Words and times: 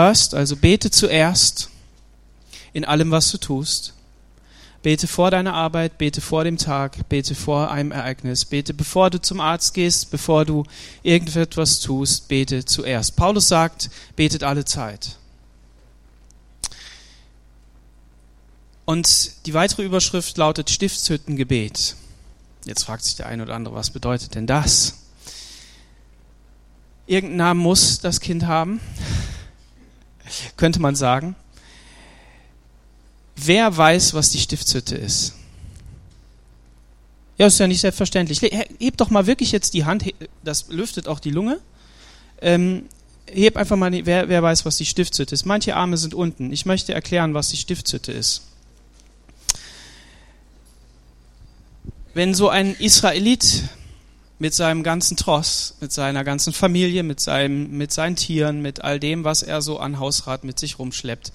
First, 0.00 0.34
also 0.34 0.56
bete 0.56 0.90
zuerst 0.90 1.68
in 2.72 2.86
allem, 2.86 3.10
was 3.10 3.30
du 3.32 3.36
tust. 3.36 3.92
Bete 4.82 5.06
vor 5.06 5.30
deiner 5.30 5.52
Arbeit, 5.52 5.98
bete 5.98 6.22
vor 6.22 6.42
dem 6.42 6.56
Tag, 6.56 7.06
bete 7.10 7.34
vor 7.34 7.70
einem 7.70 7.92
Ereignis, 7.92 8.46
bete 8.46 8.72
bevor 8.72 9.10
du 9.10 9.20
zum 9.20 9.40
Arzt 9.40 9.74
gehst, 9.74 10.10
bevor 10.10 10.46
du 10.46 10.64
irgendetwas 11.02 11.80
tust, 11.80 12.28
bete 12.28 12.64
zuerst. 12.64 13.14
Paulus 13.16 13.48
sagt, 13.48 13.90
betet 14.16 14.42
alle 14.42 14.64
Zeit. 14.64 15.18
Und 18.86 19.44
die 19.44 19.52
weitere 19.52 19.82
Überschrift 19.82 20.34
lautet 20.38 20.70
Stiftshüttengebet. 20.70 21.94
Jetzt 22.64 22.84
fragt 22.84 23.04
sich 23.04 23.16
der 23.16 23.26
eine 23.26 23.42
oder 23.42 23.54
andere, 23.54 23.74
was 23.74 23.90
bedeutet 23.90 24.34
denn 24.34 24.46
das? 24.46 24.94
Irgendeinen 27.06 27.36
Namen 27.36 27.60
muss 27.60 27.98
das 28.00 28.20
Kind 28.20 28.46
haben, 28.46 28.80
könnte 30.56 30.80
man 30.80 30.96
sagen. 30.96 31.34
Wer 33.36 33.76
weiß, 33.76 34.14
was 34.14 34.30
die 34.30 34.38
Stiftshütte 34.38 34.96
ist? 34.96 35.34
Ja, 37.38 37.46
ist 37.46 37.58
ja 37.58 37.66
nicht 37.66 37.80
selbstverständlich. 37.80 38.42
Heb 38.42 38.98
doch 38.98 39.08
mal 39.08 39.26
wirklich 39.26 39.50
jetzt 39.50 39.72
die 39.72 39.86
Hand, 39.86 40.04
das 40.44 40.68
lüftet 40.68 41.08
auch 41.08 41.20
die 41.20 41.30
Lunge. 41.30 41.58
Ähm, 42.42 42.84
heb 43.32 43.56
einfach 43.56 43.76
mal, 43.76 43.90
wer, 44.04 44.28
wer 44.28 44.42
weiß, 44.42 44.66
was 44.66 44.76
die 44.76 44.84
Stiftshütte 44.84 45.34
ist. 45.34 45.46
Manche 45.46 45.74
Arme 45.74 45.96
sind 45.96 46.12
unten. 46.12 46.52
Ich 46.52 46.66
möchte 46.66 46.92
erklären, 46.92 47.32
was 47.32 47.48
die 47.48 47.56
Stiftshütte 47.56 48.12
ist. 48.12 48.42
Wenn 52.12 52.34
so 52.34 52.48
ein 52.48 52.74
Israelit 52.74 53.64
mit 54.40 54.54
seinem 54.54 54.82
ganzen 54.82 55.18
Tross, 55.18 55.74
mit 55.80 55.92
seiner 55.92 56.24
ganzen 56.24 56.54
Familie, 56.54 57.02
mit, 57.02 57.20
seinem, 57.20 57.76
mit 57.76 57.92
seinen 57.92 58.16
Tieren, 58.16 58.62
mit 58.62 58.82
all 58.82 58.98
dem, 58.98 59.22
was 59.22 59.42
er 59.42 59.60
so 59.60 59.78
an 59.78 60.00
Hausrat 60.00 60.44
mit 60.44 60.58
sich 60.58 60.78
rumschleppt, 60.78 61.30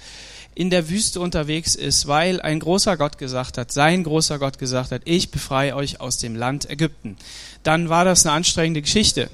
in 0.55 0.71
der 0.71 0.89
Wüste 0.89 1.19
unterwegs 1.19 1.75
ist, 1.75 2.07
weil 2.07 2.41
ein 2.41 2.59
großer 2.59 2.97
Gott 2.97 3.19
gesagt 3.19 3.59
hat, 3.59 3.71
sein 3.71 4.03
großer 4.03 4.39
Gott 4.39 4.57
gesagt 4.57 4.91
hat, 4.91 5.03
ich 5.05 5.29
befreie 5.29 5.75
euch 5.75 6.01
aus 6.01 6.17
dem 6.17 6.35
Land 6.35 6.67
Ägypten, 6.67 7.15
dann 7.61 7.89
war 7.89 8.05
das 8.05 8.25
eine 8.25 8.33
anstrengende 8.33 8.81
Geschichte. 8.81 9.29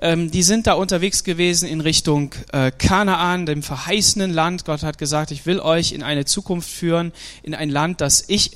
Ähm, 0.00 0.30
die 0.30 0.42
sind 0.42 0.66
da 0.66 0.74
unterwegs 0.74 1.24
gewesen 1.24 1.66
in 1.66 1.80
Richtung 1.80 2.34
äh, 2.52 2.70
Kanaan, 2.70 3.46
dem 3.46 3.62
verheißenen 3.64 4.32
Land. 4.32 4.64
Gott 4.64 4.82
hat 4.82 4.98
gesagt, 4.98 5.32
ich 5.32 5.44
will 5.44 5.58
euch 5.58 5.92
in 5.92 6.04
eine 6.04 6.24
Zukunft 6.24 6.70
führen, 6.70 7.12
in 7.42 7.54
ein 7.54 7.68
Land, 7.70 8.00
das 8.00 8.24
ich 8.28 8.52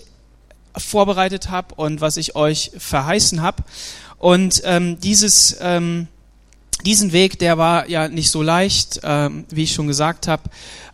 vorbereitet 0.76 1.50
habe 1.50 1.74
und 1.74 2.00
was 2.00 2.16
ich 2.16 2.36
euch 2.36 2.72
verheißen 2.76 3.42
habe. 3.42 3.62
Und 4.18 4.62
ähm, 4.64 5.00
dieses 5.00 5.56
ähm, 5.60 6.08
diesen 6.84 7.12
Weg, 7.12 7.38
der 7.38 7.58
war 7.58 7.88
ja 7.88 8.08
nicht 8.08 8.30
so 8.30 8.42
leicht, 8.42 9.00
ähm, 9.04 9.44
wie 9.50 9.64
ich 9.64 9.72
schon 9.72 9.86
gesagt 9.86 10.26
habe, 10.26 10.42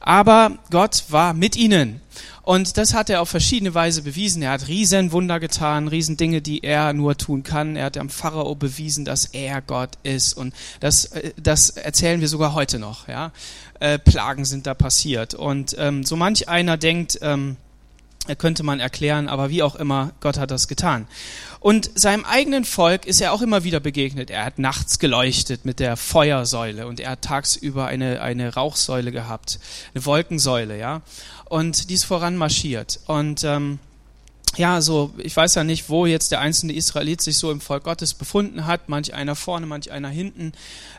aber 0.01 0.59
Gott 0.71 1.05
war 1.09 1.35
mit 1.35 1.57
ihnen. 1.57 2.01
Und 2.43 2.79
das 2.79 2.95
hat 2.95 3.11
er 3.11 3.21
auf 3.21 3.29
verschiedene 3.29 3.75
Weise 3.75 4.01
bewiesen. 4.01 4.41
Er 4.41 4.53
hat 4.53 4.69
Riesenwunder 4.69 5.39
getan, 5.39 5.87
Riesendinge, 5.87 6.41
die 6.41 6.65
er 6.65 6.95
nur 6.95 7.19
tun 7.19 7.43
kann. 7.43 7.77
Er 7.77 7.87
hat 7.87 7.99
am 7.99 8.09
Pharao 8.09 8.55
bewiesen, 8.55 9.05
dass 9.05 9.27
er 9.27 9.61
Gott 9.61 9.99
ist. 10.03 10.33
Und 10.33 10.55
das, 10.81 11.07
äh, 11.07 11.33
das 11.37 11.69
erzählen 11.71 12.23
wir 12.23 12.29
sogar 12.29 12.55
heute 12.55 12.79
noch. 12.79 13.07
Ja? 13.07 13.33
Äh, 13.81 13.99
Plagen 13.99 14.47
sind 14.47 14.67
da 14.67 14.73
passiert. 14.73 15.35
Und 15.35 15.77
ähm, 15.79 16.05
so 16.05 16.17
manch 16.17 16.49
einer 16.49 16.79
denkt, 16.79 17.19
ähm, 17.21 17.59
könnte 18.37 18.63
man 18.63 18.81
erklären, 18.81 19.29
aber 19.29 19.51
wie 19.51 19.63
auch 19.63 19.75
immer, 19.75 20.13
Gott 20.21 20.39
hat 20.39 20.51
das 20.51 20.69
getan. 20.69 21.07
Und 21.61 21.91
seinem 21.95 22.25
eigenen 22.25 22.65
Volk 22.65 23.07
ist 23.07 23.21
er 23.21 23.33
auch 23.33 23.43
immer 23.43 23.65
wieder 23.65 23.81
begegnet. 23.81 24.31
Er 24.31 24.45
hat 24.45 24.59
nachts 24.59 24.99
geleuchtet 24.99 25.65
mit 25.65 25.81
der 25.81 25.97
Feuersäule 25.97 26.87
und 26.87 27.01
er 27.01 27.11
hat 27.13 27.23
tagsüber 27.23 27.87
eine, 27.87 28.23
eine 28.23 28.55
Rauchsäule 28.55 29.11
gehabt, 29.11 29.59
eine 29.95 30.05
Wolkensäule, 30.05 30.79
ja. 30.79 31.03
Und 31.47 31.91
die 31.91 31.95
ist 31.95 32.05
voran 32.05 32.37
marschiert. 32.37 33.01
Und 33.07 33.43
ähm, 33.43 33.79
ja, 34.57 34.81
so, 34.81 35.13
ich 35.19 35.37
weiß 35.37 35.55
ja 35.57 35.65
nicht, 35.65 35.89
wo 35.89 36.07
jetzt 36.07 36.31
der 36.31 36.41
einzelne 36.41 36.73
Israelit 36.73 37.21
sich 37.21 37.39
so 37.39 37.51
im 37.51 37.61
Volk 37.61 37.85
Gottes 37.85 38.15
befunden 38.15 38.67
hat, 38.67 38.89
manch 38.89 39.15
einer 39.15 39.35
vorne, 39.35 39.67
manch 39.67 39.91
einer 39.91 40.09
hinten. 40.09 40.53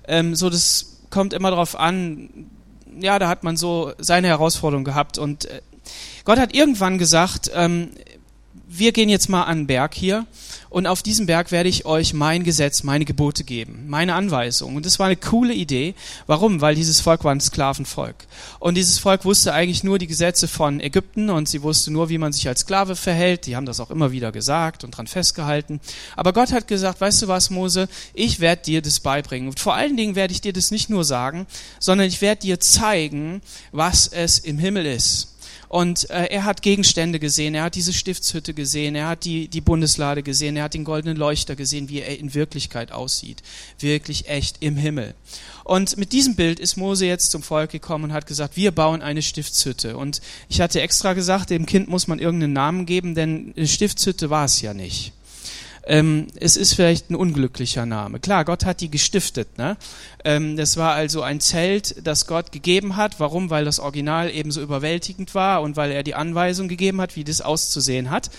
Ähm, 0.07 0.35
so, 0.35 0.49
das 0.49 0.97
kommt 1.09 1.33
immer 1.33 1.51
darauf 1.51 1.77
an, 1.77 2.29
ja, 2.99 3.19
da 3.19 3.27
hat 3.27 3.43
man 3.43 3.57
so 3.57 3.93
seine 3.97 4.27
Herausforderung 4.27 4.83
gehabt 4.83 5.17
und 5.17 5.45
äh, 5.45 5.61
Gott 6.29 6.37
hat 6.37 6.53
irgendwann 6.53 6.99
gesagt, 6.99 7.49
ähm, 7.55 7.89
wir 8.67 8.91
gehen 8.91 9.09
jetzt 9.09 9.29
mal 9.29 9.45
an 9.45 9.61
den 9.61 9.65
Berg 9.65 9.95
hier 9.95 10.27
und 10.69 10.85
auf 10.85 11.01
diesem 11.01 11.25
Berg 11.25 11.51
werde 11.51 11.69
ich 11.69 11.87
euch 11.87 12.13
mein 12.13 12.43
Gesetz, 12.43 12.83
meine 12.83 13.03
Gebote 13.03 13.43
geben, 13.43 13.85
meine 13.87 14.13
Anweisungen. 14.13 14.77
Und 14.77 14.85
das 14.85 14.99
war 14.99 15.07
eine 15.07 15.15
coole 15.15 15.55
Idee. 15.55 15.95
Warum? 16.27 16.61
Weil 16.61 16.75
dieses 16.75 17.01
Volk 17.01 17.23
war 17.23 17.31
ein 17.31 17.41
Sklavenvolk. 17.41 18.27
Und 18.59 18.75
dieses 18.75 18.99
Volk 18.99 19.25
wusste 19.25 19.53
eigentlich 19.53 19.83
nur 19.83 19.97
die 19.97 20.05
Gesetze 20.05 20.47
von 20.47 20.79
Ägypten 20.79 21.31
und 21.31 21.49
sie 21.49 21.63
wusste 21.63 21.91
nur, 21.91 22.09
wie 22.09 22.19
man 22.19 22.31
sich 22.31 22.47
als 22.47 22.59
Sklave 22.59 22.95
verhält. 22.95 23.47
Die 23.47 23.55
haben 23.55 23.65
das 23.65 23.79
auch 23.79 23.89
immer 23.89 24.11
wieder 24.11 24.31
gesagt 24.31 24.83
und 24.83 24.95
dran 24.95 25.07
festgehalten. 25.07 25.79
Aber 26.15 26.31
Gott 26.31 26.51
hat 26.51 26.67
gesagt, 26.67 27.01
weißt 27.01 27.23
du 27.23 27.27
was, 27.27 27.49
Mose, 27.49 27.89
ich 28.13 28.39
werde 28.39 28.61
dir 28.61 28.83
das 28.83 28.99
beibringen. 28.99 29.49
Und 29.49 29.59
vor 29.59 29.73
allen 29.73 29.97
Dingen 29.97 30.13
werde 30.13 30.33
ich 30.33 30.41
dir 30.41 30.53
das 30.53 30.69
nicht 30.69 30.91
nur 30.91 31.05
sagen, 31.05 31.47
sondern 31.79 32.05
ich 32.05 32.21
werde 32.21 32.41
dir 32.41 32.59
zeigen, 32.59 33.41
was 33.71 34.05
es 34.05 34.37
im 34.37 34.59
Himmel 34.59 34.85
ist. 34.85 35.38
Und 35.69 36.09
äh, 36.09 36.25
er 36.25 36.45
hat 36.45 36.63
Gegenstände 36.63 37.19
gesehen, 37.19 37.53
er 37.53 37.63
hat 37.63 37.75
diese 37.75 37.93
Stiftshütte 37.93 38.55
gesehen, 38.55 38.95
er 38.95 39.07
hat 39.07 39.23
die, 39.23 39.47
die 39.47 39.61
Bundeslade 39.61 40.23
gesehen, 40.23 40.57
er 40.57 40.63
hat 40.63 40.73
den 40.73 40.83
goldenen 40.83 41.15
Leuchter 41.15 41.55
gesehen, 41.55 41.89
wie 41.89 42.01
er 42.01 42.17
in 42.17 42.33
Wirklichkeit 42.33 42.91
aussieht. 42.91 43.43
Wirklich 43.77 44.27
echt 44.27 44.57
im 44.61 44.75
Himmel. 44.75 45.13
Und 45.63 45.95
mit 45.97 46.11
diesem 46.11 46.35
Bild 46.35 46.59
ist 46.59 46.75
Mose 46.75 47.05
jetzt 47.05 47.29
zum 47.29 47.43
Volk 47.43 47.69
gekommen 47.69 48.05
und 48.05 48.13
hat 48.13 48.25
gesagt, 48.25 48.57
wir 48.57 48.71
bauen 48.71 49.03
eine 49.03 49.21
Stiftshütte. 49.21 49.95
Und 49.95 50.21
ich 50.49 50.59
hatte 50.59 50.81
extra 50.81 51.13
gesagt, 51.13 51.51
dem 51.51 51.67
Kind 51.67 51.87
muss 51.87 52.07
man 52.07 52.17
irgendeinen 52.17 52.53
Namen 52.53 52.87
geben, 52.87 53.13
denn 53.13 53.53
eine 53.55 53.67
Stiftshütte 53.67 54.31
war 54.31 54.45
es 54.45 54.61
ja 54.61 54.73
nicht 54.73 55.13
ähm, 55.89 56.27
es 56.35 56.55
ist 56.55 56.75
vielleicht 56.75 57.09
ein 57.09 57.15
unglücklicher 57.15 57.87
Name. 57.87 58.19
Klar, 58.19 58.45
Gott 58.45 58.63
hat 58.63 58.79
die 58.79 58.91
gestiftet. 58.91 59.57
Ne? 59.57 59.75
Ähm, 60.23 60.55
das 60.55 60.77
war 60.77 60.93
also 60.93 61.23
ein 61.23 61.41
Zelt, 61.41 62.05
das 62.05 62.27
Gott 62.27 62.51
gegeben 62.51 62.95
hat. 62.95 63.19
Warum? 63.19 63.49
Weil 63.49 63.65
das 63.65 63.79
Original 63.79 64.29
ebenso 64.29 64.61
überwältigend 64.61 65.33
war 65.33 65.63
und 65.63 65.77
weil 65.77 65.91
er 65.91 66.03
die 66.03 66.13
Anweisung 66.13 66.67
gegeben 66.67 67.01
hat, 67.01 67.15
wie 67.15 67.23
das 67.23 67.41
auszusehen 67.41 68.11
hat. 68.11 68.29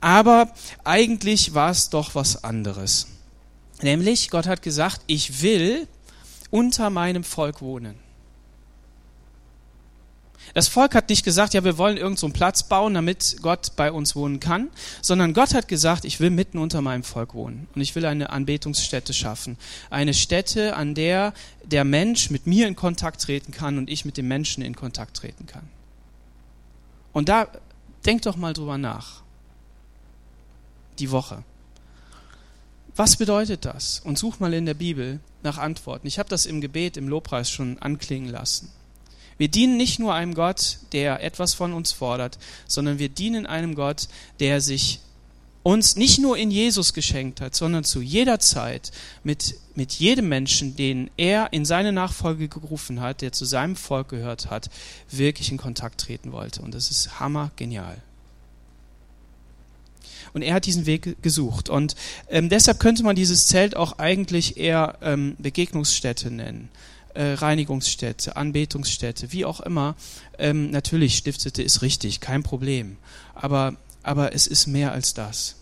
Aber 0.00 0.52
eigentlich 0.84 1.54
war 1.54 1.72
es 1.72 1.90
doch 1.90 2.14
was 2.14 2.44
anderes. 2.44 3.08
Nämlich, 3.82 4.30
Gott 4.30 4.46
hat 4.46 4.62
gesagt, 4.62 5.00
ich 5.08 5.42
will 5.42 5.88
unter 6.50 6.88
meinem 6.88 7.24
Volk 7.24 7.62
wohnen. 7.62 7.96
Das 10.54 10.68
Volk 10.68 10.94
hat 10.94 11.08
nicht 11.08 11.24
gesagt, 11.24 11.54
ja, 11.54 11.64
wir 11.64 11.78
wollen 11.78 11.96
irgendeinen 11.96 12.16
so 12.16 12.28
Platz 12.28 12.62
bauen, 12.64 12.94
damit 12.94 13.36
Gott 13.40 13.74
bei 13.76 13.90
uns 13.90 14.14
wohnen 14.14 14.38
kann, 14.38 14.68
sondern 15.00 15.32
Gott 15.32 15.54
hat 15.54 15.66
gesagt, 15.66 16.04
ich 16.04 16.20
will 16.20 16.30
mitten 16.30 16.58
unter 16.58 16.82
meinem 16.82 17.04
Volk 17.04 17.34
wohnen 17.34 17.68
und 17.74 17.80
ich 17.80 17.94
will 17.94 18.04
eine 18.04 18.30
Anbetungsstätte 18.30 19.14
schaffen. 19.14 19.56
Eine 19.88 20.12
Stätte, 20.14 20.76
an 20.76 20.94
der 20.94 21.32
der 21.64 21.84
Mensch 21.84 22.30
mit 22.30 22.46
mir 22.46 22.66
in 22.66 22.76
Kontakt 22.76 23.22
treten 23.22 23.52
kann 23.52 23.78
und 23.78 23.88
ich 23.88 24.04
mit 24.04 24.16
dem 24.16 24.28
Menschen 24.28 24.62
in 24.62 24.74
Kontakt 24.74 25.16
treten 25.16 25.46
kann. 25.46 25.68
Und 27.12 27.28
da, 27.28 27.48
denk 28.04 28.22
doch 28.22 28.36
mal 28.36 28.52
drüber 28.52 28.78
nach. 28.78 29.22
Die 30.98 31.10
Woche. 31.10 31.44
Was 32.94 33.16
bedeutet 33.16 33.64
das? 33.64 34.00
Und 34.00 34.18
such 34.18 34.38
mal 34.38 34.52
in 34.52 34.66
der 34.66 34.74
Bibel 34.74 35.20
nach 35.42 35.56
Antworten. 35.58 36.06
Ich 36.06 36.18
habe 36.18 36.28
das 36.28 36.46
im 36.46 36.60
Gebet, 36.60 36.96
im 36.96 37.08
Lobpreis 37.08 37.50
schon 37.50 37.78
anklingen 37.78 38.30
lassen. 38.30 38.70
Wir 39.38 39.48
dienen 39.48 39.76
nicht 39.76 39.98
nur 39.98 40.14
einem 40.14 40.34
Gott, 40.34 40.78
der 40.92 41.22
etwas 41.22 41.54
von 41.54 41.72
uns 41.72 41.92
fordert, 41.92 42.38
sondern 42.66 42.98
wir 42.98 43.08
dienen 43.08 43.46
einem 43.46 43.74
Gott, 43.74 44.08
der 44.40 44.60
sich 44.60 45.00
uns 45.62 45.96
nicht 45.96 46.18
nur 46.18 46.36
in 46.36 46.50
Jesus 46.50 46.92
geschenkt 46.92 47.40
hat, 47.40 47.54
sondern 47.54 47.84
zu 47.84 48.00
jeder 48.00 48.40
Zeit 48.40 48.90
mit, 49.22 49.54
mit 49.74 49.92
jedem 49.92 50.28
Menschen, 50.28 50.76
den 50.76 51.10
er 51.16 51.52
in 51.52 51.64
seine 51.64 51.92
Nachfolge 51.92 52.48
gerufen 52.48 53.00
hat, 53.00 53.20
der 53.20 53.32
zu 53.32 53.44
seinem 53.44 53.76
Volk 53.76 54.08
gehört 54.08 54.50
hat, 54.50 54.70
wirklich 55.08 55.50
in 55.50 55.58
Kontakt 55.58 56.00
treten 56.00 56.32
wollte. 56.32 56.62
Und 56.62 56.74
das 56.74 56.90
ist 56.90 57.20
hammergenial. 57.20 57.96
Und 60.32 60.42
er 60.42 60.54
hat 60.54 60.66
diesen 60.66 60.86
Weg 60.86 61.22
gesucht. 61.22 61.68
Und 61.68 61.94
ähm, 62.28 62.48
deshalb 62.48 62.80
könnte 62.80 63.04
man 63.04 63.14
dieses 63.14 63.46
Zelt 63.46 63.76
auch 63.76 63.98
eigentlich 63.98 64.56
eher 64.56 64.98
ähm, 65.02 65.36
Begegnungsstätte 65.38 66.30
nennen 66.30 66.70
äh, 67.14 67.34
Reinigungsstätte, 67.34 68.36
Anbetungsstätte, 68.36 69.32
wie 69.32 69.44
auch 69.44 69.60
immer. 69.60 69.96
Ähm, 70.38 70.70
natürlich, 70.70 71.16
Stiftete 71.16 71.62
ist 71.62 71.82
richtig, 71.82 72.20
kein 72.20 72.42
Problem. 72.42 72.96
Aber, 73.34 73.76
aber 74.02 74.34
es 74.34 74.46
ist 74.46 74.66
mehr 74.66 74.92
als 74.92 75.14
das 75.14 75.56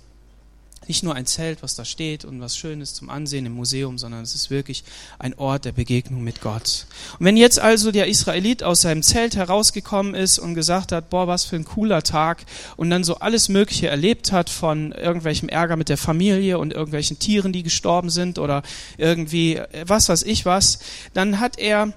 nicht 0.90 1.04
nur 1.04 1.14
ein 1.14 1.24
Zelt, 1.24 1.62
was 1.62 1.76
da 1.76 1.84
steht 1.84 2.24
und 2.24 2.40
was 2.40 2.56
schön 2.56 2.80
ist 2.80 2.96
zum 2.96 3.10
Ansehen 3.10 3.46
im 3.46 3.52
Museum, 3.52 3.96
sondern 3.96 4.22
es 4.22 4.34
ist 4.34 4.50
wirklich 4.50 4.82
ein 5.20 5.34
Ort 5.38 5.64
der 5.64 5.70
Begegnung 5.70 6.24
mit 6.24 6.40
Gott. 6.40 6.86
Und 7.20 7.26
wenn 7.26 7.36
jetzt 7.36 7.60
also 7.60 7.92
der 7.92 8.08
Israelit 8.08 8.64
aus 8.64 8.80
seinem 8.80 9.04
Zelt 9.04 9.36
herausgekommen 9.36 10.16
ist 10.16 10.40
und 10.40 10.56
gesagt 10.56 10.90
hat, 10.90 11.08
boah, 11.08 11.28
was 11.28 11.44
für 11.44 11.54
ein 11.54 11.64
cooler 11.64 12.02
Tag 12.02 12.44
und 12.76 12.90
dann 12.90 13.04
so 13.04 13.20
alles 13.20 13.48
Mögliche 13.48 13.86
erlebt 13.86 14.32
hat 14.32 14.50
von 14.50 14.90
irgendwelchem 14.90 15.48
Ärger 15.48 15.76
mit 15.76 15.88
der 15.88 15.96
Familie 15.96 16.58
und 16.58 16.72
irgendwelchen 16.72 17.20
Tieren, 17.20 17.52
die 17.52 17.62
gestorben 17.62 18.10
sind 18.10 18.40
oder 18.40 18.64
irgendwie 18.98 19.62
was 19.84 20.08
weiß 20.08 20.24
ich 20.24 20.44
was, 20.44 20.80
dann 21.14 21.38
hat 21.38 21.56
er 21.56 21.92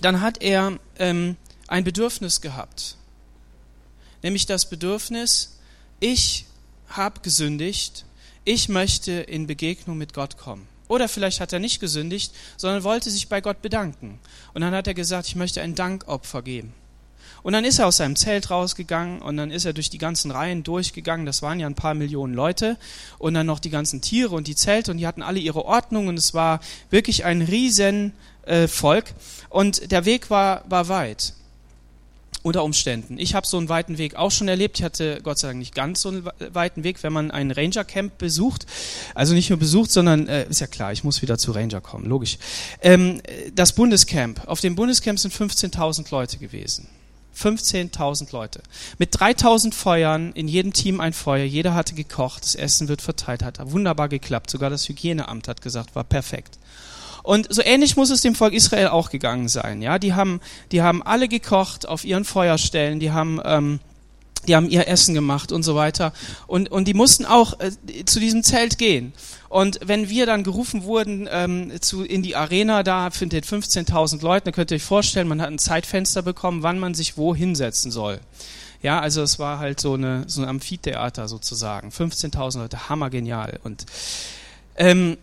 dann 0.00 0.22
hat 0.22 0.42
er 0.42 0.78
ähm, 0.98 1.36
ein 1.68 1.84
Bedürfnis 1.84 2.40
gehabt. 2.40 2.96
Nämlich 4.22 4.46
das 4.46 4.70
Bedürfnis, 4.70 5.58
ich 6.00 6.46
habe 6.88 7.20
gesündigt, 7.20 8.04
ich 8.44 8.68
möchte 8.68 9.12
in 9.12 9.46
Begegnung 9.46 9.98
mit 9.98 10.14
Gott 10.14 10.36
kommen. 10.36 10.68
Oder 10.88 11.08
vielleicht 11.08 11.40
hat 11.40 11.52
er 11.52 11.58
nicht 11.58 11.80
gesündigt, 11.80 12.32
sondern 12.56 12.84
wollte 12.84 13.10
sich 13.10 13.28
bei 13.28 13.40
Gott 13.40 13.60
bedanken. 13.60 14.20
Und 14.54 14.60
dann 14.60 14.74
hat 14.74 14.86
er 14.86 14.94
gesagt, 14.94 15.26
ich 15.26 15.36
möchte 15.36 15.60
ein 15.60 15.74
Dankopfer 15.74 16.42
geben. 16.42 16.72
Und 17.42 17.52
dann 17.52 17.64
ist 17.64 17.78
er 17.78 17.86
aus 17.86 17.98
seinem 17.98 18.16
Zelt 18.16 18.50
rausgegangen 18.50 19.22
und 19.22 19.36
dann 19.36 19.50
ist 19.50 19.64
er 19.64 19.72
durch 19.72 19.90
die 19.90 19.98
ganzen 19.98 20.30
Reihen 20.30 20.64
durchgegangen. 20.64 21.26
Das 21.26 21.42
waren 21.42 21.60
ja 21.60 21.66
ein 21.66 21.74
paar 21.74 21.94
Millionen 21.94 22.34
Leute. 22.34 22.76
Und 23.18 23.34
dann 23.34 23.46
noch 23.46 23.60
die 23.60 23.70
ganzen 23.70 24.00
Tiere 24.00 24.34
und 24.34 24.48
die 24.48 24.56
Zelte 24.56 24.90
und 24.90 24.98
die 24.98 25.06
hatten 25.06 25.22
alle 25.22 25.38
ihre 25.38 25.64
Ordnung 25.64 26.08
und 26.08 26.18
es 26.18 26.34
war 26.34 26.60
wirklich 26.90 27.24
ein 27.24 27.42
riesen 27.42 28.12
äh. 28.42 28.68
Und 29.48 29.90
der 29.90 30.04
Weg 30.04 30.30
war, 30.30 30.64
war 30.68 30.88
weit 30.88 31.34
unter 32.46 32.62
Umständen. 32.62 33.18
Ich 33.18 33.34
habe 33.34 33.44
so 33.44 33.58
einen 33.58 33.68
weiten 33.68 33.98
Weg 33.98 34.14
auch 34.14 34.30
schon 34.30 34.46
erlebt. 34.46 34.78
Ich 34.78 34.84
hatte 34.84 35.18
Gott 35.22 35.38
sei 35.38 35.48
Dank 35.48 35.58
nicht 35.58 35.74
ganz 35.74 36.02
so 36.02 36.10
einen 36.10 36.28
weiten 36.52 36.84
Weg, 36.84 37.02
wenn 37.02 37.12
man 37.12 37.32
ein 37.32 37.50
Ranger 37.50 37.84
Camp 37.84 38.18
besucht. 38.18 38.66
Also 39.16 39.34
nicht 39.34 39.50
nur 39.50 39.58
besucht, 39.58 39.90
sondern 39.90 40.28
äh, 40.28 40.48
ist 40.48 40.60
ja 40.60 40.68
klar, 40.68 40.92
ich 40.92 41.02
muss 41.02 41.22
wieder 41.22 41.38
zu 41.38 41.50
Ranger 41.50 41.80
kommen, 41.80 42.06
logisch. 42.06 42.38
Ähm, 42.82 43.20
das 43.52 43.72
Bundescamp. 43.72 44.46
Auf 44.46 44.60
dem 44.60 44.76
Bundescamp 44.76 45.18
sind 45.18 45.34
15.000 45.34 46.06
Leute 46.12 46.38
gewesen. 46.38 46.86
15.000 47.36 48.32
Leute. 48.32 48.62
Mit 48.98 49.14
3.000 49.14 49.74
Feuern, 49.74 50.32
in 50.32 50.46
jedem 50.46 50.72
Team 50.72 51.00
ein 51.00 51.12
Feuer, 51.12 51.44
jeder 51.44 51.74
hatte 51.74 51.94
gekocht, 51.94 52.44
das 52.44 52.54
Essen 52.54 52.86
wird 52.86 53.02
verteilt, 53.02 53.42
hat 53.42 53.58
wunderbar 53.72 54.08
geklappt. 54.08 54.50
Sogar 54.50 54.70
das 54.70 54.88
Hygieneamt 54.88 55.48
hat 55.48 55.60
gesagt, 55.62 55.96
war 55.96 56.04
perfekt. 56.04 56.58
Und 57.26 57.52
so 57.52 57.60
ähnlich 57.60 57.96
muss 57.96 58.10
es 58.10 58.20
dem 58.20 58.36
Volk 58.36 58.54
Israel 58.54 58.86
auch 58.86 59.10
gegangen 59.10 59.48
sein. 59.48 59.82
Ja, 59.82 59.98
die 59.98 60.14
haben, 60.14 60.40
die 60.70 60.80
haben 60.80 61.02
alle 61.02 61.26
gekocht 61.26 61.88
auf 61.88 62.04
ihren 62.04 62.24
Feuerstellen, 62.24 63.00
die 63.00 63.10
haben 63.10 63.40
ähm, 63.44 63.80
die 64.46 64.54
haben 64.54 64.70
ihr 64.70 64.86
Essen 64.86 65.12
gemacht 65.12 65.50
und 65.50 65.64
so 65.64 65.74
weiter. 65.74 66.12
Und, 66.46 66.70
und 66.70 66.86
die 66.86 66.94
mussten 66.94 67.24
auch 67.24 67.58
äh, 67.58 67.72
zu 68.04 68.20
diesem 68.20 68.44
Zelt 68.44 68.78
gehen. 68.78 69.12
Und 69.48 69.80
wenn 69.82 70.08
wir 70.08 70.24
dann 70.24 70.44
gerufen 70.44 70.84
wurden 70.84 71.28
ähm, 71.28 71.72
zu, 71.80 72.04
in 72.04 72.22
die 72.22 72.36
Arena, 72.36 72.84
da 72.84 73.10
findet 73.10 73.44
15.000 73.44 74.22
Leute, 74.22 74.44
dann 74.44 74.54
könnt 74.54 74.70
ihr 74.70 74.76
euch 74.76 74.84
vorstellen, 74.84 75.26
man 75.26 75.42
hat 75.42 75.48
ein 75.48 75.58
Zeitfenster 75.58 76.22
bekommen, 76.22 76.62
wann 76.62 76.78
man 76.78 76.94
sich 76.94 77.16
wo 77.16 77.34
hinsetzen 77.34 77.90
soll. 77.90 78.20
Ja, 78.82 79.00
also 79.00 79.20
es 79.22 79.40
war 79.40 79.58
halt 79.58 79.80
so, 79.80 79.94
eine, 79.94 80.22
so 80.28 80.42
ein 80.42 80.48
Amphitheater 80.48 81.26
sozusagen. 81.26 81.88
15.000 81.88 82.58
Leute, 82.58 82.88
hammergenial. 82.88 83.58
Und 83.64 83.84
ähm, 84.76 85.16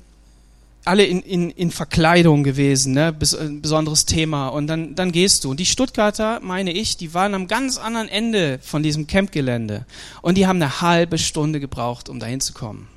alle 0.86 1.06
in, 1.06 1.22
in, 1.22 1.50
in 1.52 1.72
Verkleidung 1.72 2.44
gewesen, 2.44 2.94
ne? 2.94 3.14
Bes 3.14 3.34
ein 3.34 3.62
besonderes 3.62 4.06
Thema. 4.06 4.50
Und 4.50 4.68
dann, 4.68 4.96
dann 4.96 5.12
gehst 5.12 5.44
du. 5.44 5.52
Und 5.52 5.60
die 5.60 5.66
Stuttgarter, 5.66 6.40
meine 6.42 6.72
ich, 6.72 6.98
die 6.98 7.14
waren 7.14 7.34
am 7.34 7.48
ganz 7.48 7.78
anderen 7.78 8.10
Ende 8.10 8.60
von 8.62 8.84
diesem 8.84 9.08
Campgelände. 9.08 9.86
Und 10.22 10.38
die 10.38 10.48
haben 10.48 10.62
eine 10.62 10.82
halbe 10.82 11.18
Stunde 11.18 11.60
gebraucht, 11.60 12.10
um 12.10 12.20
dahin 12.20 12.42
zu 12.42 12.54
kommen. 12.54 12.88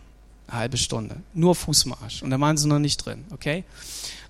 Eine 0.49 0.59
halbe 0.61 0.77
Stunde. 0.77 1.17
Nur 1.35 1.55
Fußmarsch. 1.55 2.23
Und 2.23 2.31
da 2.31 2.41
waren 2.41 2.57
sie 2.57 2.69
noch 2.69 2.79
nicht 2.79 3.05
drin, 3.05 3.25
okay? 3.33 3.65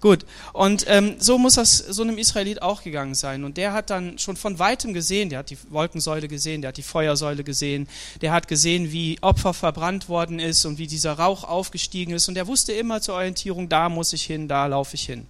Gut, 0.01 0.27
und 0.53 0.85
ähm, 0.89 1.17
so 1.19 1.39
muss 1.39 1.55
das 1.55 1.79
so 1.79 2.03
einem 2.03 2.19
Israelit 2.19 2.63
auch 2.63 2.83
gegangen 2.83 3.15
sein. 3.15 3.45
Und 3.45 3.57
der 3.57 3.73
hat 3.73 3.91
dann 3.91 4.19
schon 4.19 4.37
von 4.37 4.59
weitem 4.59 4.93
gesehen, 4.93 5.31
der 5.31 5.41
hat 5.41 5.51
die 5.51 5.59
Wolkensäule 5.71 6.29
gesehen, 6.29 6.61
der 6.61 6.69
hat 6.69 6.77
die 6.77 6.83
Feuersäule 6.83 7.45
gesehen, 7.45 7.89
der 8.21 8.33
hat 8.33 8.47
gesehen, 8.47 8.93
wie 8.93 9.19
Opfer 9.23 9.55
verbrannt 9.55 10.09
worden 10.09 10.39
ist 10.39 10.65
und 10.65 10.79
wie 10.79 10.87
dieser 10.87 11.15
Rauch 11.15 11.45
aufgestiegen 11.45 12.15
ist. 12.15 12.29
Und 12.29 12.37
er 12.37 12.47
wusste 12.47 12.73
immer 12.73 13.01
zur 13.01 13.15
Orientierung, 13.15 13.69
da 13.69 13.89
muss 13.89 14.13
ich 14.13 14.23
hin, 14.23 14.49
da 14.49 14.67
laufe 14.67 14.95
ich 14.95 15.07
hin. 15.07 15.27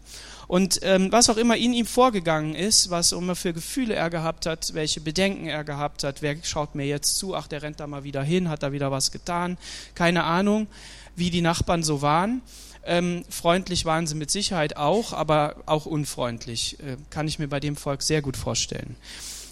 Und 0.48 0.80
ähm, 0.82 1.10
was 1.10 1.28
auch 1.28 1.36
immer 1.36 1.56
in 1.56 1.72
ihm 1.72 1.86
vorgegangen 1.86 2.54
ist, 2.54 2.90
was 2.90 3.12
immer 3.12 3.34
für 3.34 3.52
Gefühle 3.52 3.94
er 3.94 4.10
gehabt 4.10 4.46
hat, 4.46 4.74
welche 4.74 5.00
Bedenken 5.00 5.46
er 5.46 5.64
gehabt 5.64 6.04
hat, 6.04 6.22
wer 6.22 6.36
schaut 6.42 6.74
mir 6.74 6.86
jetzt 6.86 7.18
zu, 7.18 7.34
ach, 7.34 7.48
der 7.48 7.62
rennt 7.62 7.80
da 7.80 7.86
mal 7.86 8.04
wieder 8.04 8.22
hin, 8.22 8.48
hat 8.48 8.62
da 8.62 8.72
wieder 8.72 8.90
was 8.92 9.10
getan, 9.10 9.58
keine 9.94 10.22
Ahnung, 10.24 10.68
wie 11.16 11.30
die 11.30 11.40
Nachbarn 11.40 11.82
so 11.82 12.00
waren. 12.00 12.42
Ähm, 12.84 13.24
freundlich 13.28 13.84
waren 13.84 14.06
sie 14.06 14.14
mit 14.14 14.30
Sicherheit 14.30 14.76
auch, 14.76 15.12
aber 15.12 15.56
auch 15.66 15.86
unfreundlich. 15.86 16.78
Äh, 16.78 16.96
kann 17.10 17.26
ich 17.26 17.40
mir 17.40 17.48
bei 17.48 17.58
dem 17.58 17.74
Volk 17.74 18.02
sehr 18.02 18.22
gut 18.22 18.36
vorstellen. 18.36 18.94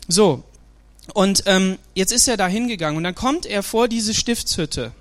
So, 0.07 0.45
und 1.13 1.43
ähm, 1.47 1.79
jetzt 1.95 2.13
ist 2.13 2.29
er 2.29 2.37
da 2.37 2.47
hingegangen 2.47 2.97
und 2.97 3.05
dann 3.05 3.17
kommt 3.17 3.45
er 3.47 3.65
vor 3.65 3.89
diese 3.89 4.15
Stiftshütte. 4.15 4.93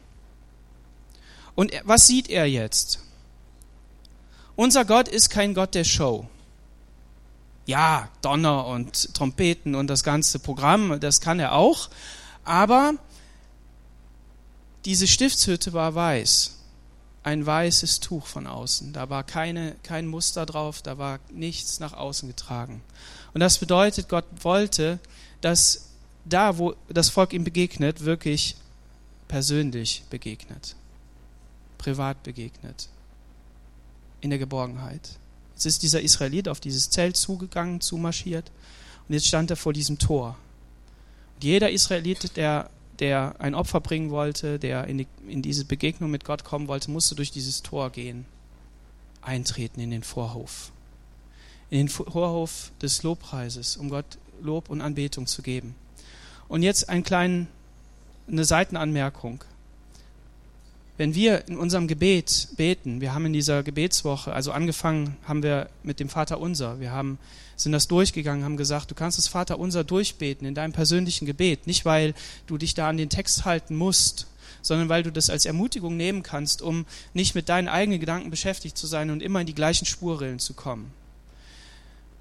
Und 1.53 1.71
er, 1.71 1.81
was 1.85 2.07
sieht 2.07 2.29
er 2.29 2.45
jetzt? 2.45 3.02
Unser 4.55 4.85
Gott 4.85 5.07
ist 5.07 5.29
kein 5.29 5.53
Gott 5.53 5.75
der 5.75 5.83
Show. 5.83 6.27
Ja, 7.65 8.09
Donner 8.21 8.67
und 8.67 9.13
Trompeten 9.13 9.73
und 9.75 9.87
das 9.87 10.03
ganze 10.03 10.39
Programm, 10.39 10.99
das 10.99 11.21
kann 11.21 11.39
er 11.39 11.53
auch. 11.53 11.89
Aber 12.43 12.93
diese 14.85 15.07
Stiftshütte 15.07 15.73
war 15.73 15.95
weiß 15.95 16.53
ein 17.23 17.45
weißes 17.45 18.01
Tuch 18.01 18.27
von 18.27 18.47
außen. 18.47 18.93
Da 18.93 19.09
war 19.09 19.23
keine, 19.23 19.75
kein 19.83 20.07
Muster 20.07 20.45
drauf, 20.45 20.81
da 20.81 20.97
war 20.97 21.19
nichts 21.31 21.79
nach 21.79 21.93
außen 21.93 22.27
getragen. 22.27 22.83
Und 23.33 23.39
das 23.39 23.57
bedeutet, 23.57 24.09
Gott 24.09 24.25
wollte, 24.41 24.99
dass 25.41 25.89
da, 26.25 26.57
wo 26.57 26.75
das 26.89 27.09
Volk 27.09 27.33
ihm 27.33 27.43
begegnet, 27.43 28.01
wirklich 28.01 28.55
persönlich 29.27 30.03
begegnet, 30.09 30.75
privat 31.77 32.21
begegnet, 32.23 32.89
in 34.23 34.29
der 34.29 34.39
Geborgenheit. 34.39 35.19
Jetzt 35.53 35.65
ist 35.65 35.83
dieser 35.83 36.01
Israelit 36.01 36.47
auf 36.47 36.59
dieses 36.59 36.89
Zelt 36.89 37.17
zugegangen, 37.17 37.81
zumarschiert 37.81 38.51
und 39.07 39.13
jetzt 39.13 39.27
stand 39.27 39.49
er 39.51 39.57
vor 39.57 39.73
diesem 39.73 39.99
Tor. 39.99 40.37
Und 41.35 41.43
jeder 41.43 41.69
Israelit, 41.69 42.35
der 42.37 42.69
der 42.99 43.35
ein 43.39 43.55
Opfer 43.55 43.81
bringen 43.81 44.11
wollte, 44.11 44.59
der 44.59 44.85
in, 44.85 44.99
die, 44.99 45.07
in 45.27 45.41
diese 45.41 45.65
Begegnung 45.65 46.11
mit 46.11 46.25
Gott 46.25 46.43
kommen 46.43 46.67
wollte, 46.67 46.91
musste 46.91 47.15
durch 47.15 47.31
dieses 47.31 47.63
Tor 47.63 47.89
gehen, 47.89 48.25
eintreten 49.21 49.79
in 49.79 49.91
den 49.91 50.03
Vorhof. 50.03 50.71
In 51.69 51.79
den 51.79 51.89
Vorhof 51.89 52.71
des 52.81 53.03
Lobpreises, 53.03 53.77
um 53.77 53.89
Gott 53.89 54.05
Lob 54.41 54.69
und 54.69 54.81
Anbetung 54.81 55.25
zu 55.25 55.41
geben. 55.41 55.75
Und 56.47 56.61
jetzt 56.61 56.89
ein 56.89 57.03
klein, 57.03 57.47
eine 58.27 58.45
Seitenanmerkung. 58.45 59.43
Wenn 60.95 61.15
wir 61.15 61.47
in 61.47 61.57
unserem 61.57 61.87
Gebet 61.87 62.49
beten, 62.55 63.01
wir 63.01 63.15
haben 63.15 63.25
in 63.25 63.33
dieser 63.33 63.63
Gebetswoche, 63.63 64.31
also 64.31 64.51
angefangen 64.51 65.17
haben 65.25 65.41
wir 65.41 65.69
mit 65.81 65.99
dem 65.99 66.07
Vater 66.07 66.39
Unser, 66.39 66.79
wir 66.79 66.91
haben, 66.91 67.17
sind 67.55 67.71
das 67.71 67.87
durchgegangen, 67.87 68.45
haben 68.45 68.57
gesagt, 68.57 68.91
du 68.91 68.95
kannst 68.95 69.17
das 69.17 69.27
Vater 69.27 69.57
Unser 69.57 69.83
durchbeten 69.83 70.47
in 70.47 70.53
deinem 70.53 70.71
persönlichen 70.71 71.25
Gebet, 71.25 71.65
nicht 71.65 71.83
weil 71.85 72.13
du 72.45 72.59
dich 72.59 72.75
da 72.75 72.89
an 72.89 72.97
den 72.97 73.09
Text 73.09 73.43
halten 73.43 73.75
musst, 73.75 74.27
sondern 74.61 74.87
weil 74.87 75.01
du 75.01 75.11
das 75.11 75.31
als 75.31 75.47
Ermutigung 75.47 75.97
nehmen 75.97 76.21
kannst, 76.21 76.61
um 76.61 76.85
nicht 77.15 77.33
mit 77.33 77.49
deinen 77.49 77.69
eigenen 77.69 77.99
Gedanken 77.99 78.29
beschäftigt 78.29 78.77
zu 78.77 78.85
sein 78.85 79.09
und 79.09 79.23
immer 79.23 79.41
in 79.41 79.47
die 79.47 79.55
gleichen 79.55 79.85
Spurrillen 79.85 80.37
zu 80.37 80.53
kommen. 80.53 80.91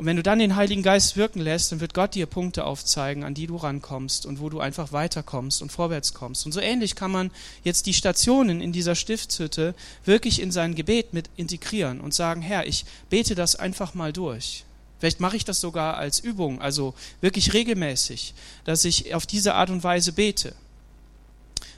Und 0.03 0.07
wenn 0.07 0.17
du 0.17 0.25
dann 0.25 0.41
den 0.41 0.57
Heiligen 0.57 0.83
Geist 0.83 1.17
wirken 1.17 1.39
lässt, 1.39 1.71
dann 1.71 1.79
wird 1.79 1.95
Gott 1.95 2.17
dir 2.17 2.27
Punkte 2.27 2.65
aufzeigen, 2.65 3.23
an 3.23 3.35
die 3.35 3.47
du 3.47 3.55
rankommst 3.55 4.27
und 4.27 4.41
wo 4.41 4.49
du 4.49 4.59
einfach 4.59 4.91
weiterkommst 4.91 5.63
und 5.63 5.71
vorwärts 5.71 6.13
kommst. 6.13 6.45
Und 6.45 6.51
so 6.51 6.59
ähnlich 6.59 6.97
kann 6.97 7.13
man 7.13 7.31
jetzt 7.63 7.87
die 7.87 7.95
Stationen 7.95 8.61
in 8.61 8.73
dieser 8.73 8.97
Stiftshütte 8.97 9.77
wirklich 10.05 10.43
in 10.43 10.51
sein 10.51 10.75
Gebet 10.75 11.15
mit 11.15 11.31
integrieren 11.37 12.01
und 12.01 12.15
sagen, 12.15 12.43
Herr, 12.43 12.67
ich 12.67 12.85
bete 13.11 13.37
das 13.37 13.55
einfach 13.55 13.95
mal 13.95 14.13
durch. 14.13 14.65
Vielleicht 14.99 15.21
mache 15.21 15.37
ich 15.37 15.45
das 15.45 15.61
sogar 15.61 15.99
als 15.99 16.19
Übung, 16.19 16.61
also 16.61 16.95
wirklich 17.21 17.53
regelmäßig, 17.53 18.35
dass 18.65 18.85
ich 18.85 19.15
auf 19.15 19.25
diese 19.25 19.55
Art 19.55 19.71
und 19.71 19.85
Weise 19.85 20.13
bete. 20.13 20.57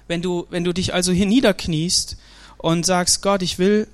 Wenn 0.09 0.23
du, 0.23 0.47
wenn 0.49 0.65
du 0.65 0.73
dich 0.73 0.95
also 0.95 1.13
hier 1.13 1.27
niederkniest 1.27 2.17
und 2.57 2.87
sagst, 2.87 3.21
Gott, 3.21 3.43
ich 3.43 3.59
will 3.59 3.87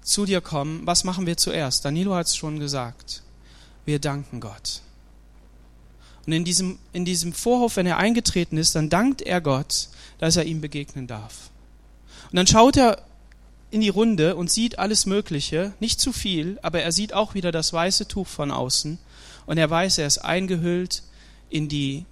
zu 0.00 0.24
dir 0.24 0.40
kommen, 0.40 0.86
was 0.86 1.04
machen 1.04 1.26
wir 1.26 1.36
zuerst? 1.36 1.84
Danilo 1.84 2.14
hat 2.14 2.28
es 2.28 2.34
schon 2.34 2.58
gesagt 2.58 3.22
wir 3.84 3.98
danken 3.98 4.40
Gott. 4.40 4.82
Und 6.26 6.32
in 6.32 6.44
diesem, 6.44 6.78
in 6.92 7.04
diesem 7.04 7.32
Vorhof, 7.32 7.76
wenn 7.76 7.86
er 7.86 7.96
eingetreten 7.96 8.56
ist, 8.56 8.74
dann 8.74 8.88
dankt 8.88 9.22
er 9.22 9.40
Gott, 9.40 9.88
dass 10.18 10.36
er 10.36 10.44
ihm 10.44 10.60
begegnen 10.60 11.06
darf. 11.06 11.50
Und 12.30 12.36
dann 12.36 12.46
schaut 12.46 12.76
er 12.76 13.02
in 13.70 13.80
die 13.80 13.88
Runde 13.88 14.36
und 14.36 14.50
sieht 14.50 14.78
alles 14.78 15.06
Mögliche, 15.06 15.72
nicht 15.80 16.00
zu 16.00 16.12
viel, 16.12 16.58
aber 16.62 16.82
er 16.82 16.92
sieht 16.92 17.14
auch 17.14 17.34
wieder 17.34 17.50
das 17.50 17.72
weiße 17.72 18.06
Tuch 18.06 18.28
von 18.28 18.50
außen 18.50 18.98
und 19.46 19.58
er 19.58 19.68
weiß, 19.68 19.98
er 19.98 20.06
ist 20.06 20.18
eingehüllt 20.18 21.02
in 21.50 21.68
die, 21.68 22.04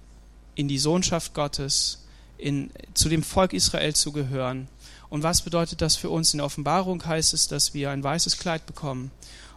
in 0.55 0.67
die 0.67 0.79
Sohnschaft 0.79 1.33
Gottes, 1.33 2.05
in, 2.37 2.71
zu 2.93 3.09
dem 3.09 3.23
Volk 3.23 3.53
Israel 3.53 3.93
zu 3.93 4.11
gehören. 4.11 4.67
Und 5.09 5.23
was 5.23 5.41
bedeutet 5.41 5.81
das 5.81 5.95
für 5.95 6.09
uns? 6.09 6.33
In 6.33 6.39
der 6.39 6.45
Offenbarung 6.45 7.05
heißt 7.05 7.33
es, 7.33 7.47
dass 7.47 7.73
wir 7.73 7.91
ein 7.91 8.03
weißes 8.03 8.37
Kleid 8.39 8.65
bekommen 8.65 9.11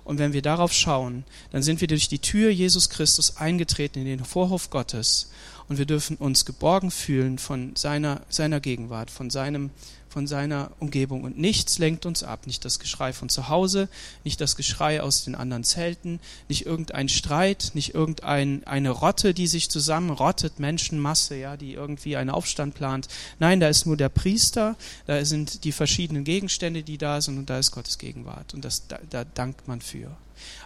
und 0.05 0.19
wenn 0.19 0.33
wir 0.33 0.43
darauf 0.43 0.73
schauen, 0.73 1.25
dann 1.51 1.63
sind 1.63 1.81
wir 1.81 1.89
durch 1.89 2.09
die 2.09 2.19
Tür 2.19 2.51
Jesus 2.51 2.91
Christus 2.91 3.37
eingetreten 3.39 4.01
in 4.01 4.07
den 4.07 4.25
Vorhof 4.25 4.71
Gottes. 4.71 5.31
und 5.69 5.79
wir 5.79 5.87
dürfen 5.87 6.17
uns 6.19 6.45
geborgen 6.45 6.91
fühlen 6.91 7.39
von 7.39 7.75
seiner, 7.75 8.21
seiner 8.29 8.61
Gegenwart, 8.61 9.11
von 9.11 9.31
seinem, 9.31 9.71
von 10.15 10.29
seiner 10.29 10.71
Umgebung. 10.79 11.25
Und 11.25 11.37
nichts 11.39 11.79
lenkt 11.79 12.07
uns 12.07 12.23
ab. 12.23 12.47
Nicht 12.47 12.65
das 12.65 12.79
Geschrei 12.79 13.13
von 13.13 13.29
zu 13.29 13.49
Hause, 13.49 13.89
nicht 14.23 14.41
das 14.41 14.55
Geschrei 14.55 15.03
aus 15.03 15.25
den 15.25 15.35
anderen 15.35 15.65
Zelten, 15.65 16.21
nicht 16.49 16.67
irgendein 16.67 17.09
Streit, 17.09 17.73
nicht 17.75 17.95
irgendeine 17.95 18.91
Rotte, 18.91 19.35
die 19.35 19.49
sich 19.49 19.71
zusammenrottet, 19.71 20.61
Menschenmasse, 20.61 21.35
ja, 21.35 21.57
die 21.57 21.73
irgendwie 21.73 22.17
einen 22.17 22.31
Aufstand 22.31 22.77
plant. 22.77 23.09
Nein, 23.41 23.59
da 23.59 23.69
ist 23.69 23.87
nur 23.87 23.97
der 23.97 24.09
Priester, 24.09 24.77
da 25.07 25.25
sind 25.25 25.65
die 25.65 25.73
verschiedenen 25.73 26.23
Gegenstände, 26.23 26.85
die 26.85 26.97
da 26.97 27.21
sind, 27.21 27.37
und 27.37 27.51
da 27.51 27.59
ist 27.59 27.73
Gottes 27.73 27.99
Gegenwart. 27.99 28.55
Und 28.55 28.65
das, 28.65 28.87
da, 28.87 29.01
da 29.11 29.25
dankt 29.25 29.67
man 29.67 29.81
für. 29.81 30.17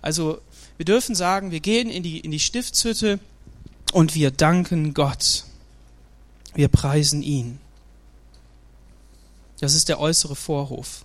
Also, 0.03 0.43
wir 0.77 0.85
dürfen 0.85 1.15
sagen, 1.15 1.53
wir 1.53 1.61
gehen 1.61 1.89
in 1.89 2.03
die, 2.03 2.21
in 2.21 2.33
die 2.33 2.39
Stiftshütte 2.39 3.19
und 3.95 4.15
wir 4.15 4.31
danken 4.31 4.93
Gott. 4.93 5.45
Wir 6.55 6.69
preisen 6.69 7.23
ihn. 7.23 7.61
Das 9.61 9.75
ist 9.75 9.89
der 9.89 10.01
äußere 10.01 10.37
Vorhof. 10.37 11.05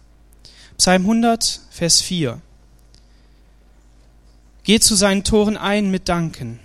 Psalm 0.77 1.03
100, 1.03 1.61
Vers 1.69 2.01
4. 2.01 2.41
Geht 4.63 4.83
zu 4.83 4.95
seinen 4.95 5.23
Toren 5.23 5.57
ein 5.57 5.91
mit 5.91 6.07
Danken, 6.07 6.59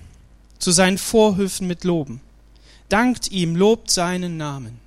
zu 0.58 0.70
seinen 0.70 0.98
Vorhöfen 0.98 1.66
mit 1.66 1.84
Loben. 1.84 2.20
Dankt 2.88 3.30
ihm, 3.30 3.56
lobt 3.56 3.90
seinen 3.90 4.36
Namen. 4.36 4.80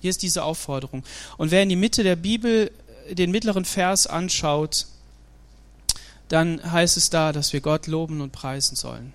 Hier 0.00 0.10
ist 0.10 0.22
diese 0.22 0.44
Aufforderung. 0.44 1.02
Und 1.38 1.50
wer 1.50 1.62
in 1.62 1.70
die 1.70 1.76
Mitte 1.76 2.02
der 2.02 2.16
Bibel 2.16 2.70
den 3.10 3.30
mittleren 3.30 3.64
Vers 3.64 4.06
anschaut, 4.06 4.86
dann 6.28 6.72
heißt 6.72 6.96
es 6.96 7.10
da, 7.10 7.32
dass 7.32 7.52
wir 7.52 7.60
Gott 7.60 7.86
loben 7.86 8.20
und 8.20 8.32
preisen 8.32 8.76
sollen. 8.76 9.12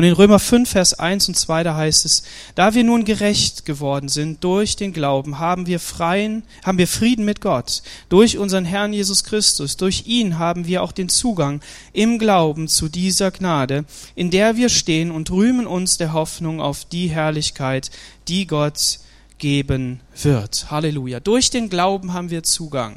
Und 0.00 0.06
in 0.06 0.14
Römer 0.14 0.38
5, 0.38 0.70
Vers 0.70 0.94
1 0.94 1.28
und 1.28 1.34
2, 1.34 1.62
da 1.62 1.76
heißt 1.76 2.06
es, 2.06 2.22
da 2.54 2.72
wir 2.72 2.84
nun 2.84 3.04
gerecht 3.04 3.66
geworden 3.66 4.08
sind 4.08 4.42
durch 4.42 4.74
den 4.74 4.94
Glauben, 4.94 5.38
haben 5.38 5.66
wir 5.66 5.78
freien, 5.78 6.42
haben 6.64 6.78
wir 6.78 6.88
Frieden 6.88 7.26
mit 7.26 7.42
Gott. 7.42 7.82
Durch 8.08 8.38
unseren 8.38 8.64
Herrn 8.64 8.94
Jesus 8.94 9.24
Christus, 9.24 9.76
durch 9.76 10.06
ihn 10.06 10.38
haben 10.38 10.66
wir 10.66 10.82
auch 10.82 10.92
den 10.92 11.10
Zugang 11.10 11.60
im 11.92 12.18
Glauben 12.18 12.66
zu 12.66 12.88
dieser 12.88 13.30
Gnade, 13.30 13.84
in 14.14 14.30
der 14.30 14.56
wir 14.56 14.70
stehen 14.70 15.10
und 15.10 15.30
rühmen 15.30 15.66
uns 15.66 15.98
der 15.98 16.14
Hoffnung 16.14 16.62
auf 16.62 16.86
die 16.86 17.08
Herrlichkeit, 17.08 17.90
die 18.26 18.46
Gott 18.46 19.00
geben 19.36 20.00
wird. 20.22 20.70
Halleluja. 20.70 21.20
Durch 21.20 21.50
den 21.50 21.68
Glauben 21.68 22.14
haben 22.14 22.30
wir 22.30 22.42
Zugang. 22.42 22.96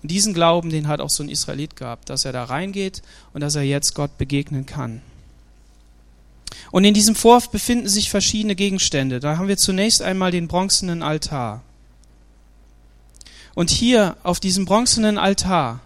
Und 0.00 0.12
diesen 0.12 0.32
Glauben, 0.32 0.70
den 0.70 0.86
hat 0.86 1.00
auch 1.00 1.10
so 1.10 1.24
ein 1.24 1.28
Israelit 1.28 1.74
gehabt, 1.74 2.08
dass 2.08 2.24
er 2.24 2.30
da 2.30 2.44
reingeht 2.44 3.02
und 3.32 3.40
dass 3.40 3.56
er 3.56 3.62
jetzt 3.62 3.96
Gott 3.96 4.16
begegnen 4.16 4.64
kann. 4.64 5.02
Und 6.70 6.84
in 6.84 6.94
diesem 6.94 7.14
Vorhof 7.14 7.50
befinden 7.50 7.88
sich 7.88 8.10
verschiedene 8.10 8.54
Gegenstände. 8.54 9.20
Da 9.20 9.36
haben 9.36 9.48
wir 9.48 9.56
zunächst 9.56 10.02
einmal 10.02 10.30
den 10.30 10.48
bronzenen 10.48 11.02
Altar. 11.02 11.62
Und 13.54 13.70
hier 13.70 14.16
auf 14.22 14.38
diesem 14.38 14.64
bronzenen 14.64 15.18
Altar, 15.18 15.80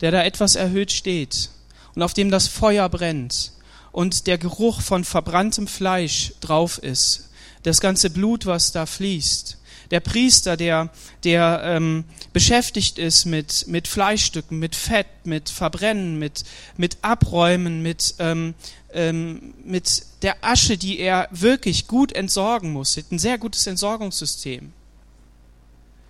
der 0.00 0.10
da 0.10 0.24
etwas 0.24 0.56
erhöht 0.56 0.90
steht 0.90 1.50
und 1.94 2.02
auf 2.02 2.14
dem 2.14 2.30
das 2.30 2.48
Feuer 2.48 2.88
brennt 2.88 3.52
und 3.92 4.26
der 4.26 4.38
Geruch 4.38 4.80
von 4.80 5.04
verbranntem 5.04 5.66
Fleisch 5.66 6.32
drauf 6.40 6.78
ist, 6.78 7.30
das 7.62 7.80
ganze 7.80 8.10
Blut, 8.10 8.46
was 8.46 8.72
da 8.72 8.86
fließt, 8.86 9.58
der 9.90 10.00
Priester, 10.00 10.56
der, 10.56 10.90
der 11.24 11.62
ähm, 11.64 12.04
beschäftigt 12.32 12.98
ist 12.98 13.24
mit, 13.24 13.66
mit 13.66 13.88
Fleischstücken, 13.88 14.58
mit 14.58 14.76
Fett, 14.76 15.06
mit 15.24 15.48
Verbrennen, 15.48 16.18
mit, 16.18 16.44
mit 16.76 16.98
Abräumen, 17.02 17.82
mit, 17.82 18.14
ähm, 18.18 18.54
ähm, 18.92 19.54
mit 19.64 20.04
der 20.22 20.44
Asche, 20.44 20.76
die 20.76 20.98
er 20.98 21.28
wirklich 21.32 21.88
gut 21.88 22.12
entsorgen 22.12 22.72
muss. 22.72 22.96
Ein 23.10 23.18
sehr 23.18 23.38
gutes 23.38 23.66
Entsorgungssystem. 23.66 24.72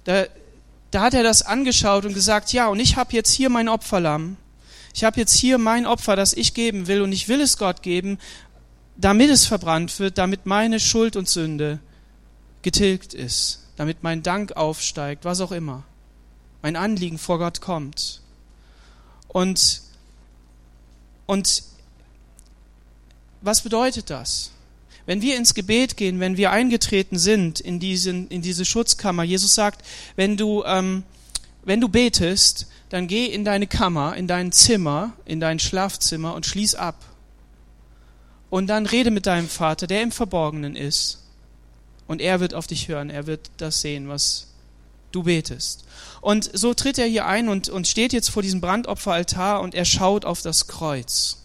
Da, 0.05 0.27
da 0.91 1.03
hat 1.03 1.15
er 1.15 1.23
das 1.23 1.43
angeschaut 1.43 2.05
und 2.05 2.15
gesagt, 2.15 2.53
ja, 2.53 2.69
und 2.69 2.81
ich 2.81 2.97
habe 2.97 3.13
jetzt 3.15 3.33
hier 3.33 3.49
mein 3.49 3.69
Opferlamm. 3.69 4.37
Ich 4.93 5.05
habe 5.05 5.21
jetzt 5.21 5.35
hier 5.35 5.59
mein 5.59 5.87
Opfer, 5.87 6.17
das 6.17 6.33
ich 6.33 6.53
geben 6.53 6.87
will, 6.87 7.01
und 7.03 7.13
ich 7.13 7.29
will 7.29 7.41
es 7.41 7.59
Gott 7.59 7.83
geben, 7.83 8.19
damit 8.97 9.31
es 9.31 9.47
verbrannt 9.47 9.99
wird, 9.99 10.19
damit 10.19 10.47
meine 10.47 10.81
Schuld 10.81 11.17
und 11.17 11.29
Sünde 11.29 11.79
getilgt 12.63 13.15
ist, 13.15 13.60
damit 13.81 14.03
mein 14.03 14.23
Dank 14.23 14.59
aufsteigt, 14.59 15.25
was 15.25 15.41
auch 15.41 15.53
immer. 15.53 15.85
Mein 16.61 16.77
Anliegen 16.77 17.17
vor 17.17 17.39
Gott 17.39 17.63
kommt. 17.63 18.21
Und, 19.27 19.81
und 21.25 21.63
was 23.41 23.63
bedeutet 23.63 24.11
das? 24.11 24.51
Wenn 25.07 25.23
wir 25.23 25.35
ins 25.35 25.55
Gebet 25.55 25.97
gehen, 25.97 26.21
wenn 26.21 26.37
wir 26.37 26.51
eingetreten 26.51 27.19
sind 27.19 27.59
in, 27.59 27.81
diesen, 27.81 28.29
in 28.29 28.43
diese 28.43 28.67
Schutzkammer, 28.67 29.23
Jesus 29.23 29.55
sagt, 29.55 29.83
wenn 30.15 30.37
du, 30.37 30.63
ähm, 30.65 31.03
wenn 31.65 31.81
du 31.81 31.89
betest, 31.89 32.67
dann 32.91 33.09
geh 33.09 33.25
in 33.25 33.47
deine 33.47 33.67
Kammer, 33.67 34.15
in 34.15 34.27
dein 34.27 34.53
Zimmer, 34.53 35.15
in 35.25 35.41
dein 35.41 35.59
Schlafzimmer 35.59 36.35
und 36.35 36.45
schließ 36.45 36.75
ab. 36.75 37.03
Und 38.51 38.67
dann 38.67 38.85
rede 38.85 39.11
mit 39.11 39.25
deinem 39.25 39.49
Vater, 39.49 39.87
der 39.87 40.03
im 40.03 40.13
Verborgenen 40.13 40.77
ist. 40.77 41.21
Und 42.11 42.21
er 42.21 42.41
wird 42.41 42.55
auf 42.55 42.67
dich 42.67 42.89
hören, 42.89 43.09
er 43.09 43.29
wird 43.29 43.53
das 43.59 43.83
sehen, 43.83 44.09
was 44.09 44.49
du 45.13 45.23
betest. 45.23 45.85
Und 46.21 46.51
so 46.53 46.75
tritt 46.75 46.99
er 46.99 47.07
hier 47.07 47.25
ein 47.25 47.49
und, 47.49 47.69
und 47.69 47.87
steht 47.87 48.13
jetzt 48.13 48.31
vor 48.31 48.43
diesem 48.43 48.61
Brandopferaltar 48.61 49.61
und 49.61 49.77
er 49.77 49.85
schaut 49.85 50.25
auf 50.25 50.43
das 50.43 50.67
Kreuz. 50.67 51.37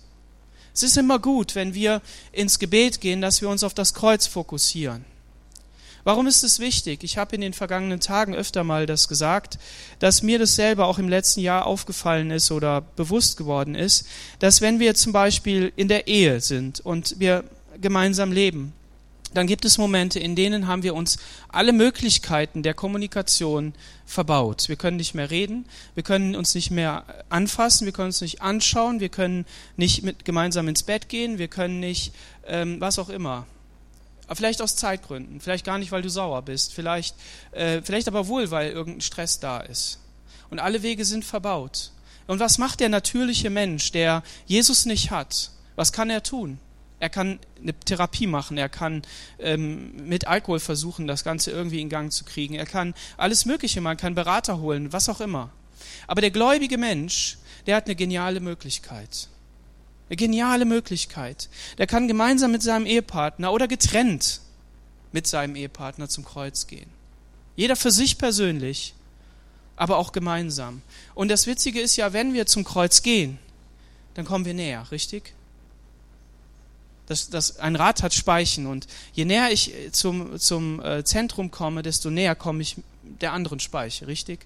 Es 0.74 0.82
ist 0.82 0.98
immer 0.98 1.20
gut, 1.20 1.54
wenn 1.54 1.76
wir 1.76 2.02
ins 2.32 2.58
Gebet 2.58 3.00
gehen, 3.00 3.22
dass 3.22 3.42
wir 3.42 3.50
uns 3.50 3.64
auf 3.64 3.76
das 3.76 3.94
Kreuz 3.94 4.26
fokussieren. 4.26 5.06
Warum 6.04 6.26
ist 6.26 6.44
es 6.44 6.58
wichtig? 6.58 7.04
Ich 7.04 7.20
habe 7.20 7.36
in 7.36 7.42
den 7.42 7.54
vergangenen 7.54 8.00
Tagen 8.00 8.34
öfter 8.34 8.64
mal 8.64 8.88
das 8.88 9.08
gesagt, 9.08 9.60
dass 10.00 10.24
mir 10.24 10.40
das 10.40 10.56
selber 10.56 10.88
auch 10.88 10.98
im 10.98 11.10
letzten 11.10 11.42
Jahr 11.42 11.68
aufgefallen 11.68 12.32
ist 12.32 12.50
oder 12.50 12.82
bewusst 12.82 13.38
geworden 13.38 13.76
ist, 13.76 14.08
dass 14.40 14.62
wenn 14.62 14.80
wir 14.80 14.96
zum 14.96 15.14
Beispiel 15.14 15.72
in 15.76 15.90
der 15.90 16.08
Ehe 16.08 16.42
sind 16.42 16.80
und 16.80 17.20
wir 17.20 17.44
gemeinsam 17.80 18.32
leben, 18.32 18.74
dann 19.36 19.48
gibt 19.48 19.66
es 19.66 19.78
Momente, 19.78 20.20
in 20.20 20.36
denen 20.36 20.68
haben 20.68 20.84
wir 20.84 20.96
uns 20.96 21.18
alle 21.50 21.74
Möglichkeiten 21.74 22.64
der 22.64 22.74
Kommunikation 22.74 23.74
verbaut. 24.06 24.70
Wir 24.70 24.76
können 24.76 24.98
nicht 24.98 25.14
mehr 25.14 25.30
reden, 25.30 25.66
wir 25.94 26.04
können 26.04 26.36
uns 26.36 26.56
nicht 26.56 26.72
mehr 26.72 27.04
anfassen, 27.30 27.86
wir 27.86 27.94
können 27.94 28.08
uns 28.08 28.22
nicht 28.22 28.42
anschauen, 28.42 29.00
wir 29.00 29.10
können 29.10 29.46
nicht 29.78 30.04
mit 30.04 30.26
gemeinsam 30.26 30.68
ins 30.68 30.84
Bett 30.84 31.10
gehen, 31.10 31.38
wir 31.38 31.48
können 31.48 31.80
nicht, 31.80 32.14
ähm, 32.48 32.80
was 32.80 32.98
auch 32.98 33.10
immer. 33.10 33.46
Vielleicht 34.34 34.62
aus 34.62 34.76
Zeitgründen, 34.76 35.40
vielleicht 35.40 35.66
gar 35.66 35.78
nicht, 35.78 35.92
weil 35.92 36.02
du 36.02 36.10
sauer 36.10 36.42
bist, 36.42 36.74
vielleicht, 36.74 37.16
äh, 37.52 37.82
vielleicht 37.84 38.08
aber 38.08 38.28
wohl, 38.28 38.50
weil 38.52 38.72
irgendein 38.72 39.02
Stress 39.02 39.40
da 39.40 39.60
ist. 39.60 40.00
Und 40.50 40.60
alle 40.60 40.82
Wege 40.82 41.06
sind 41.06 41.26
verbaut. 41.26 41.92
Und 42.26 42.40
was 42.40 42.58
macht 42.58 42.80
der 42.80 42.90
natürliche 42.90 43.50
Mensch, 43.50 43.92
der 43.92 44.24
Jesus 44.48 44.86
nicht 44.86 45.12
hat? 45.12 45.52
Was 45.76 45.92
kann 45.92 46.10
er 46.10 46.24
tun? 46.24 46.58
Er 47.00 47.10
kann 47.10 47.40
eine 47.62 47.74
Therapie 47.74 48.28
machen, 48.28 48.58
er 48.58 48.70
kann 48.70 49.02
ähm, 49.40 50.08
mit 50.08 50.28
Alkohol 50.28 50.60
versuchen, 50.60 51.08
das 51.08 51.24
Ganze 51.24 51.52
irgendwie 51.52 51.82
in 51.82 51.90
Gang 51.90 52.12
zu 52.12 52.24
kriegen, 52.24 52.56
er 52.56 52.66
kann 52.66 52.94
alles 53.18 53.46
Mögliche 53.46 53.82
machen, 53.82 53.98
kann 53.98 54.16
Berater 54.16 54.60
holen, 54.60 54.94
was 54.94 55.10
auch 55.10 55.20
immer. 55.20 55.52
Aber 56.08 56.22
der 56.22 56.32
gläubige 56.32 56.78
Mensch, 56.78 57.38
der 57.68 57.76
hat 57.76 57.86
eine 57.86 57.96
geniale 57.96 58.40
Möglichkeit. 58.40 59.28
Eine 60.08 60.18
geniale 60.18 60.66
Möglichkeit. 60.66 61.50
Der 61.78 61.88
kann 61.88 62.08
gemeinsam 62.08 62.52
mit 62.52 62.62
seinem 62.62 62.86
Ehepartner 62.86 63.52
oder 63.52 63.68
getrennt 63.68 64.42
mit 65.12 65.28
seinem 65.28 65.56
Ehepartner 65.56 66.10
zum 66.10 66.26
Kreuz 66.26 66.68
gehen. 66.68 66.90
Jeder 67.56 67.76
für 67.76 67.92
sich 67.92 68.18
persönlich, 68.18 68.94
aber 69.78 69.98
auch 69.98 70.12
gemeinsam. 70.12 70.82
Und 71.16 71.30
das 71.30 71.48
Witzige 71.48 71.80
ist 71.80 71.96
ja, 71.96 72.14
wenn 72.14 72.34
wir 72.34 72.46
zum 72.46 72.66
Kreuz 72.66 73.02
gehen, 73.02 73.40
dann 74.14 74.26
kommen 74.26 74.46
wir 74.46 74.54
näher, 74.54 74.86
richtig? 74.92 75.34
Das, 77.08 77.30
das, 77.30 77.60
ein 77.60 77.76
Rad 77.76 78.02
hat 78.02 78.14
Speichen 78.14 78.66
und 78.66 78.88
je 79.14 79.26
näher 79.26 79.52
ich 79.52 79.74
zum, 79.92 80.40
zum 80.40 80.84
äh, 80.84 81.04
Zentrum 81.04 81.52
komme, 81.52 81.84
desto 81.84 82.10
näher 82.10 82.36
komme 82.36 82.62
ich 82.62 82.78
der 83.04 83.34
anderen 83.34 83.60
Speiche, 83.60 84.08
richtig? 84.08 84.46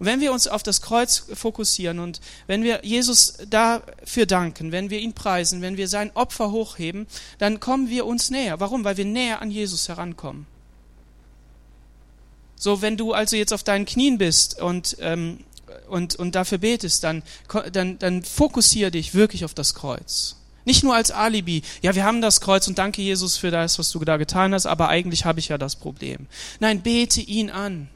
Und 0.00 0.06
wenn 0.06 0.20
wir 0.20 0.32
uns 0.32 0.48
auf 0.48 0.62
das 0.62 0.80
Kreuz 0.80 1.26
fokussieren 1.34 1.98
und 1.98 2.22
wenn 2.46 2.62
wir 2.62 2.80
Jesus 2.82 3.34
dafür 3.50 4.24
danken, 4.24 4.72
wenn 4.72 4.88
wir 4.88 4.98
ihn 4.98 5.12
preisen, 5.12 5.60
wenn 5.60 5.76
wir 5.76 5.88
sein 5.88 6.10
Opfer 6.14 6.50
hochheben, 6.50 7.06
dann 7.36 7.60
kommen 7.60 7.90
wir 7.90 8.06
uns 8.06 8.30
näher. 8.30 8.60
Warum? 8.60 8.82
Weil 8.82 8.96
wir 8.96 9.04
näher 9.04 9.42
an 9.42 9.50
Jesus 9.50 9.90
herankommen. 9.90 10.46
So, 12.56 12.80
wenn 12.80 12.96
du 12.96 13.12
also 13.12 13.36
jetzt 13.36 13.52
auf 13.52 13.62
deinen 13.62 13.84
Knien 13.84 14.16
bist 14.16 14.58
und, 14.60 14.96
ähm, 15.00 15.44
und, 15.90 16.16
und 16.16 16.34
dafür 16.34 16.58
betest, 16.58 17.04
dann, 17.04 17.22
dann, 17.70 17.98
dann 17.98 18.22
fokussiere 18.22 18.90
dich 18.90 19.14
wirklich 19.14 19.44
auf 19.44 19.52
das 19.52 19.74
Kreuz. 19.74 20.39
Nicht 20.64 20.82
nur 20.82 20.94
als 20.94 21.10
Alibi, 21.10 21.62
ja, 21.82 21.94
wir 21.94 22.04
haben 22.04 22.20
das 22.20 22.40
Kreuz 22.40 22.68
und 22.68 22.78
danke 22.78 23.00
Jesus 23.02 23.36
für 23.36 23.50
das, 23.50 23.78
was 23.78 23.90
du 23.90 23.98
da 24.00 24.16
getan 24.18 24.52
hast, 24.52 24.66
aber 24.66 24.88
eigentlich 24.88 25.24
habe 25.24 25.40
ich 25.40 25.48
ja 25.48 25.58
das 25.58 25.76
Problem. 25.76 26.26
Nein, 26.60 26.82
bete 26.82 27.20
ihn 27.20 27.50
an. 27.50 27.88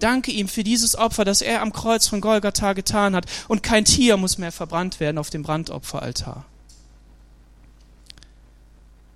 Danke 0.00 0.30
ihm 0.30 0.48
für 0.48 0.62
dieses 0.62 0.96
Opfer, 0.96 1.24
das 1.24 1.42
er 1.42 1.62
am 1.62 1.72
Kreuz 1.72 2.06
von 2.06 2.20
Golgatha 2.20 2.72
getan 2.72 3.16
hat 3.16 3.26
und 3.48 3.62
kein 3.62 3.84
Tier 3.84 4.16
muss 4.16 4.38
mehr 4.38 4.52
verbrannt 4.52 5.00
werden 5.00 5.18
auf 5.18 5.30
dem 5.30 5.42
Brandopferaltar. 5.42 6.44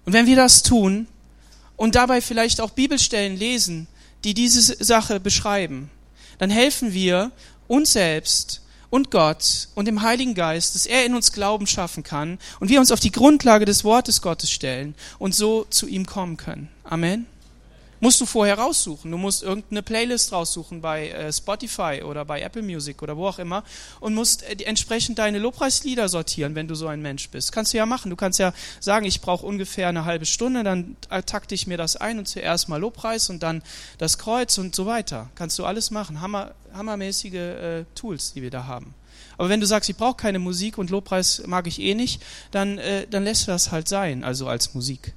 Und 0.04 0.12
wenn 0.12 0.26
wir 0.26 0.36
das 0.36 0.62
tun 0.62 1.06
und 1.76 1.94
dabei 1.94 2.20
vielleicht 2.20 2.60
auch 2.60 2.70
Bibelstellen 2.70 3.36
lesen, 3.36 3.86
die 4.24 4.34
diese 4.34 4.82
Sache 4.84 5.20
beschreiben, 5.20 5.90
dann 6.38 6.50
helfen 6.50 6.92
wir 6.92 7.30
uns 7.68 7.92
selbst 7.92 8.61
und 8.92 9.10
Gott 9.10 9.68
und 9.74 9.86
dem 9.86 10.02
Heiligen 10.02 10.34
Geist, 10.34 10.74
dass 10.74 10.84
er 10.84 11.06
in 11.06 11.14
uns 11.14 11.32
Glauben 11.32 11.66
schaffen 11.66 12.02
kann 12.02 12.38
und 12.60 12.68
wir 12.68 12.78
uns 12.78 12.92
auf 12.92 13.00
die 13.00 13.10
Grundlage 13.10 13.64
des 13.64 13.84
Wortes 13.84 14.20
Gottes 14.20 14.50
stellen 14.50 14.94
und 15.18 15.34
so 15.34 15.64
zu 15.70 15.88
ihm 15.88 16.04
kommen 16.04 16.36
können. 16.36 16.68
Amen 16.84 17.26
musst 18.02 18.20
du 18.20 18.26
vorher 18.26 18.58
raussuchen. 18.58 19.12
Du 19.12 19.16
musst 19.16 19.44
irgendeine 19.44 19.80
Playlist 19.80 20.32
raussuchen 20.32 20.80
bei 20.80 21.10
äh, 21.10 21.32
Spotify 21.32 22.02
oder 22.04 22.24
bei 22.24 22.42
Apple 22.42 22.62
Music 22.62 23.00
oder 23.00 23.16
wo 23.16 23.28
auch 23.28 23.38
immer 23.38 23.62
und 24.00 24.12
musst 24.12 24.42
äh, 24.42 24.60
entsprechend 24.64 25.20
deine 25.20 25.38
Lobpreislieder 25.38 26.08
sortieren, 26.08 26.56
wenn 26.56 26.66
du 26.66 26.74
so 26.74 26.88
ein 26.88 27.00
Mensch 27.00 27.30
bist. 27.30 27.52
Kannst 27.52 27.72
du 27.72 27.78
ja 27.78 27.86
machen. 27.86 28.10
Du 28.10 28.16
kannst 28.16 28.40
ja 28.40 28.52
sagen, 28.80 29.06
ich 29.06 29.20
brauche 29.20 29.46
ungefähr 29.46 29.86
eine 29.86 30.04
halbe 30.04 30.26
Stunde, 30.26 30.64
dann 30.64 30.96
takte 31.26 31.54
ich 31.54 31.68
mir 31.68 31.76
das 31.76 31.94
ein 31.94 32.18
und 32.18 32.26
zuerst 32.26 32.68
mal 32.68 32.78
Lobpreis 32.78 33.30
und 33.30 33.44
dann 33.44 33.62
das 33.98 34.18
Kreuz 34.18 34.58
und 34.58 34.74
so 34.74 34.84
weiter. 34.84 35.30
Kannst 35.36 35.56
du 35.60 35.64
alles 35.64 35.92
machen. 35.92 36.20
Hammer, 36.20 36.56
hammermäßige 36.74 37.34
äh, 37.34 37.84
Tools, 37.94 38.32
die 38.32 38.42
wir 38.42 38.50
da 38.50 38.66
haben. 38.66 38.94
Aber 39.38 39.48
wenn 39.48 39.60
du 39.60 39.66
sagst, 39.66 39.88
ich 39.88 39.96
brauche 39.96 40.16
keine 40.16 40.40
Musik 40.40 40.76
und 40.76 40.90
Lobpreis 40.90 41.44
mag 41.46 41.68
ich 41.68 41.80
eh 41.80 41.94
nicht, 41.94 42.20
dann, 42.50 42.78
äh, 42.78 43.06
dann 43.08 43.22
lässt 43.22 43.46
du 43.46 43.52
das 43.52 43.70
halt 43.70 43.86
sein, 43.86 44.24
also 44.24 44.48
als 44.48 44.74
Musik 44.74 45.14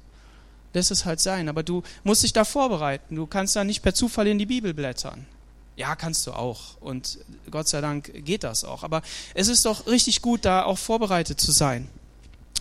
lässt 0.76 0.90
es 0.92 1.04
halt 1.04 1.20
sein. 1.20 1.48
Aber 1.48 1.62
du 1.62 1.82
musst 2.04 2.22
dich 2.22 2.32
da 2.32 2.44
vorbereiten. 2.44 3.16
Du 3.16 3.26
kannst 3.26 3.56
da 3.56 3.64
nicht 3.64 3.82
per 3.82 3.94
Zufall 3.94 4.28
in 4.28 4.38
die 4.38 4.46
Bibel 4.46 4.74
blättern. 4.74 5.26
Ja, 5.74 5.96
kannst 5.96 6.26
du 6.26 6.32
auch. 6.32 6.80
Und 6.80 7.18
Gott 7.50 7.68
sei 7.68 7.80
Dank 7.80 8.24
geht 8.24 8.44
das 8.44 8.64
auch. 8.64 8.84
Aber 8.84 9.02
es 9.34 9.48
ist 9.48 9.64
doch 9.64 9.86
richtig 9.86 10.22
gut, 10.22 10.44
da 10.44 10.64
auch 10.64 10.78
vorbereitet 10.78 11.40
zu 11.40 11.50
sein. 11.52 11.88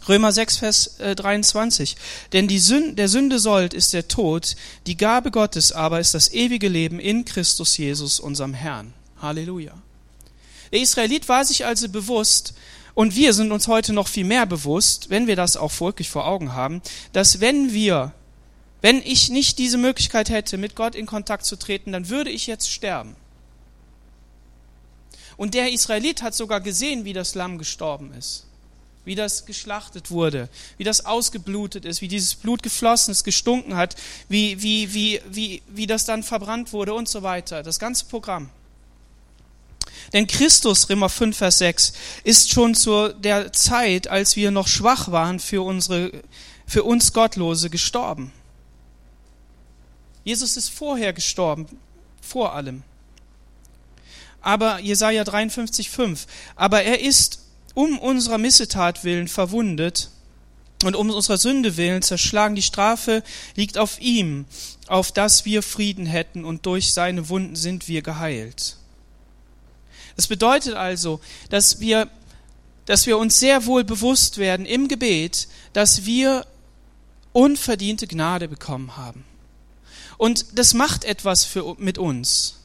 Römer 0.07 0.31
6, 0.31 0.57
Vers 0.57 0.97
23. 0.97 1.93
Äh, 1.93 1.95
Denn 2.33 2.47
die 2.47 2.59
Sünde, 2.59 2.93
der 2.93 3.07
Sünde 3.07 3.39
Sold 3.39 3.73
ist 3.73 3.93
der 3.93 4.07
Tod, 4.07 4.55
die 4.85 4.97
Gabe 4.97 5.31
Gottes 5.31 5.71
aber 5.71 5.99
ist 5.99 6.13
das 6.13 6.31
ewige 6.31 6.67
Leben 6.67 6.99
in 6.99 7.25
Christus 7.25 7.77
Jesus, 7.77 8.19
unserem 8.19 8.53
Herrn. 8.53 8.93
Halleluja. 9.21 9.73
Der 10.71 10.81
Israelit 10.81 11.27
war 11.29 11.45
sich 11.45 11.65
also 11.65 11.89
bewusst, 11.89 12.53
und 12.95 13.15
wir 13.15 13.33
sind 13.33 13.51
uns 13.51 13.67
heute 13.67 13.93
noch 13.93 14.07
viel 14.07 14.23
mehr 14.23 14.45
bewusst, 14.45 15.09
wenn 15.09 15.27
wir 15.27 15.35
das 15.35 15.57
auch 15.57 15.79
wirklich 15.81 16.09
vor 16.09 16.25
Augen 16.25 16.53
haben, 16.53 16.81
dass 17.11 17.41
wenn 17.41 17.73
wir, 17.73 18.13
wenn 18.81 19.01
ich 19.01 19.29
nicht 19.29 19.59
diese 19.59 19.77
Möglichkeit 19.77 20.29
hätte, 20.29 20.57
mit 20.57 20.75
Gott 20.75 20.95
in 20.95 21.05
Kontakt 21.05 21.45
zu 21.45 21.57
treten, 21.57 21.91
dann 21.91 22.09
würde 22.09 22.31
ich 22.31 22.47
jetzt 22.47 22.71
sterben. 22.71 23.15
Und 25.37 25.53
der 25.53 25.73
Israelit 25.73 26.21
hat 26.21 26.33
sogar 26.33 26.61
gesehen, 26.61 27.03
wie 27.03 27.11
das 27.11 27.35
Lamm 27.35 27.57
gestorben 27.57 28.13
ist, 28.13 28.45
wie 29.03 29.15
das 29.15 29.45
geschlachtet 29.45 30.09
wurde, 30.09 30.47
wie 30.77 30.85
das 30.85 31.05
ausgeblutet 31.05 31.83
ist, 31.83 31.99
wie 31.99 32.07
dieses 32.07 32.35
Blut 32.35 32.63
geflossen 32.63 33.11
ist, 33.11 33.25
gestunken 33.25 33.75
hat, 33.75 33.97
wie, 34.29 34.61
wie, 34.61 34.93
wie, 34.93 35.21
wie, 35.29 35.61
wie 35.67 35.87
das 35.87 36.05
dann 36.05 36.23
verbrannt 36.23 36.71
wurde 36.71 36.93
und 36.93 37.09
so 37.09 37.23
weiter. 37.23 37.61
Das 37.61 37.77
ganze 37.77 38.05
Programm. 38.05 38.49
Denn 40.13 40.27
Christus, 40.27 40.89
Römer 40.89 41.09
5, 41.09 41.37
Vers 41.37 41.57
6, 41.59 41.93
ist 42.23 42.51
schon 42.51 42.75
zu 42.75 43.09
der 43.09 43.53
Zeit, 43.53 44.07
als 44.07 44.35
wir 44.35 44.51
noch 44.51 44.67
schwach 44.67 45.11
waren, 45.11 45.39
für, 45.39 45.63
unsere, 45.63 46.11
für 46.65 46.83
uns 46.83 47.13
Gottlose 47.13 47.69
gestorben. 47.69 48.31
Jesus 50.23 50.57
ist 50.57 50.69
vorher 50.69 51.13
gestorben, 51.13 51.67
vor 52.21 52.53
allem. 52.53 52.83
Aber 54.41 54.79
Jesaja 54.79 55.23
53, 55.23 55.89
5. 55.89 56.27
Aber 56.55 56.83
er 56.83 56.99
ist 56.99 57.39
um 57.73 57.99
unserer 57.99 58.37
Missetat 58.37 59.03
willen 59.03 59.27
verwundet 59.27 60.09
und 60.83 60.95
um 60.95 61.09
unserer 61.09 61.37
Sünde 61.37 61.77
willen 61.77 62.01
zerschlagen. 62.01 62.55
Die 62.55 62.61
Strafe 62.61 63.23
liegt 63.55 63.77
auf 63.77 63.99
ihm, 63.99 64.45
auf 64.87 65.11
dass 65.11 65.45
wir 65.45 65.61
Frieden 65.61 66.05
hätten 66.05 66.45
und 66.45 66.65
durch 66.65 66.93
seine 66.93 67.29
Wunden 67.29 67.55
sind 67.55 67.87
wir 67.87 68.01
geheilt. 68.01 68.77
Das 70.15 70.27
bedeutet 70.27 70.75
also, 70.75 71.19
dass 71.49 71.79
wir, 71.79 72.09
dass 72.85 73.05
wir 73.05 73.17
uns 73.17 73.39
sehr 73.39 73.65
wohl 73.65 73.83
bewusst 73.83 74.37
werden 74.37 74.65
im 74.65 74.87
Gebet, 74.87 75.47
dass 75.73 76.05
wir 76.05 76.45
unverdiente 77.33 78.07
Gnade 78.07 78.47
bekommen 78.47 78.95
haben. 78.95 79.25
Und 80.17 80.57
das 80.57 80.73
macht 80.73 81.03
etwas 81.03 81.43
für, 81.43 81.75
mit 81.77 81.97
uns. 81.97 82.61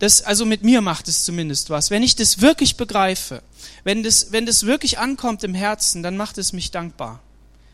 Das, 0.00 0.22
also 0.22 0.44
mit 0.44 0.64
mir 0.64 0.80
macht 0.80 1.06
es 1.06 1.24
zumindest 1.24 1.70
was. 1.70 1.90
Wenn 1.90 2.02
ich 2.02 2.16
das 2.16 2.40
wirklich 2.40 2.76
begreife, 2.76 3.42
wenn 3.84 4.02
das, 4.02 4.32
wenn 4.32 4.46
das 4.46 4.66
wirklich 4.66 4.98
ankommt 4.98 5.44
im 5.44 5.54
Herzen, 5.54 6.02
dann 6.02 6.16
macht 6.16 6.38
es 6.38 6.52
mich 6.52 6.72
dankbar. 6.72 7.20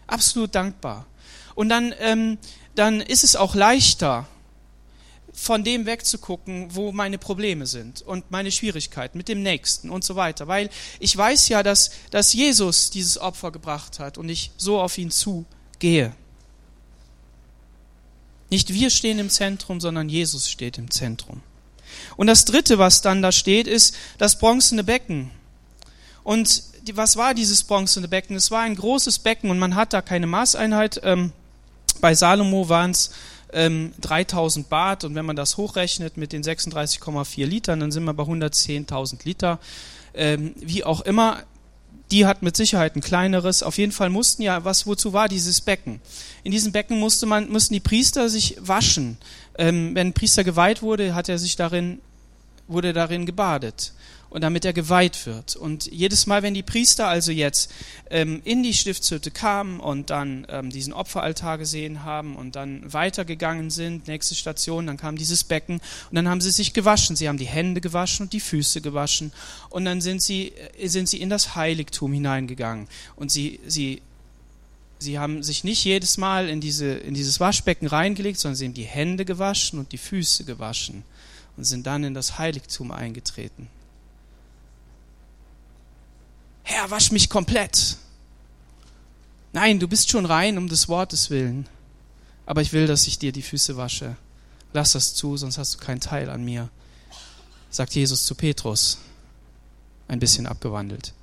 Absolut 0.06 0.54
dankbar. 0.54 1.06
Und 1.54 1.70
dann, 1.70 1.94
ähm, 2.00 2.36
dann 2.74 3.00
ist 3.00 3.24
es 3.24 3.34
auch 3.34 3.54
leichter, 3.54 4.26
von 5.40 5.62
dem 5.62 5.86
wegzugucken, 5.86 6.74
wo 6.74 6.90
meine 6.90 7.16
Probleme 7.16 7.66
sind 7.66 8.02
und 8.02 8.30
meine 8.30 8.50
Schwierigkeiten 8.50 9.16
mit 9.16 9.28
dem 9.28 9.42
Nächsten 9.42 9.88
und 9.88 10.02
so 10.02 10.16
weiter. 10.16 10.48
Weil 10.48 10.68
ich 10.98 11.16
weiß 11.16 11.48
ja, 11.48 11.62
dass, 11.62 11.90
dass 12.10 12.32
Jesus 12.32 12.90
dieses 12.90 13.18
Opfer 13.18 13.52
gebracht 13.52 14.00
hat 14.00 14.18
und 14.18 14.28
ich 14.28 14.50
so 14.56 14.80
auf 14.80 14.98
ihn 14.98 15.12
zugehe. 15.12 16.12
Nicht 18.50 18.74
wir 18.74 18.90
stehen 18.90 19.20
im 19.20 19.30
Zentrum, 19.30 19.80
sondern 19.80 20.08
Jesus 20.08 20.50
steht 20.50 20.76
im 20.76 20.90
Zentrum. 20.90 21.40
Und 22.16 22.26
das 22.26 22.44
Dritte, 22.44 22.78
was 22.78 23.00
dann 23.00 23.22
da 23.22 23.30
steht, 23.30 23.68
ist 23.68 23.94
das 24.18 24.38
bronzene 24.38 24.82
Becken. 24.82 25.30
Und 26.24 26.64
was 26.94 27.16
war 27.16 27.32
dieses 27.32 27.62
bronzene 27.62 28.08
Becken? 28.08 28.34
Es 28.34 28.50
war 28.50 28.62
ein 28.62 28.74
großes 28.74 29.20
Becken 29.20 29.50
und 29.50 29.58
man 29.58 29.76
hat 29.76 29.92
da 29.92 30.02
keine 30.02 30.26
Maßeinheit. 30.26 31.00
Ähm, 31.04 31.32
bei 32.00 32.14
Salomo 32.14 32.68
waren 32.68 32.90
es 32.90 33.10
ähm, 33.52 33.92
3000 34.00 34.68
Bart 34.68 35.04
und 35.04 35.14
wenn 35.14 35.24
man 35.24 35.36
das 35.36 35.56
hochrechnet 35.56 36.16
mit 36.16 36.32
den 36.32 36.42
36,4 36.42 37.46
Litern, 37.46 37.80
dann 37.80 37.92
sind 37.92 38.04
wir 38.04 38.14
bei 38.14 38.24
110.000 38.24 39.24
Liter. 39.24 39.58
Ähm, 40.14 40.54
wie 40.56 40.84
auch 40.84 41.00
immer, 41.02 41.42
die 42.10 42.26
hat 42.26 42.42
mit 42.42 42.56
Sicherheit 42.56 42.96
ein 42.96 43.00
kleineres. 43.00 43.62
Auf 43.62 43.78
jeden 43.78 43.92
Fall 43.92 44.10
mussten 44.10 44.42
ja, 44.42 44.64
was 44.64 44.86
wozu 44.86 45.12
war 45.12 45.28
dieses 45.28 45.60
Becken? 45.60 46.00
In 46.42 46.52
diesem 46.52 46.72
Becken 46.72 46.98
musste 46.98 47.26
man, 47.26 47.50
mussten 47.50 47.74
die 47.74 47.80
Priester 47.80 48.28
sich 48.28 48.56
waschen. 48.60 49.18
Ähm, 49.56 49.94
wenn 49.94 50.08
ein 50.08 50.14
Priester 50.14 50.44
geweiht 50.44 50.82
wurde, 50.82 51.14
hat 51.14 51.28
er 51.28 51.38
sich 51.38 51.56
darin, 51.56 52.00
wurde 52.66 52.92
darin 52.92 53.26
gebadet 53.26 53.92
und 54.30 54.42
damit 54.42 54.64
er 54.64 54.72
geweiht 54.72 55.26
wird. 55.26 55.56
Und 55.56 55.86
jedes 55.86 56.26
Mal, 56.26 56.42
wenn 56.42 56.54
die 56.54 56.62
Priester 56.62 57.08
also 57.08 57.32
jetzt 57.32 57.72
ähm, 58.10 58.40
in 58.44 58.62
die 58.62 58.74
Stiftshütte 58.74 59.30
kamen 59.30 59.80
und 59.80 60.10
dann 60.10 60.46
ähm, 60.50 60.70
diesen 60.70 60.92
Opferaltar 60.92 61.58
gesehen 61.58 62.04
haben 62.04 62.36
und 62.36 62.56
dann 62.56 62.92
weitergegangen 62.92 63.70
sind, 63.70 64.06
nächste 64.06 64.34
Station, 64.34 64.86
dann 64.86 64.96
kam 64.96 65.16
dieses 65.16 65.44
Becken 65.44 65.80
und 66.10 66.14
dann 66.14 66.28
haben 66.28 66.40
sie 66.40 66.50
sich 66.50 66.74
gewaschen. 66.74 67.16
Sie 67.16 67.28
haben 67.28 67.38
die 67.38 67.46
Hände 67.46 67.80
gewaschen 67.80 68.26
und 68.26 68.32
die 68.32 68.40
Füße 68.40 68.80
gewaschen 68.80 69.32
und 69.70 69.84
dann 69.84 70.00
sind 70.00 70.22
sie, 70.22 70.52
äh, 70.78 70.88
sind 70.88 71.08
sie 71.08 71.20
in 71.20 71.30
das 71.30 71.54
Heiligtum 71.54 72.12
hineingegangen 72.12 72.88
und 73.16 73.30
sie, 73.30 73.60
sie 73.66 74.02
Sie 75.00 75.20
haben 75.20 75.44
sich 75.44 75.62
nicht 75.62 75.84
jedes 75.84 76.18
Mal 76.18 76.48
in, 76.48 76.60
diese, 76.60 76.86
in 76.86 77.14
dieses 77.14 77.38
Waschbecken 77.38 77.86
reingelegt, 77.86 78.38
sondern 78.40 78.56
sie 78.56 78.64
haben 78.64 78.74
die 78.74 78.82
Hände 78.82 79.24
gewaschen 79.24 79.78
und 79.78 79.92
die 79.92 79.98
Füße 79.98 80.44
gewaschen 80.44 81.04
und 81.56 81.62
sind 81.62 81.86
dann 81.86 82.02
in 82.02 82.14
das 82.14 82.38
Heiligtum 82.38 82.90
eingetreten. 82.90 83.68
Herr, 86.70 86.90
wasch 86.90 87.12
mich 87.12 87.30
komplett. 87.30 87.96
Nein, 89.54 89.80
du 89.80 89.88
bist 89.88 90.10
schon 90.10 90.26
rein 90.26 90.58
um 90.58 90.68
des 90.68 90.86
Wortes 90.86 91.30
willen. 91.30 91.66
Aber 92.44 92.60
ich 92.60 92.74
will, 92.74 92.86
dass 92.86 93.06
ich 93.06 93.18
dir 93.18 93.32
die 93.32 93.40
Füße 93.40 93.78
wasche. 93.78 94.16
Lass 94.74 94.92
das 94.92 95.14
zu, 95.14 95.38
sonst 95.38 95.56
hast 95.56 95.74
du 95.74 95.78
keinen 95.78 96.00
Teil 96.00 96.28
an 96.28 96.44
mir, 96.44 96.68
sagt 97.70 97.94
Jesus 97.94 98.26
zu 98.26 98.34
Petrus. 98.34 98.98
Ein 100.08 100.20
bisschen 100.20 100.46
abgewandelt. 100.46 101.14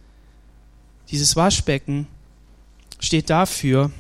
Dieses 1.12 1.36
Waschbecken 1.36 2.08
steht 3.00 3.30
dafür, 3.30 3.92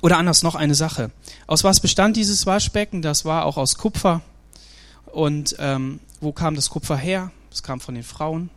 oder 0.00 0.16
anders 0.16 0.44
noch 0.44 0.54
eine 0.54 0.76
Sache. 0.76 1.10
Aus 1.48 1.64
was 1.64 1.80
bestand 1.80 2.16
dieses 2.16 2.46
Waschbecken? 2.46 3.02
Das 3.02 3.24
war 3.24 3.46
auch 3.46 3.56
aus 3.56 3.78
Kupfer. 3.78 4.22
Und 5.06 5.56
ähm, 5.58 5.98
wo 6.20 6.30
kam 6.30 6.54
das 6.54 6.70
Kupfer 6.70 6.96
her? 6.96 7.32
Das 7.50 7.64
kam 7.64 7.80
von 7.80 7.96
den 7.96 8.04
Frauen. 8.04 8.48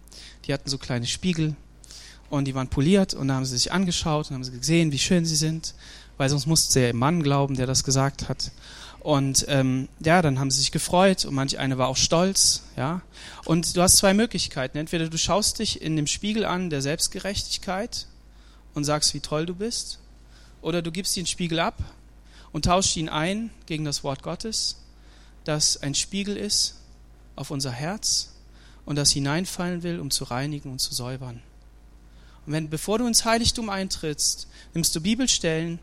Die 0.46 0.54
hatten 0.54 0.70
so 0.70 0.78
kleine 0.78 1.08
Spiegel 1.08 1.56
und 2.30 2.46
die 2.46 2.56
waren 2.56 2.68
poliert 2.68 3.14
und 3.14 3.28
da 3.28 3.36
haben 3.36 3.46
sie 3.46 3.58
sich 3.58 3.72
angeschaut 3.72 4.30
und 4.30 4.36
haben 4.36 4.44
sie 4.44 4.52
gesehen, 4.52 4.92
wie 4.92 5.00
schön 5.00 5.26
sie 5.26 5.36
sind, 5.36 5.76
weil 6.18 6.30
sonst 6.30 6.46
musste 6.46 6.80
im 6.82 6.98
Mann 6.98 7.24
glauben, 7.24 7.56
der 7.56 7.68
das 7.68 7.84
gesagt 7.84 8.30
hat. 8.30 8.52
Und 9.00 9.46
ähm, 9.50 9.88
ja, 10.04 10.24
dann 10.24 10.40
haben 10.40 10.50
sie 10.50 10.60
sich 10.60 10.72
gefreut 10.72 11.26
und 11.26 11.36
manch 11.36 11.60
eine 11.60 11.78
war 11.78 11.88
auch 11.90 11.98
stolz, 11.98 12.64
ja. 12.76 13.02
Und 13.46 13.78
du 13.78 13.82
hast 13.84 13.98
zwei 13.98 14.16
Möglichkeiten. 14.16 14.80
Entweder 14.80 15.10
du 15.10 15.18
schaust 15.18 15.60
dich 15.60 15.80
in 15.82 15.96
dem 15.96 16.08
Spiegel 16.08 16.44
an 16.44 16.72
der 16.72 16.82
Selbstgerechtigkeit 16.82 18.08
und 18.74 18.84
sagst, 18.84 19.14
wie 19.14 19.20
toll 19.20 19.46
du 19.46 19.54
bist, 19.54 20.00
oder 20.66 20.82
du 20.82 20.92
gibst 20.92 21.16
den 21.16 21.28
Spiegel 21.28 21.60
ab 21.60 21.78
und 22.52 22.66
tauschst 22.66 22.98
ihn 22.98 23.08
ein 23.08 23.52
gegen 23.68 23.86
das 23.86 24.04
Wort 24.04 24.24
Gottes, 24.24 24.78
das 25.44 25.78
ein 25.78 25.94
Spiegel 25.94 26.36
ist 26.36 26.82
auf 27.36 27.52
unser 27.52 27.72
Herz 27.72 28.32
und 28.86 28.96
das 28.96 29.12
hineinfallen 29.12 29.84
will, 29.84 30.00
um 30.00 30.10
zu 30.10 30.24
reinigen 30.24 30.72
und 30.72 30.80
zu 30.80 30.96
säubern. 30.96 31.44
Und 32.46 32.54
wenn, 32.54 32.70
bevor 32.70 33.00
du 33.00 33.08
ins 33.08 33.26
Heiligtum 33.26 33.70
eintrittst, 33.70 34.48
nimmst 34.74 34.96
du 34.96 35.02
Bibelstellen, 35.02 35.80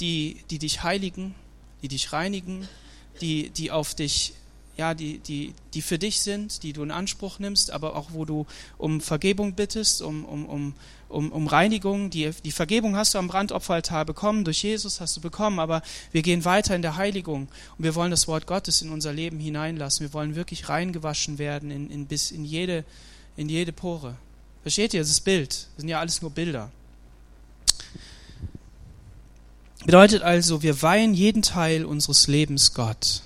die, 0.00 0.38
die 0.50 0.58
dich 0.58 0.82
heiligen, 0.82 1.34
die 1.82 1.88
dich 1.88 2.12
reinigen, 2.12 2.68
die, 3.20 3.50
die 3.50 3.70
auf 3.70 3.94
dich, 3.94 4.34
ja, 4.76 4.94
die, 4.94 5.18
die, 5.18 5.54
die 5.74 5.82
für 5.82 5.98
dich 5.98 6.20
sind, 6.20 6.62
die 6.62 6.72
du 6.72 6.82
in 6.82 6.90
Anspruch 6.90 7.38
nimmst, 7.38 7.70
aber 7.70 7.94
auch 7.94 8.12
wo 8.12 8.24
du 8.24 8.46
um 8.78 9.00
Vergebung 9.00 9.54
bittest, 9.54 10.02
um, 10.02 10.24
um, 10.24 10.46
um, 10.46 10.74
um, 11.08 11.30
um 11.30 11.46
Reinigung. 11.46 12.10
Die, 12.10 12.30
die 12.44 12.52
Vergebung 12.52 12.96
hast 12.96 13.14
du 13.14 13.18
am 13.18 13.28
Brandopferaltar 13.28 14.04
bekommen, 14.04 14.44
durch 14.44 14.62
Jesus 14.62 15.00
hast 15.00 15.16
du 15.16 15.20
bekommen, 15.20 15.58
aber 15.58 15.82
wir 16.10 16.22
gehen 16.22 16.44
weiter 16.44 16.74
in 16.74 16.82
der 16.82 16.96
Heiligung 16.96 17.48
und 17.76 17.84
wir 17.84 17.94
wollen 17.94 18.10
das 18.10 18.28
Wort 18.28 18.46
Gottes 18.46 18.82
in 18.82 18.90
unser 18.90 19.12
Leben 19.12 19.38
hineinlassen. 19.38 20.06
Wir 20.06 20.12
wollen 20.14 20.34
wirklich 20.34 20.68
reingewaschen 20.68 21.38
werden 21.38 21.70
in, 21.70 21.90
in, 21.90 22.06
bis 22.06 22.30
in 22.30 22.44
jede, 22.44 22.84
in 23.36 23.48
jede 23.48 23.72
Pore. 23.72 24.16
Versteht 24.62 24.94
ihr, 24.94 25.00
das 25.00 25.10
ist 25.10 25.20
Bild. 25.20 25.50
Das 25.50 25.68
sind 25.78 25.88
ja 25.88 26.00
alles 26.00 26.22
nur 26.22 26.30
Bilder. 26.30 26.70
Bedeutet 29.84 30.22
also, 30.22 30.62
wir 30.62 30.80
weihen 30.80 31.12
jeden 31.12 31.42
Teil 31.42 31.84
unseres 31.84 32.28
Lebens 32.28 32.72
Gott. 32.72 33.22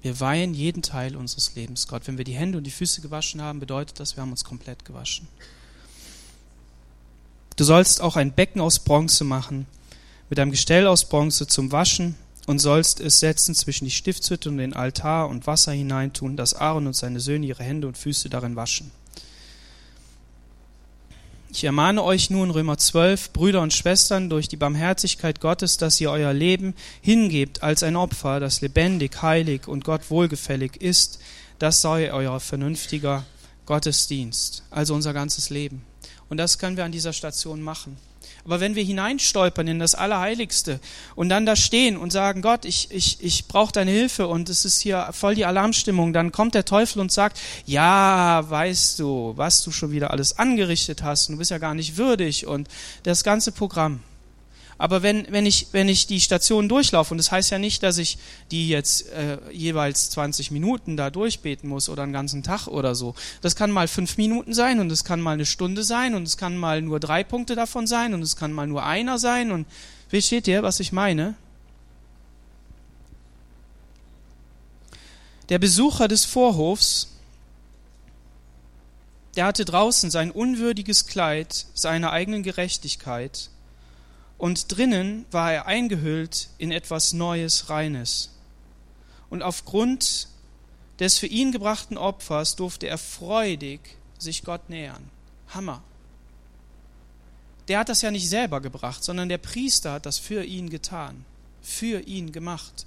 Wir 0.00 0.18
weihen 0.20 0.54
jeden 0.54 0.82
Teil 0.82 1.16
unseres 1.16 1.54
Lebens 1.54 1.88
Gott. 1.88 2.06
Wenn 2.06 2.18
wir 2.18 2.24
die 2.24 2.34
Hände 2.34 2.58
und 2.58 2.64
die 2.64 2.70
Füße 2.70 3.00
gewaschen 3.00 3.42
haben, 3.42 3.60
bedeutet 3.60 3.98
das, 3.98 4.16
wir 4.16 4.22
haben 4.22 4.30
uns 4.30 4.44
komplett 4.44 4.84
gewaschen. 4.84 5.26
Du 7.56 7.64
sollst 7.64 8.00
auch 8.00 8.16
ein 8.16 8.32
Becken 8.32 8.60
aus 8.60 8.78
Bronze 8.78 9.24
machen, 9.24 9.66
mit 10.30 10.38
einem 10.38 10.50
Gestell 10.52 10.86
aus 10.86 11.08
Bronze 11.08 11.46
zum 11.46 11.72
Waschen 11.72 12.14
und 12.46 12.58
sollst 12.58 13.00
es 13.00 13.20
setzen 13.20 13.54
zwischen 13.54 13.84
die 13.84 13.90
Stiftshütte 13.90 14.48
und 14.48 14.58
den 14.58 14.74
Altar 14.74 15.28
und 15.28 15.46
Wasser 15.46 15.72
hineintun, 15.72 16.36
dass 16.36 16.54
Aaron 16.54 16.88
und 16.88 16.96
seine 16.96 17.20
Söhne 17.20 17.46
ihre 17.46 17.62
Hände 17.62 17.86
und 17.86 17.98
Füße 17.98 18.28
darin 18.28 18.56
waschen. 18.56 18.90
Ich 21.54 21.64
ermahne 21.64 22.02
euch 22.02 22.30
nun, 22.30 22.50
Römer 22.50 22.78
12, 22.78 23.32
Brüder 23.32 23.60
und 23.60 23.74
Schwestern, 23.74 24.30
durch 24.30 24.48
die 24.48 24.56
Barmherzigkeit 24.56 25.38
Gottes, 25.40 25.76
dass 25.76 26.00
ihr 26.00 26.10
euer 26.10 26.32
Leben 26.32 26.74
hingebt 27.02 27.62
als 27.62 27.82
ein 27.82 27.94
Opfer, 27.94 28.40
das 28.40 28.62
lebendig, 28.62 29.20
heilig 29.20 29.68
und 29.68 29.84
Gott 29.84 30.10
wohlgefällig 30.10 30.80
ist. 30.80 31.20
Das 31.58 31.82
sei 31.82 32.10
euer 32.10 32.40
vernünftiger 32.40 33.26
Gottesdienst, 33.66 34.64
also 34.70 34.94
unser 34.94 35.12
ganzes 35.12 35.50
Leben. 35.50 35.84
Und 36.30 36.38
das 36.38 36.58
können 36.58 36.78
wir 36.78 36.86
an 36.86 36.92
dieser 36.92 37.12
Station 37.12 37.60
machen. 37.60 37.98
Aber 38.44 38.60
wenn 38.60 38.74
wir 38.74 38.82
hineinstolpern 38.82 39.68
in 39.68 39.78
das 39.78 39.94
Allerheiligste 39.94 40.80
und 41.14 41.28
dann 41.28 41.46
da 41.46 41.54
stehen 41.54 41.96
und 41.96 42.10
sagen, 42.10 42.42
Gott, 42.42 42.64
ich, 42.64 42.90
ich, 42.90 43.22
ich 43.22 43.46
brauche 43.46 43.72
deine 43.72 43.90
Hilfe 43.90 44.26
und 44.26 44.48
es 44.48 44.64
ist 44.64 44.80
hier 44.80 45.08
voll 45.12 45.34
die 45.34 45.44
Alarmstimmung, 45.44 46.12
dann 46.12 46.32
kommt 46.32 46.54
der 46.54 46.64
Teufel 46.64 47.00
und 47.00 47.12
sagt, 47.12 47.40
ja, 47.66 48.42
weißt 48.48 48.98
du, 48.98 49.32
was 49.36 49.62
du 49.62 49.70
schon 49.70 49.92
wieder 49.92 50.10
alles 50.10 50.38
angerichtet 50.38 51.02
hast 51.02 51.28
du 51.28 51.36
bist 51.38 51.50
ja 51.50 51.58
gar 51.58 51.74
nicht 51.74 51.96
würdig 51.96 52.46
und 52.46 52.68
das 53.04 53.24
ganze 53.24 53.52
Programm. 53.52 54.00
Aber 54.78 55.02
wenn, 55.02 55.26
wenn, 55.30 55.46
ich, 55.46 55.68
wenn 55.72 55.88
ich 55.88 56.06
die 56.06 56.20
Station 56.20 56.68
durchlaufe, 56.68 57.14
und 57.14 57.18
das 57.18 57.30
heißt 57.30 57.50
ja 57.50 57.58
nicht, 57.58 57.82
dass 57.82 57.98
ich 57.98 58.18
die 58.50 58.68
jetzt 58.68 59.08
äh, 59.10 59.38
jeweils 59.52 60.10
20 60.10 60.50
Minuten 60.50 60.96
da 60.96 61.10
durchbeten 61.10 61.68
muss 61.68 61.88
oder 61.88 62.02
einen 62.02 62.12
ganzen 62.12 62.42
Tag 62.42 62.66
oder 62.66 62.94
so. 62.94 63.14
Das 63.42 63.54
kann 63.54 63.70
mal 63.70 63.88
fünf 63.88 64.16
Minuten 64.16 64.54
sein 64.54 64.80
und 64.80 64.90
es 64.90 65.04
kann 65.04 65.20
mal 65.20 65.32
eine 65.32 65.46
Stunde 65.46 65.84
sein 65.84 66.14
und 66.14 66.24
es 66.24 66.36
kann 66.36 66.56
mal 66.56 66.82
nur 66.82 67.00
drei 67.00 67.22
Punkte 67.22 67.54
davon 67.54 67.86
sein 67.86 68.14
und 68.14 68.22
es 68.22 68.36
kann 68.36 68.52
mal 68.52 68.66
nur 68.66 68.84
einer 68.84 69.18
sein. 69.18 69.52
Und 69.52 69.66
versteht 70.08 70.48
ihr, 70.48 70.62
was 70.62 70.80
ich 70.80 70.90
meine? 70.90 71.34
Der 75.48 75.58
Besucher 75.58 76.08
des 76.08 76.24
Vorhofs, 76.24 77.08
der 79.36 79.44
hatte 79.44 79.64
draußen 79.64 80.10
sein 80.10 80.30
unwürdiges 80.30 81.06
Kleid 81.06 81.66
seiner 81.74 82.10
eigenen 82.12 82.42
Gerechtigkeit 82.42 83.50
und 84.42 84.76
drinnen 84.76 85.24
war 85.30 85.52
er 85.52 85.66
eingehüllt 85.66 86.48
in 86.58 86.72
etwas 86.72 87.12
Neues, 87.12 87.70
Reines. 87.70 88.30
Und 89.30 89.40
aufgrund 89.40 90.26
des 90.98 91.16
für 91.16 91.28
ihn 91.28 91.52
gebrachten 91.52 91.96
Opfers 91.96 92.56
durfte 92.56 92.88
er 92.88 92.98
freudig 92.98 93.78
sich 94.18 94.42
Gott 94.42 94.68
nähern. 94.68 95.08
Hammer. 95.50 95.80
Der 97.68 97.78
hat 97.78 97.88
das 97.88 98.02
ja 98.02 98.10
nicht 98.10 98.28
selber 98.28 98.60
gebracht, 98.60 99.04
sondern 99.04 99.28
der 99.28 99.38
Priester 99.38 99.92
hat 99.92 100.06
das 100.06 100.18
für 100.18 100.42
ihn 100.42 100.70
getan, 100.70 101.24
für 101.62 102.00
ihn 102.00 102.32
gemacht. 102.32 102.84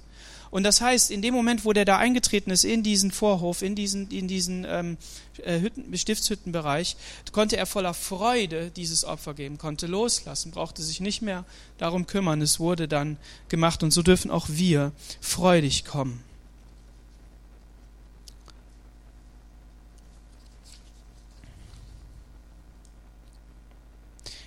Und 0.55 0.63
das 0.63 0.79
heißt, 0.79 1.11
in 1.11 1.21
dem 1.21 1.33
Moment, 1.33 1.65
wo 1.65 1.73
der 1.73 1.83
da 1.83 1.97
eingetreten 1.97 2.49
ist 2.49 2.63
in 2.63 2.81
diesen 2.81 3.11
Vorhof, 3.11 3.61
in 3.61 3.75
diesen, 3.75 4.09
in 4.09 4.29
diesen 4.29 4.65
ähm, 4.65 4.97
äh, 5.43 5.59
Hütten, 5.59 5.97
Stiftshüttenbereich, 5.97 6.95
konnte 7.33 7.57
er 7.57 7.65
voller 7.65 7.93
Freude 7.93 8.71
dieses 8.73 9.03
Opfer 9.03 9.33
geben, 9.33 9.57
konnte 9.57 9.85
loslassen, 9.85 10.51
brauchte 10.51 10.81
sich 10.81 11.01
nicht 11.01 11.21
mehr 11.21 11.43
darum 11.77 12.07
kümmern. 12.07 12.41
Es 12.41 12.57
wurde 12.57 12.87
dann 12.87 13.17
gemacht 13.49 13.83
und 13.83 13.91
so 13.91 14.01
dürfen 14.01 14.31
auch 14.31 14.47
wir 14.47 14.93
freudig 15.19 15.83
kommen. 15.83 16.23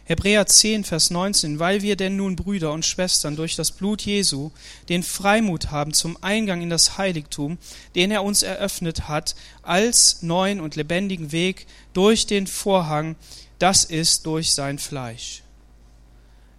Hebräer 0.08 0.46
10, 0.46 0.84
Vers 0.84 1.10
19, 1.10 1.58
weil 1.58 1.82
wir 1.82 1.94
denn 1.94 2.16
nun 2.16 2.34
Brüder 2.34 2.72
und 2.72 2.86
Schwestern 2.86 3.36
durch 3.36 3.56
das 3.56 3.72
Blut 3.72 4.00
Jesu 4.00 4.52
den 4.88 5.02
Freimut 5.02 5.70
haben 5.70 5.92
zum 5.92 6.16
Eingang 6.22 6.62
in 6.62 6.70
das 6.70 6.96
Heiligtum, 6.96 7.58
den 7.94 8.10
er 8.10 8.24
uns 8.24 8.42
eröffnet 8.42 9.06
hat, 9.06 9.34
als 9.60 10.22
neuen 10.22 10.62
und 10.62 10.76
lebendigen 10.76 11.30
Weg 11.30 11.66
durch 11.92 12.24
den 12.24 12.46
Vorhang, 12.46 13.16
das 13.58 13.84
ist 13.84 14.24
durch 14.24 14.54
sein 14.54 14.78
Fleisch. 14.78 15.42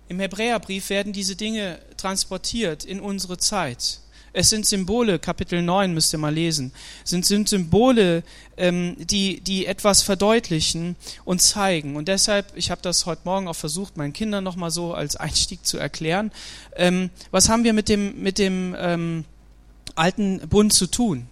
Im 0.10 0.20
Hebräerbrief 0.20 0.92
werden 0.92 1.12
diese 1.12 1.36
Dinge 1.36 1.80
transportiert 1.98 2.86
in 2.86 3.00
unsere 3.00 3.40
Zeit. 3.40 4.02
Es 4.34 4.50
sind 4.50 4.66
Symbole, 4.66 5.20
Kapitel 5.20 5.62
9 5.62 5.94
müsst 5.94 6.14
ihr 6.14 6.20
mal 6.20 6.34
lesen, 6.34 6.72
sind, 7.04 7.26
sind 7.26 7.50
Symbole, 7.50 8.24
ähm, 8.58 8.96
die, 9.00 9.42
die 9.42 9.66
etwas 9.66 10.02
verdeutlichen 10.02 10.96
und 11.26 11.42
zeigen. 11.42 11.96
Und 11.96 12.08
deshalb, 12.08 12.52
ich 12.56 12.72
habe 12.72 12.82
das 12.82 13.06
heute 13.06 13.22
Morgen 13.26 13.48
auch 13.48 13.56
versucht, 13.56 13.98
meinen 13.98 14.14
Kindern 14.14 14.44
nochmal 14.44 14.72
so 14.72 14.94
als 14.94 15.16
Einstieg 15.16 15.66
zu 15.66 15.78
erklären. 15.78 16.32
Ähm, 16.76 17.10
was 17.32 17.50
haben 17.50 17.64
wir 17.64 17.74
mit 17.74 17.90
dem, 17.90 18.22
mit 18.22 18.38
dem 18.38 18.76
ähm, 18.78 19.26
alten 19.96 20.40
Bund 20.48 20.74
zu 20.74 20.88
tun? 20.88 21.28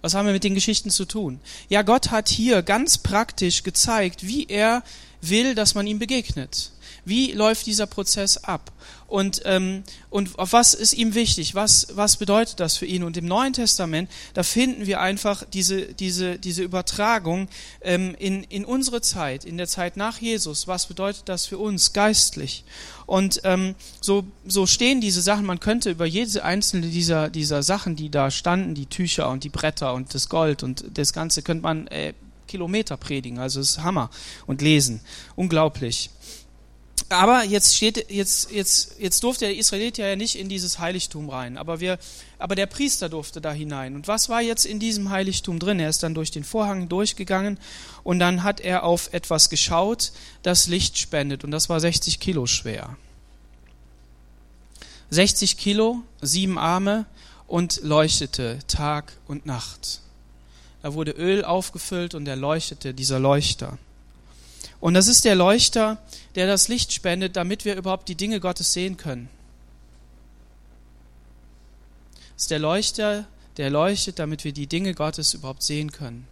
Was 0.00 0.12
haben 0.12 0.26
wir 0.26 0.34
mit 0.34 0.44
den 0.44 0.54
Geschichten 0.54 0.90
zu 0.90 1.06
tun? 1.06 1.40
Ja, 1.70 1.80
Gott 1.80 2.10
hat 2.10 2.28
hier 2.28 2.62
ganz 2.62 2.98
praktisch 2.98 3.62
gezeigt, 3.62 4.26
wie 4.26 4.46
er 4.46 4.82
will, 5.22 5.54
dass 5.54 5.74
man 5.74 5.86
ihm 5.86 5.98
begegnet. 5.98 6.72
Wie 7.06 7.32
läuft 7.32 7.66
dieser 7.66 7.86
Prozess 7.86 8.36
ab? 8.36 8.70
Und, 9.06 9.42
ähm, 9.44 9.84
und 10.10 10.38
auf 10.38 10.52
was 10.52 10.74
ist 10.74 10.94
ihm 10.94 11.14
wichtig? 11.14 11.54
Was, 11.54 11.88
was 11.92 12.16
bedeutet 12.16 12.60
das 12.60 12.76
für 12.76 12.86
ihn? 12.86 13.02
Und 13.02 13.16
im 13.16 13.26
Neuen 13.26 13.52
Testament, 13.52 14.10
da 14.32 14.42
finden 14.42 14.86
wir 14.86 15.00
einfach 15.00 15.44
diese, 15.44 15.92
diese, 15.94 16.38
diese 16.38 16.62
Übertragung 16.62 17.48
ähm, 17.82 18.14
in, 18.18 18.44
in 18.44 18.64
unsere 18.64 19.00
Zeit, 19.02 19.44
in 19.44 19.56
der 19.56 19.68
Zeit 19.68 19.96
nach 19.96 20.18
Jesus. 20.18 20.66
Was 20.66 20.86
bedeutet 20.86 21.28
das 21.28 21.46
für 21.46 21.58
uns 21.58 21.92
geistlich? 21.92 22.64
Und 23.06 23.42
ähm, 23.44 23.74
so, 24.00 24.24
so 24.46 24.66
stehen 24.66 25.00
diese 25.00 25.20
Sachen, 25.20 25.44
man 25.44 25.60
könnte 25.60 25.90
über 25.90 26.06
jede 26.06 26.42
einzelne 26.42 26.86
dieser, 26.86 27.28
dieser 27.28 27.62
Sachen, 27.62 27.96
die 27.96 28.10
da 28.10 28.30
standen, 28.30 28.74
die 28.74 28.86
Tücher 28.86 29.28
und 29.30 29.44
die 29.44 29.50
Bretter 29.50 29.92
und 29.92 30.14
das 30.14 30.28
Gold 30.28 30.62
und 30.62 30.84
das 30.94 31.12
Ganze, 31.12 31.42
könnte 31.42 31.62
man 31.62 31.86
äh, 31.88 32.14
Kilometer 32.48 32.96
predigen. 32.96 33.38
Also 33.38 33.60
es 33.60 33.70
ist 33.70 33.82
Hammer 33.82 34.10
und 34.46 34.62
lesen. 34.62 35.00
Unglaublich 35.36 36.10
aber 37.08 37.44
jetzt 37.44 37.76
steht, 37.76 38.10
jetzt, 38.10 38.50
jetzt, 38.50 38.96
jetzt 38.98 39.22
durfte 39.22 39.44
der 39.44 39.56
Israelit 39.56 39.98
ja 39.98 40.16
nicht 40.16 40.38
in 40.38 40.48
dieses 40.48 40.78
Heiligtum 40.78 41.28
rein. 41.28 41.56
Aber 41.58 41.80
wir, 41.80 41.98
aber 42.38 42.54
der 42.54 42.66
Priester 42.66 43.08
durfte 43.08 43.40
da 43.40 43.52
hinein. 43.52 43.94
Und 43.94 44.08
was 44.08 44.28
war 44.28 44.40
jetzt 44.40 44.64
in 44.64 44.80
diesem 44.80 45.10
Heiligtum 45.10 45.58
drin? 45.58 45.80
Er 45.80 45.88
ist 45.88 46.02
dann 46.02 46.14
durch 46.14 46.30
den 46.30 46.44
Vorhang 46.44 46.88
durchgegangen 46.88 47.58
und 48.02 48.18
dann 48.18 48.42
hat 48.42 48.60
er 48.60 48.84
auf 48.84 49.12
etwas 49.12 49.50
geschaut, 49.50 50.12
das 50.42 50.66
Licht 50.66 50.98
spendet. 50.98 51.44
Und 51.44 51.50
das 51.50 51.68
war 51.68 51.78
60 51.78 52.20
Kilo 52.20 52.46
schwer. 52.46 52.96
60 55.10 55.56
Kilo, 55.58 56.02
sieben 56.22 56.58
Arme 56.58 57.06
und 57.46 57.80
leuchtete 57.82 58.58
Tag 58.66 59.12
und 59.28 59.46
Nacht. 59.46 60.00
Da 60.82 60.94
wurde 60.94 61.12
Öl 61.12 61.44
aufgefüllt 61.44 62.14
und 62.14 62.26
er 62.26 62.36
leuchtete, 62.36 62.94
dieser 62.94 63.18
Leuchter. 63.18 63.78
Und 64.84 64.92
das 64.92 65.08
ist 65.08 65.24
der 65.24 65.34
Leuchter, 65.34 65.96
der 66.34 66.46
das 66.46 66.68
Licht 66.68 66.92
spendet, 66.92 67.36
damit 67.36 67.64
wir 67.64 67.74
überhaupt 67.74 68.06
die 68.06 68.16
Dinge 68.16 68.38
Gottes 68.38 68.74
sehen 68.74 68.98
können. 68.98 69.30
Das 72.34 72.42
ist 72.42 72.50
der 72.50 72.58
Leuchter, 72.58 73.24
der 73.56 73.70
leuchtet, 73.70 74.18
damit 74.18 74.44
wir 74.44 74.52
die 74.52 74.66
Dinge 74.66 74.92
Gottes 74.92 75.32
überhaupt 75.32 75.62
sehen 75.62 75.90
können. 75.90 76.26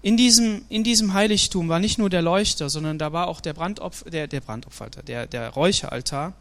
In 0.00 0.16
diesem, 0.16 0.64
in 0.70 0.84
diesem 0.84 1.12
Heiligtum 1.12 1.68
war 1.68 1.78
nicht 1.78 1.98
nur 1.98 2.08
der 2.08 2.22
Leuchter, 2.22 2.70
sondern 2.70 2.98
da 2.98 3.12
war 3.12 3.28
auch 3.28 3.42
der 3.42 3.52
Brandopfer, 3.52 4.08
der, 4.08 4.26
der 4.26 4.40
Brandopferaltar, 4.40 5.02
der, 5.02 5.26
der 5.26 5.50
Räucheraltar. 5.50 6.32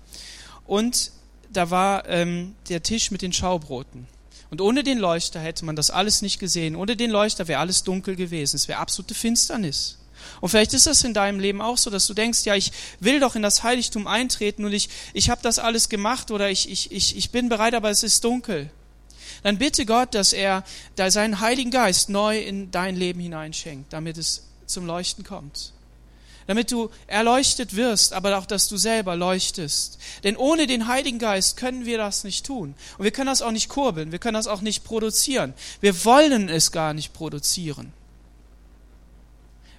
Und 0.65 1.11
da 1.51 1.69
war 1.69 2.07
ähm, 2.07 2.55
der 2.69 2.81
Tisch 2.81 3.11
mit 3.11 3.21
den 3.21 3.33
Schaubroten. 3.33 4.07
Und 4.51 4.61
ohne 4.61 4.83
den 4.83 4.99
Leuchter 4.99 5.41
hätte 5.41 5.65
man 5.65 5.75
das 5.75 5.91
alles 5.91 6.21
nicht 6.21 6.39
gesehen. 6.39 6.77
Ohne 6.77 6.95
den 6.95 7.11
Leuchter 7.11 7.49
wäre 7.49 7.59
alles 7.59 7.83
dunkel 7.83 8.15
gewesen. 8.15 8.55
Es 8.55 8.69
wäre 8.69 8.79
absolute 8.79 9.15
Finsternis. 9.15 9.97
Und 10.41 10.49
vielleicht 10.49 10.73
ist 10.73 10.87
das 10.87 11.03
in 11.03 11.13
deinem 11.13 11.39
Leben 11.39 11.61
auch 11.61 11.77
so, 11.77 11.89
dass 11.89 12.07
du 12.07 12.13
denkst, 12.13 12.45
ja, 12.45 12.55
ich 12.55 12.71
will 12.99 13.19
doch 13.19 13.35
in 13.35 13.41
das 13.41 13.63
Heiligtum 13.63 14.07
eintreten 14.07 14.65
und 14.65 14.73
ich, 14.73 14.89
ich 15.13 15.29
habe 15.29 15.41
das 15.41 15.59
alles 15.59 15.89
gemacht 15.89 16.31
oder 16.31 16.49
ich, 16.49 16.69
ich, 16.69 16.91
ich, 16.91 17.17
ich 17.17 17.31
bin 17.31 17.49
bereit, 17.49 17.73
aber 17.73 17.89
es 17.89 18.03
ist 18.03 18.23
dunkel. 18.23 18.69
Dann 19.43 19.57
bitte 19.57 19.85
Gott, 19.85 20.15
dass 20.15 20.33
er 20.33 20.63
da 20.95 21.11
seinen 21.11 21.39
Heiligen 21.39 21.71
Geist 21.71 22.09
neu 22.09 22.39
in 22.39 22.71
dein 22.71 22.95
Leben 22.95 23.19
hineinschenkt, 23.19 23.93
damit 23.93 24.17
es 24.17 24.43
zum 24.65 24.85
Leuchten 24.85 25.23
kommt 25.23 25.73
damit 26.47 26.71
du 26.71 26.89
erleuchtet 27.07 27.75
wirst, 27.75 28.13
aber 28.13 28.37
auch, 28.37 28.45
dass 28.45 28.67
du 28.67 28.77
selber 28.77 29.15
leuchtest. 29.15 29.97
Denn 30.23 30.37
ohne 30.37 30.67
den 30.67 30.87
Heiligen 30.87 31.19
Geist 31.19 31.57
können 31.57 31.85
wir 31.85 31.97
das 31.97 32.23
nicht 32.23 32.45
tun. 32.45 32.75
Und 32.97 33.03
wir 33.03 33.11
können 33.11 33.27
das 33.27 33.41
auch 33.41 33.51
nicht 33.51 33.69
kurbeln, 33.69 34.11
wir 34.11 34.19
können 34.19 34.35
das 34.35 34.47
auch 34.47 34.61
nicht 34.61 34.83
produzieren. 34.83 35.53
Wir 35.81 36.05
wollen 36.05 36.49
es 36.49 36.71
gar 36.71 36.93
nicht 36.93 37.13
produzieren, 37.13 37.93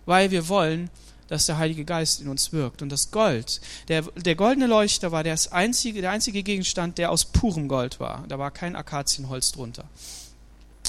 weil 0.07 0.31
wir 0.31 0.49
wollen, 0.49 0.90
dass 1.29 1.47
der 1.47 1.59
Heilige 1.59 1.85
Geist 1.85 2.21
in 2.21 2.29
uns 2.29 2.53
wirkt. 2.53 2.83
Und 2.83 2.90
das 2.90 3.11
Gold, 3.11 3.61
der, 3.88 4.03
der 4.03 4.37
goldene 4.37 4.66
Leuchter 4.66 5.12
war 5.12 5.25
das 5.25 5.53
einzige, 5.53 6.01
der 6.01 6.12
einzige 6.12 6.42
Gegenstand, 6.42 6.99
der 6.99 7.11
aus 7.11 7.25
purem 7.25 7.69
Gold 7.69 8.01
war. 8.01 8.25
Da 8.29 8.38
war 8.38 8.51
kein 8.51 8.77
Akazienholz 8.77 9.53
drunter. 9.53 9.85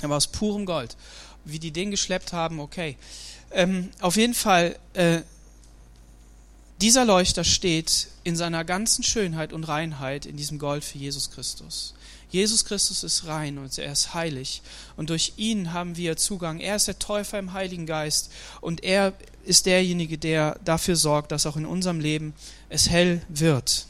Er 0.01 0.09
war 0.09 0.17
aus 0.17 0.27
purem 0.27 0.65
Gold. 0.65 0.95
Wie 1.43 1.59
die 1.59 1.71
den 1.71 1.91
geschleppt 1.91 2.33
haben, 2.33 2.59
okay. 2.59 2.97
Ähm, 3.51 3.89
auf 4.01 4.17
jeden 4.17 4.33
Fall 4.33 4.77
äh, 4.93 5.21
dieser 6.81 7.05
Leuchter 7.05 7.43
steht 7.43 8.09
in 8.23 8.35
seiner 8.35 8.63
ganzen 8.63 9.03
Schönheit 9.03 9.53
und 9.53 9.63
Reinheit 9.63 10.25
in 10.25 10.37
diesem 10.37 10.59
Gold 10.59 10.83
für 10.83 10.99
Jesus 10.99 11.31
Christus. 11.31 11.95
Jesus 12.29 12.65
Christus 12.65 13.03
ist 13.03 13.25
rein 13.25 13.57
und 13.57 13.77
er 13.77 13.91
ist 13.91 14.13
heilig. 14.13 14.61
Und 14.97 15.09
durch 15.09 15.33
ihn 15.37 15.71
haben 15.71 15.95
wir 15.95 16.17
Zugang. 16.17 16.59
Er 16.59 16.75
ist 16.75 16.87
der 16.87 16.99
Täufer 16.99 17.39
im 17.39 17.53
Heiligen 17.53 17.85
Geist. 17.85 18.31
Und 18.59 18.83
er 18.83 19.13
ist 19.45 19.65
derjenige, 19.65 20.17
der 20.17 20.59
dafür 20.65 20.97
sorgt, 20.97 21.31
dass 21.31 21.45
auch 21.45 21.55
in 21.55 21.65
unserem 21.65 22.01
Leben 22.01 22.33
es 22.67 22.89
hell 22.89 23.21
wird. 23.29 23.87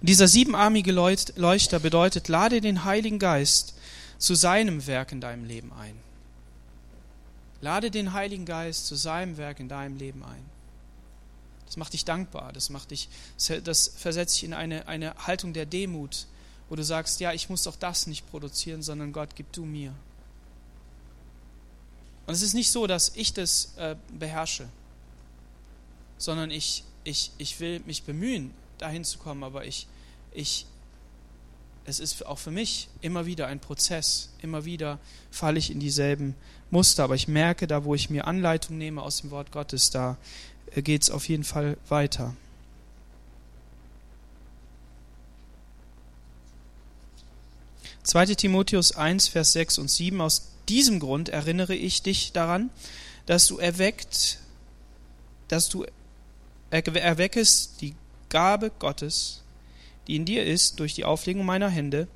Und 0.00 0.08
dieser 0.08 0.26
siebenarmige 0.26 0.92
Leuchter 0.92 1.78
bedeutet, 1.78 2.28
lade 2.28 2.60
den 2.60 2.84
Heiligen 2.84 3.20
Geist 3.20 3.74
zu 4.18 4.34
seinem 4.34 4.86
Werk 4.86 5.12
in 5.12 5.20
deinem 5.20 5.44
Leben 5.44 5.72
ein. 5.72 5.94
Lade 7.60 7.90
den 7.90 8.12
Heiligen 8.12 8.44
Geist 8.44 8.86
zu 8.86 8.96
seinem 8.96 9.36
Werk 9.36 9.60
in 9.60 9.68
deinem 9.68 9.96
Leben 9.96 10.24
ein. 10.24 10.53
Das 11.74 11.78
macht 11.80 11.92
dich 11.92 12.04
dankbar, 12.04 12.52
das 12.52 12.70
macht 12.70 12.92
dich, 12.92 13.08
das 13.64 13.88
versetzt 13.96 14.36
dich 14.36 14.44
in 14.44 14.54
eine, 14.54 14.86
eine 14.86 15.12
Haltung 15.26 15.52
der 15.52 15.66
Demut, 15.66 16.28
wo 16.68 16.76
du 16.76 16.84
sagst, 16.84 17.18
ja, 17.18 17.32
ich 17.32 17.50
muss 17.50 17.66
auch 17.66 17.74
das 17.74 18.06
nicht 18.06 18.30
produzieren, 18.30 18.80
sondern 18.80 19.12
Gott, 19.12 19.30
gib 19.34 19.52
du 19.52 19.64
mir. 19.64 19.92
Und 22.28 22.34
es 22.34 22.42
ist 22.42 22.54
nicht 22.54 22.70
so, 22.70 22.86
dass 22.86 23.10
ich 23.16 23.32
das 23.32 23.74
äh, 23.76 23.96
beherrsche, 24.16 24.68
sondern 26.16 26.52
ich, 26.52 26.84
ich, 27.02 27.32
ich 27.38 27.58
will 27.58 27.80
mich 27.80 28.04
bemühen, 28.04 28.54
dahin 28.78 29.02
zu 29.02 29.18
kommen, 29.18 29.42
aber 29.42 29.64
ich, 29.64 29.88
ich, 30.32 30.66
es 31.86 31.98
ist 31.98 32.24
auch 32.24 32.38
für 32.38 32.52
mich 32.52 32.88
immer 33.00 33.26
wieder 33.26 33.48
ein 33.48 33.58
Prozess. 33.58 34.30
Immer 34.40 34.64
wieder 34.64 35.00
falle 35.32 35.58
ich 35.58 35.72
in 35.72 35.80
dieselben 35.80 36.36
Muster, 36.70 37.02
aber 37.02 37.16
ich 37.16 37.26
merke, 37.26 37.66
da 37.66 37.84
wo 37.84 37.96
ich 37.96 38.10
mir 38.10 38.28
Anleitung 38.28 38.78
nehme 38.78 39.02
aus 39.02 39.22
dem 39.22 39.32
Wort 39.32 39.50
Gottes, 39.50 39.90
da 39.90 40.16
geht 40.82 41.02
es 41.02 41.10
auf 41.10 41.28
jeden 41.28 41.44
Fall 41.44 41.76
weiter. 41.88 42.34
Zweite 48.02 48.36
Timotheus 48.36 48.92
1, 48.92 49.28
Vers 49.28 49.52
6 49.52 49.78
und 49.78 49.90
7. 49.90 50.20
Aus 50.20 50.50
diesem 50.68 51.00
Grund 51.00 51.30
erinnere 51.30 51.74
ich 51.74 52.02
dich 52.02 52.32
daran, 52.32 52.68
dass 53.24 53.46
du 53.46 53.56
erweckt, 53.56 54.40
dass 55.48 55.70
du 55.70 55.86
erweckest 56.70 57.80
die 57.80 57.94
Gabe 58.28 58.70
Gottes, 58.78 59.42
die 60.06 60.16
in 60.16 60.26
dir 60.26 60.44
ist, 60.44 60.80
durch 60.80 60.94
die 60.94 61.04
Auflegung 61.04 61.46
meiner 61.46 61.70
Hände. 61.70 62.06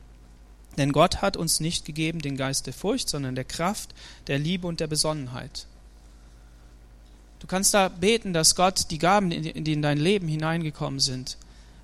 Denn 0.77 0.93
Gott 0.93 1.23
hat 1.23 1.37
uns 1.37 1.59
nicht 1.61 1.87
gegeben 1.87 2.21
den 2.21 2.37
Geist 2.37 2.67
der 2.67 2.75
Furcht, 2.75 3.09
sondern 3.09 3.35
der 3.35 3.45
Kraft, 3.45 3.95
der 4.27 4.39
Liebe 4.39 4.67
und 4.67 4.81
der 4.81 4.89
Besonnenheit. 4.89 5.67
Du 7.41 7.47
kannst 7.47 7.75
da 7.75 7.89
beten, 7.89 8.33
dass 8.33 8.57
Gott 8.57 8.91
die 8.91 8.99
Gaben, 8.99 9.31
die 9.31 9.73
in 9.73 9.83
dein 9.83 9.99
Leben 9.99 10.29
hineingekommen 10.29 11.01
sind, 11.01 11.37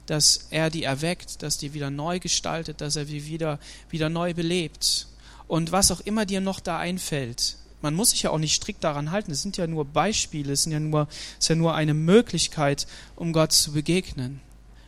dass 0.06 0.48
er 0.50 0.70
die 0.70 0.82
erweckt, 0.82 1.42
dass 1.42 1.58
die 1.58 1.74
wieder 1.74 1.90
neu 1.90 2.18
gestaltet, 2.18 2.80
dass 2.80 2.96
er 2.96 3.06
sie 3.06 3.26
wieder, 3.26 3.58
wieder 3.90 4.08
neu 4.08 4.34
belebt. 4.34 5.06
Und 5.46 5.72
was 5.72 5.90
auch 5.90 6.00
immer 6.00 6.26
dir 6.26 6.40
noch 6.40 6.60
da 6.60 6.78
einfällt, 6.78 7.56
man 7.82 7.94
muss 7.94 8.10
sich 8.10 8.22
ja 8.22 8.30
auch 8.30 8.38
nicht 8.38 8.54
strikt 8.54 8.82
daran 8.82 9.10
halten, 9.10 9.30
es 9.30 9.42
sind 9.42 9.58
ja 9.58 9.66
nur 9.66 9.84
Beispiele, 9.84 10.54
es, 10.54 10.62
sind 10.62 10.72
ja 10.72 10.80
nur, 10.80 11.06
es 11.38 11.44
ist 11.44 11.48
ja 11.50 11.54
nur 11.54 11.74
eine 11.74 11.94
Möglichkeit, 11.94 12.86
um 13.14 13.32
Gott 13.32 13.52
zu 13.52 13.72
begegnen. 13.72 14.40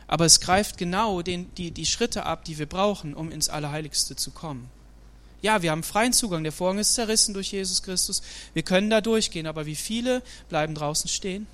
Aber 0.07 0.25
es 0.25 0.39
greift 0.39 0.77
genau 0.77 1.21
den, 1.21 1.53
die, 1.55 1.71
die 1.71 1.85
Schritte 1.85 2.25
ab, 2.25 2.43
die 2.45 2.57
wir 2.57 2.65
brauchen, 2.65 3.13
um 3.13 3.29
ins 3.31 3.49
Allerheiligste 3.49 4.15
zu 4.15 4.31
kommen. 4.31 4.69
Ja, 5.41 5.61
wir 5.61 5.71
haben 5.71 5.83
freien 5.83 6.13
Zugang. 6.13 6.43
Der 6.43 6.51
Vorhang 6.51 6.79
ist 6.79 6.95
zerrissen 6.95 7.33
durch 7.33 7.51
Jesus 7.51 7.83
Christus. 7.83 8.21
Wir 8.53 8.63
können 8.63 8.89
da 8.89 9.01
durchgehen, 9.01 9.45
aber 9.45 9.65
wie 9.65 9.75
viele 9.75 10.23
bleiben 10.49 10.73
draußen 10.73 11.09
stehen? 11.09 11.47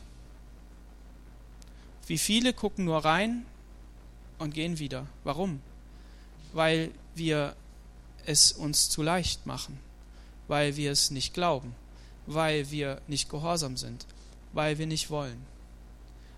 Wie 2.08 2.17
viele 2.17 2.54
gucken 2.54 2.86
nur 2.86 3.04
rein 3.04 3.46
und 4.39 4.54
gehen 4.54 4.80
wieder? 4.80 5.08
Warum? 5.24 5.62
Weil 6.54 6.91
wir 7.15 7.56
es 8.26 8.52
uns 8.52 8.89
zu 8.89 9.02
leicht 9.02 9.46
machen, 9.46 9.80
weil 10.48 10.76
wir 10.78 10.91
es 10.91 11.12
nicht 11.12 11.34
glauben, 11.34 11.76
weil 12.26 12.72
wir 12.72 13.02
nicht 13.08 13.30
gehorsam 13.30 13.78
sind, 13.78 14.06
weil 14.54 14.78
wir 14.78 14.88
nicht 14.88 15.10
wollen. 15.10 15.41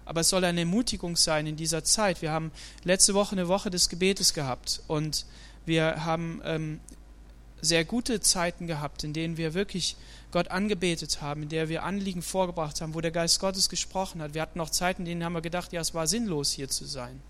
Aber 0.05 0.21
es 0.21 0.29
soll 0.29 0.45
eine 0.45 0.61
Ermutigung 0.61 1.15
sein 1.15 1.47
in 1.47 1.55
dieser 1.55 1.83
Zeit. 1.83 2.21
Wir 2.21 2.31
haben 2.31 2.51
letzte 2.83 3.15
Woche 3.15 3.33
eine 3.33 3.47
Woche 3.47 3.71
des 3.71 3.89
Gebetes 3.89 4.33
gehabt 4.33 4.81
und 4.87 5.25
wir 5.65 6.05
haben 6.05 6.41
ähm, 6.45 6.79
sehr 7.65 7.83
gute 7.83 8.21
Zeiten 8.21 8.67
gehabt, 8.67 9.03
in 9.03 9.11
denen 9.11 9.37
wir 9.37 9.53
wirklich 9.53 9.97
Gott 10.31 10.49
angebetet 10.49 11.21
haben, 11.21 11.43
in 11.43 11.49
der 11.49 11.69
wir 11.69 11.83
Anliegen 11.83 12.21
vorgebracht 12.21 12.81
haben, 12.81 12.93
wo 12.93 13.01
der 13.01 13.11
Geist 13.11 13.39
Gottes 13.39 13.69
gesprochen 13.69 14.21
hat. 14.21 14.33
Wir 14.33 14.41
hatten 14.41 14.61
auch 14.61 14.69
Zeiten, 14.69 15.01
in 15.01 15.05
denen 15.05 15.23
haben 15.23 15.33
wir 15.33 15.41
gedacht, 15.41 15.73
ja, 15.73 15.81
es 15.81 15.93
war 15.93 16.07
sinnlos, 16.07 16.51
hier 16.51 16.69
zu 16.69 16.85
sein. 16.85 17.21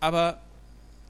Aber 0.00 0.40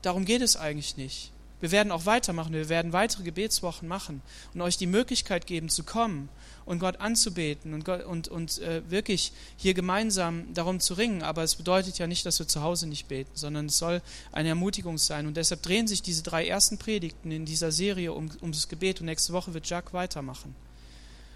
darum 0.03 0.25
geht 0.25 0.43
es 0.43 0.57
eigentlich 0.57 0.97
nicht. 0.97 1.33
Wir 1.61 1.73
werden 1.73 1.91
auch 1.91 2.07
weitermachen, 2.07 2.53
wir 2.53 2.69
werden 2.69 2.93
weitere 2.93 3.25
Gebetswochen 3.25 3.89
machen 3.89 4.23
und 4.55 4.61
euch 4.61 4.77
die 4.77 4.87
Möglichkeit 4.87 5.47
geben 5.47 5.69
zu 5.69 5.83
kommen 5.83 6.29
und 6.65 6.79
Gott 6.79 7.01
anzubeten 7.01 7.75
und, 7.75 7.85
Gott, 7.85 8.05
und, 8.05 8.29
und 8.29 8.59
äh, 8.61 8.83
wirklich 8.91 9.33
hier 9.57 9.75
gemeinsam 9.75 10.53
darum 10.55 10.81
zu 10.81 10.95
ringen. 10.95 11.23
Aber 11.23 11.43
es 11.43 11.57
bedeutet 11.57 11.99
ja 11.99 12.07
nicht, 12.07 12.27
dass 12.27 12.39
wir 12.39 12.47
zu 12.47 12.63
Hause 12.63 12.87
nicht 12.87 13.09
beten, 13.09 13.31
sondern 13.35 13.67
es 13.67 13.79
soll 13.79 14.03
eine 14.33 14.51
Ermutigung 14.51 14.99
sein. 14.99 15.27
Und 15.27 15.37
deshalb 15.37 15.63
drehen 15.63 15.89
sich 15.89 16.03
diese 16.03 16.23
drei 16.23 16.47
ersten 16.47 16.79
Predigten 16.79 17.33
in 17.33 17.45
dieser 17.45 17.73
Serie 17.73 18.13
um, 18.13 18.31
um 18.41 18.53
das 18.53 18.69
Gebet. 18.69 19.01
Und 19.01 19.07
nächste 19.07 19.33
Woche 19.33 19.55
wird 19.55 19.69
Jacques 19.69 19.95
weitermachen. 19.95 20.55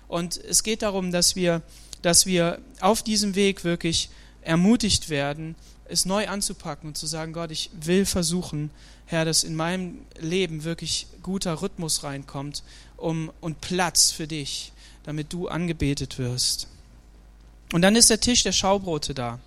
Und 0.06 0.36
es 0.36 0.62
geht 0.62 0.82
darum, 0.82 1.10
dass 1.10 1.34
wir, 1.34 1.62
dass 2.02 2.26
wir 2.26 2.60
auf 2.80 3.02
diesem 3.02 3.34
Weg 3.34 3.64
wirklich 3.64 4.10
ermutigt 4.42 5.08
werden, 5.08 5.54
es 5.92 6.04
neu 6.04 6.26
anzupacken 6.28 6.88
und 6.88 6.98
zu 6.98 7.06
sagen, 7.06 7.32
Gott, 7.32 7.50
ich 7.50 7.70
will 7.78 8.06
versuchen, 8.06 8.70
Herr, 9.06 9.24
dass 9.24 9.44
in 9.44 9.54
meinem 9.54 9.98
Leben 10.18 10.64
wirklich 10.64 11.06
guter 11.22 11.62
Rhythmus 11.62 12.02
reinkommt 12.02 12.62
um, 12.96 13.30
und 13.40 13.60
Platz 13.60 14.10
für 14.10 14.26
dich 14.26 14.72
damit 15.04 15.32
du 15.32 15.48
angebetet 15.48 16.18
wirst. 16.18 16.68
Und 17.72 17.82
dann 17.82 17.96
ist 17.96 18.10
der 18.10 18.20
Tisch 18.20 18.42
der 18.42 18.52
Schaubrote 18.52 19.14
da. 19.14 19.38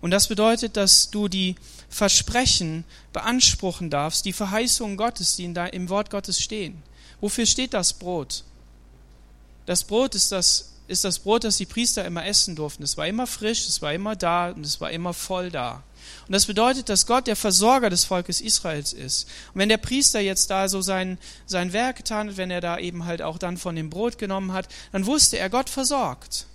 Und 0.00 0.10
das 0.10 0.28
bedeutet, 0.28 0.76
dass 0.76 1.10
du 1.10 1.28
die 1.28 1.56
Versprechen 1.88 2.84
beanspruchen 3.12 3.90
darfst, 3.90 4.24
die 4.24 4.32
Verheißungen 4.32 4.96
Gottes, 4.96 5.36
die 5.36 5.44
in 5.44 5.54
da, 5.54 5.66
im 5.66 5.88
Wort 5.88 6.10
Gottes 6.10 6.40
stehen. 6.40 6.82
Wofür 7.20 7.46
steht 7.46 7.74
das 7.74 7.92
Brot? 7.92 8.44
Das 9.64 9.84
Brot 9.84 10.14
ist 10.14 10.32
das, 10.32 10.72
ist 10.88 11.04
das 11.04 11.18
Brot, 11.18 11.44
das 11.44 11.56
die 11.56 11.66
Priester 11.66 12.04
immer 12.04 12.26
essen 12.26 12.56
durften. 12.56 12.82
Es 12.82 12.96
war 12.96 13.06
immer 13.06 13.26
frisch, 13.26 13.68
es 13.68 13.82
war 13.82 13.92
immer 13.92 14.16
da 14.16 14.50
und 14.50 14.64
es 14.64 14.80
war 14.80 14.90
immer 14.90 15.12
voll 15.14 15.50
da. 15.50 15.82
Und 16.26 16.32
das 16.32 16.46
bedeutet, 16.46 16.88
dass 16.88 17.06
Gott 17.06 17.26
der 17.26 17.36
Versorger 17.36 17.90
des 17.90 18.04
Volkes 18.04 18.40
Israels 18.40 18.92
ist. 18.92 19.28
Und 19.52 19.60
wenn 19.60 19.68
der 19.68 19.76
Priester 19.76 20.20
jetzt 20.20 20.50
da 20.50 20.68
so 20.68 20.80
sein, 20.80 21.18
sein 21.46 21.72
Werk 21.72 21.96
getan 21.96 22.28
hat, 22.28 22.36
wenn 22.36 22.50
er 22.50 22.60
da 22.60 22.78
eben 22.78 23.04
halt 23.04 23.22
auch 23.22 23.38
dann 23.38 23.56
von 23.56 23.76
dem 23.76 23.90
Brot 23.90 24.18
genommen 24.18 24.52
hat, 24.52 24.68
dann 24.92 25.06
wusste 25.06 25.38
er, 25.38 25.50
Gott 25.50 25.70
versorgt. 25.70 26.46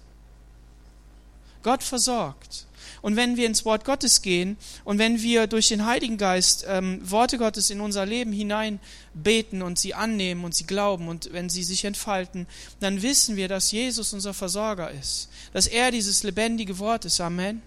Gott 1.63 1.83
versorgt. 1.83 2.65
Und 3.01 3.15
wenn 3.15 3.37
wir 3.37 3.47
ins 3.47 3.65
Wort 3.65 3.83
Gottes 3.85 4.21
gehen 4.21 4.57
und 4.83 4.99
wenn 4.99 5.21
wir 5.21 5.47
durch 5.47 5.69
den 5.69 5.85
Heiligen 5.85 6.17
Geist 6.17 6.65
ähm, 6.67 6.99
Worte 7.09 7.37
Gottes 7.37 7.69
in 7.69 7.81
unser 7.81 8.05
Leben 8.05 8.31
hinein 8.31 8.79
beten 9.13 9.61
und 9.61 9.79
sie 9.79 9.93
annehmen 9.93 10.43
und 10.43 10.53
sie 10.53 10.65
glauben 10.65 11.07
und 11.07 11.33
wenn 11.33 11.49
sie 11.49 11.63
sich 11.63 11.85
entfalten, 11.85 12.47
dann 12.79 13.01
wissen 13.01 13.35
wir, 13.35 13.47
dass 13.47 13.71
Jesus 13.71 14.13
unser 14.13 14.33
Versorger 14.33 14.91
ist, 14.91 15.29
dass 15.53 15.67
er 15.67 15.91
dieses 15.91 16.23
lebendige 16.23 16.77
Wort 16.79 17.05
ist. 17.05 17.19
Amen 17.19 17.61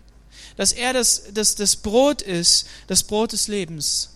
dass 0.56 0.72
er 0.72 0.92
das, 0.92 1.24
das, 1.32 1.54
das 1.54 1.76
Brot 1.76 2.22
ist, 2.22 2.66
das 2.86 3.02
Brot 3.02 3.32
des 3.32 3.48
Lebens, 3.48 4.10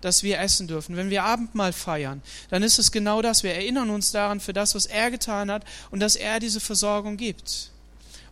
dass 0.00 0.22
wir 0.22 0.38
essen 0.38 0.68
dürfen. 0.68 0.96
Wenn 0.96 1.10
wir 1.10 1.24
Abendmahl 1.24 1.72
feiern, 1.72 2.22
dann 2.50 2.62
ist 2.62 2.78
es 2.78 2.92
genau 2.92 3.22
das. 3.22 3.42
Wir 3.42 3.54
erinnern 3.54 3.90
uns 3.90 4.12
daran 4.12 4.40
für 4.40 4.52
das, 4.52 4.74
was 4.74 4.86
er 4.86 5.10
getan 5.10 5.50
hat 5.50 5.64
und 5.90 6.00
dass 6.00 6.16
er 6.16 6.40
diese 6.40 6.60
Versorgung 6.60 7.16
gibt. 7.16 7.70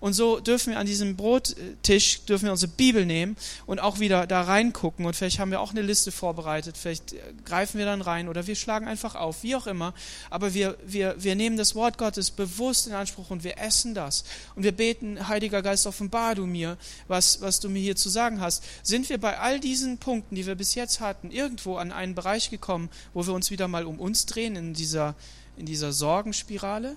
Und 0.02 0.14
so 0.14 0.40
dürfen 0.40 0.72
wir 0.72 0.80
an 0.80 0.86
diesem 0.86 1.14
Brottisch, 1.14 2.24
dürfen 2.24 2.46
wir 2.46 2.50
unsere 2.50 2.72
Bibel 2.72 3.06
nehmen 3.06 3.36
und 3.66 3.78
auch 3.78 4.00
wieder 4.00 4.26
da 4.26 4.42
reingucken. 4.42 5.06
Und 5.06 5.14
vielleicht 5.14 5.38
haben 5.38 5.52
wir 5.52 5.60
auch 5.60 5.70
eine 5.70 5.82
Liste 5.82 6.10
vorbereitet. 6.10 6.76
Vielleicht 6.76 7.14
greifen 7.44 7.78
wir 7.78 7.86
dann 7.86 8.02
rein 8.02 8.28
oder 8.28 8.48
wir 8.48 8.56
schlagen 8.56 8.88
einfach 8.88 9.14
auf, 9.14 9.44
wie 9.44 9.54
auch 9.54 9.68
immer. 9.68 9.94
Aber 10.28 10.54
wir, 10.54 10.76
wir, 10.84 11.14
wir 11.22 11.36
nehmen 11.36 11.56
das 11.56 11.76
Wort 11.76 11.98
Gottes 11.98 12.32
bewusst 12.32 12.88
in 12.88 12.94
Anspruch 12.94 13.30
und 13.30 13.44
wir 13.44 13.58
essen 13.58 13.94
das. 13.94 14.24
Und 14.56 14.64
wir 14.64 14.72
beten, 14.72 15.28
Heiliger 15.28 15.62
Geist, 15.62 15.86
offenbar 15.86 16.34
du 16.34 16.46
mir, 16.46 16.78
was, 17.06 17.40
was 17.40 17.60
du 17.60 17.68
mir 17.68 17.80
hier 17.80 17.94
zu 17.94 18.08
sagen 18.08 18.40
hast. 18.40 18.64
Sind 18.82 19.08
wir 19.08 19.18
bei 19.18 19.38
all 19.38 19.60
diesen 19.60 19.98
Punkten, 19.98 20.34
die 20.34 20.46
wir 20.46 20.56
bis 20.56 20.74
jetzt 20.74 20.98
hatten, 20.98 21.30
irgendwo 21.30 21.76
an 21.76 21.92
einen 21.92 22.16
Bereich 22.16 22.50
gekommen, 22.50 22.90
wo 23.14 23.24
wir 23.24 23.34
uns 23.34 23.52
wieder 23.52 23.68
mal 23.68 23.86
um 23.86 24.00
uns 24.00 24.26
drehen 24.26 24.56
in 24.56 24.74
dieser, 24.74 25.14
in 25.56 25.64
dieser 25.64 25.92
Sorgenspirale? 25.92 26.96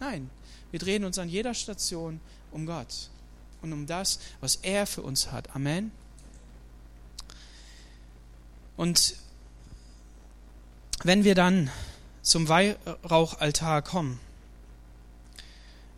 Nein, 0.00 0.30
wir 0.74 0.80
drehen 0.80 1.04
uns 1.04 1.20
an 1.20 1.28
jeder 1.28 1.54
Station 1.54 2.18
um 2.50 2.66
Gott 2.66 3.08
und 3.62 3.72
um 3.72 3.86
das, 3.86 4.18
was 4.40 4.56
er 4.56 4.88
für 4.88 5.02
uns 5.02 5.30
hat. 5.30 5.54
Amen. 5.54 5.92
Und 8.76 9.14
wenn 11.04 11.22
wir 11.22 11.36
dann 11.36 11.70
zum 12.22 12.48
Weihrauchaltar 12.48 13.82
kommen, 13.82 14.18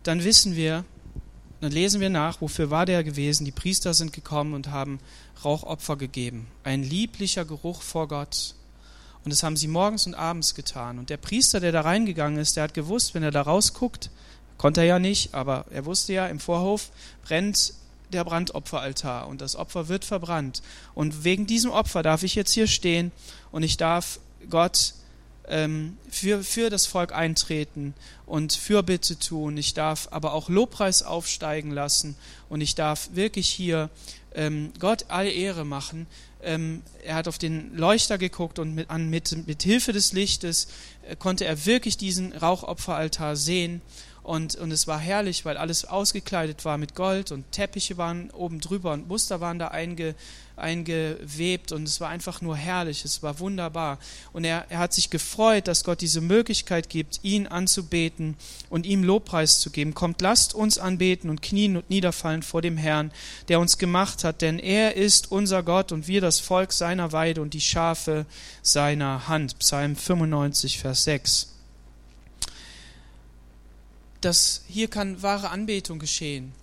dann 0.03 0.23
wissen 0.23 0.55
wir, 0.55 0.85
dann 1.59 1.71
lesen 1.71 1.99
wir 1.99 2.11
nach, 2.11 2.39
wofür 2.39 2.69
war 2.69 2.85
der 2.85 3.03
gewesen? 3.03 3.45
Die 3.45 3.51
Priester 3.51 3.95
sind 3.95 4.13
gekommen 4.13 4.53
und 4.53 4.69
haben 4.69 4.99
Rauchopfer 5.43 5.95
gegeben. 5.95 6.45
Ein 6.63 6.83
lieblicher 6.83 7.45
Geruch 7.45 7.81
vor 7.81 8.07
Gott. 8.07 8.53
Und 9.23 9.31
das 9.31 9.41
haben 9.41 9.57
sie 9.57 9.67
morgens 9.67 10.05
und 10.05 10.13
abends 10.13 10.53
getan. 10.53 10.99
Und 10.99 11.09
der 11.09 11.17
Priester, 11.17 11.59
der 11.59 11.71
da 11.71 11.81
reingegangen 11.81 12.37
ist, 12.37 12.57
der 12.57 12.65
hat 12.65 12.75
gewusst, 12.75 13.15
wenn 13.15 13.23
er 13.23 13.31
da 13.31 13.41
rausguckt, 13.41 14.11
Konnte 14.57 14.81
er 14.81 14.87
ja 14.87 14.99
nicht, 14.99 15.33
aber 15.33 15.65
er 15.69 15.85
wusste 15.85 16.13
ja, 16.13 16.27
im 16.27 16.39
Vorhof 16.39 16.89
brennt 17.23 17.73
der 18.11 18.23
Brandopferaltar 18.23 19.27
und 19.27 19.41
das 19.41 19.55
Opfer 19.55 19.87
wird 19.87 20.05
verbrannt. 20.05 20.61
Und 20.93 21.23
wegen 21.23 21.45
diesem 21.45 21.71
Opfer 21.71 22.03
darf 22.03 22.23
ich 22.23 22.35
jetzt 22.35 22.53
hier 22.53 22.67
stehen 22.67 23.11
und 23.51 23.63
ich 23.63 23.77
darf 23.77 24.19
Gott 24.49 24.93
ähm, 25.47 25.97
für, 26.09 26.43
für 26.43 26.69
das 26.69 26.85
Volk 26.85 27.13
eintreten 27.13 27.93
und 28.25 28.53
Fürbitte 28.53 29.17
tun. 29.19 29.57
Ich 29.57 29.73
darf 29.73 30.07
aber 30.11 30.33
auch 30.33 30.49
Lobpreis 30.49 31.03
aufsteigen 31.03 31.71
lassen 31.71 32.15
und 32.49 32.61
ich 32.61 32.75
darf 32.75 33.09
wirklich 33.13 33.49
hier 33.49 33.89
ähm, 34.33 34.71
Gott 34.79 35.05
alle 35.09 35.31
Ehre 35.31 35.65
machen. 35.65 36.07
Ähm, 36.43 36.83
er 37.03 37.15
hat 37.15 37.27
auf 37.27 37.37
den 37.37 37.75
Leuchter 37.75 38.17
geguckt 38.17 38.59
und 38.59 38.75
mit, 38.75 38.89
an, 38.89 39.09
mit, 39.09 39.47
mit 39.47 39.63
Hilfe 39.63 39.91
des 39.91 40.13
Lichtes 40.13 40.67
äh, 41.07 41.15
konnte 41.15 41.45
er 41.45 41.65
wirklich 41.65 41.97
diesen 41.97 42.33
Rauchopferaltar 42.33 43.35
sehen 43.35 43.81
und, 44.27 44.55
und 44.55 44.71
es 44.71 44.87
war 44.87 44.99
herrlich, 44.99 45.45
weil 45.45 45.55
alles 45.55 45.85
ausgekleidet 45.85 46.65
war 46.65 46.77
mit 46.77 46.95
Gold 46.95 47.31
und 47.31 47.49
Teppiche 47.53 47.97
waren 47.97 48.29
oben 48.31 48.59
drüber 48.59 48.91
und 48.91 49.07
Muster 49.07 49.39
waren 49.39 49.57
da 49.57 49.69
einge, 49.69 50.15
eingewebt 50.57 51.71
und 51.71 51.87
es 51.87 52.01
war 52.01 52.09
einfach 52.09 52.41
nur 52.41 52.57
herrlich, 52.57 53.05
es 53.05 53.23
war 53.23 53.39
wunderbar. 53.39 53.99
Und 54.33 54.43
er, 54.43 54.65
er 54.67 54.79
hat 54.79 54.93
sich 54.93 55.09
gefreut, 55.09 55.69
dass 55.69 55.85
Gott 55.85 56.01
diese 56.01 56.19
Möglichkeit 56.19 56.89
gibt, 56.89 57.21
ihn 57.23 57.47
anzubeten 57.47 58.35
und 58.69 58.85
ihm 58.85 59.01
Lobpreis 59.01 59.61
zu 59.61 59.69
geben. 59.69 59.93
Kommt, 59.93 60.19
lasst 60.19 60.53
uns 60.53 60.77
anbeten 60.77 61.29
und 61.29 61.41
knien 61.41 61.77
und 61.77 61.89
niederfallen 61.89 62.43
vor 62.43 62.61
dem 62.61 62.75
Herrn, 62.75 63.11
der 63.47 63.61
uns 63.61 63.77
gemacht 63.77 64.25
hat, 64.25 64.41
denn 64.41 64.59
er 64.59 64.97
ist 64.97 65.31
unser 65.31 65.63
Gott 65.63 65.93
und 65.93 66.09
wir 66.09 66.19
das 66.19 66.41
Volk 66.41 66.73
seiner 66.73 67.13
Weide 67.13 67.41
und 67.41 67.53
die 67.53 67.61
Schafe 67.61 68.25
seiner 68.61 69.29
Hand. 69.29 69.57
Psalm 69.59 69.95
95, 69.95 70.79
Vers 70.79 71.05
6 71.05 71.56
dass 74.21 74.63
hier 74.67 74.87
kann 74.87 75.21
wahre 75.21 75.49
Anbetung 75.49 75.99
geschehen. 75.99 76.53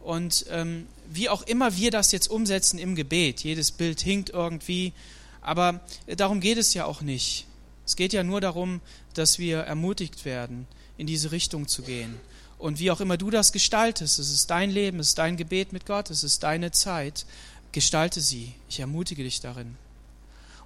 Und 0.00 0.46
ähm, 0.50 0.86
wie 1.10 1.28
auch 1.28 1.42
immer 1.42 1.76
wir 1.76 1.90
das 1.90 2.12
jetzt 2.12 2.28
umsetzen 2.28 2.78
im 2.78 2.94
Gebet, 2.94 3.44
jedes 3.44 3.70
Bild 3.70 4.00
hinkt 4.00 4.30
irgendwie, 4.30 4.92
aber 5.40 5.80
darum 6.06 6.40
geht 6.40 6.58
es 6.58 6.74
ja 6.74 6.84
auch 6.84 7.02
nicht. 7.02 7.46
Es 7.84 7.96
geht 7.96 8.12
ja 8.12 8.22
nur 8.22 8.40
darum, 8.40 8.80
dass 9.14 9.38
wir 9.38 9.58
ermutigt 9.58 10.24
werden, 10.24 10.66
in 10.96 11.06
diese 11.06 11.32
Richtung 11.32 11.68
zu 11.68 11.82
gehen. 11.82 12.18
Und 12.58 12.78
wie 12.78 12.90
auch 12.90 13.00
immer 13.00 13.16
du 13.16 13.30
das 13.30 13.52
gestaltest, 13.52 14.20
es 14.20 14.30
ist 14.30 14.50
dein 14.50 14.70
Leben, 14.70 15.00
es 15.00 15.08
ist 15.08 15.18
dein 15.18 15.36
Gebet 15.36 15.72
mit 15.72 15.84
Gott, 15.84 16.10
es 16.10 16.22
ist 16.22 16.44
deine 16.44 16.70
Zeit, 16.70 17.26
gestalte 17.72 18.20
sie. 18.20 18.54
Ich 18.68 18.78
ermutige 18.78 19.24
dich 19.24 19.40
darin. 19.40 19.76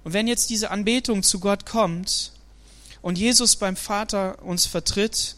Und 0.03 0.13
wenn 0.13 0.27
jetzt 0.27 0.51
diese 0.51 0.69
Anbetung 0.69 1.23
zu 1.23 1.39
Gott 1.39 1.65
kommt 1.65 2.31
und 3.01 3.17
Jesus 3.17 3.55
beim 3.55 3.75
Vater 3.75 4.43
uns 4.43 4.67
vertritt, 4.67 5.36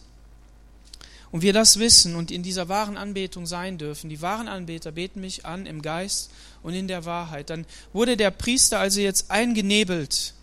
und 1.31 1.41
wir 1.41 1.53
das 1.53 1.79
wissen 1.79 2.15
und 2.15 2.31
in 2.31 2.43
dieser 2.43 2.69
wahren 2.69 2.97
Anbetung 2.97 3.45
sein 3.45 3.77
dürfen, 3.77 4.09
die 4.09 4.21
wahren 4.21 4.47
Anbeter 4.47 4.91
beten 4.91 5.21
mich 5.21 5.45
an 5.45 5.65
im 5.65 5.81
Geist 5.81 6.31
und 6.63 6.73
in 6.73 6.87
der 6.87 7.05
Wahrheit, 7.05 7.49
dann 7.49 7.65
wurde 7.93 8.17
der 8.17 8.31
Priester 8.31 8.79
also 8.79 8.99
jetzt 9.01 9.29
eingenebelt, 9.29 10.33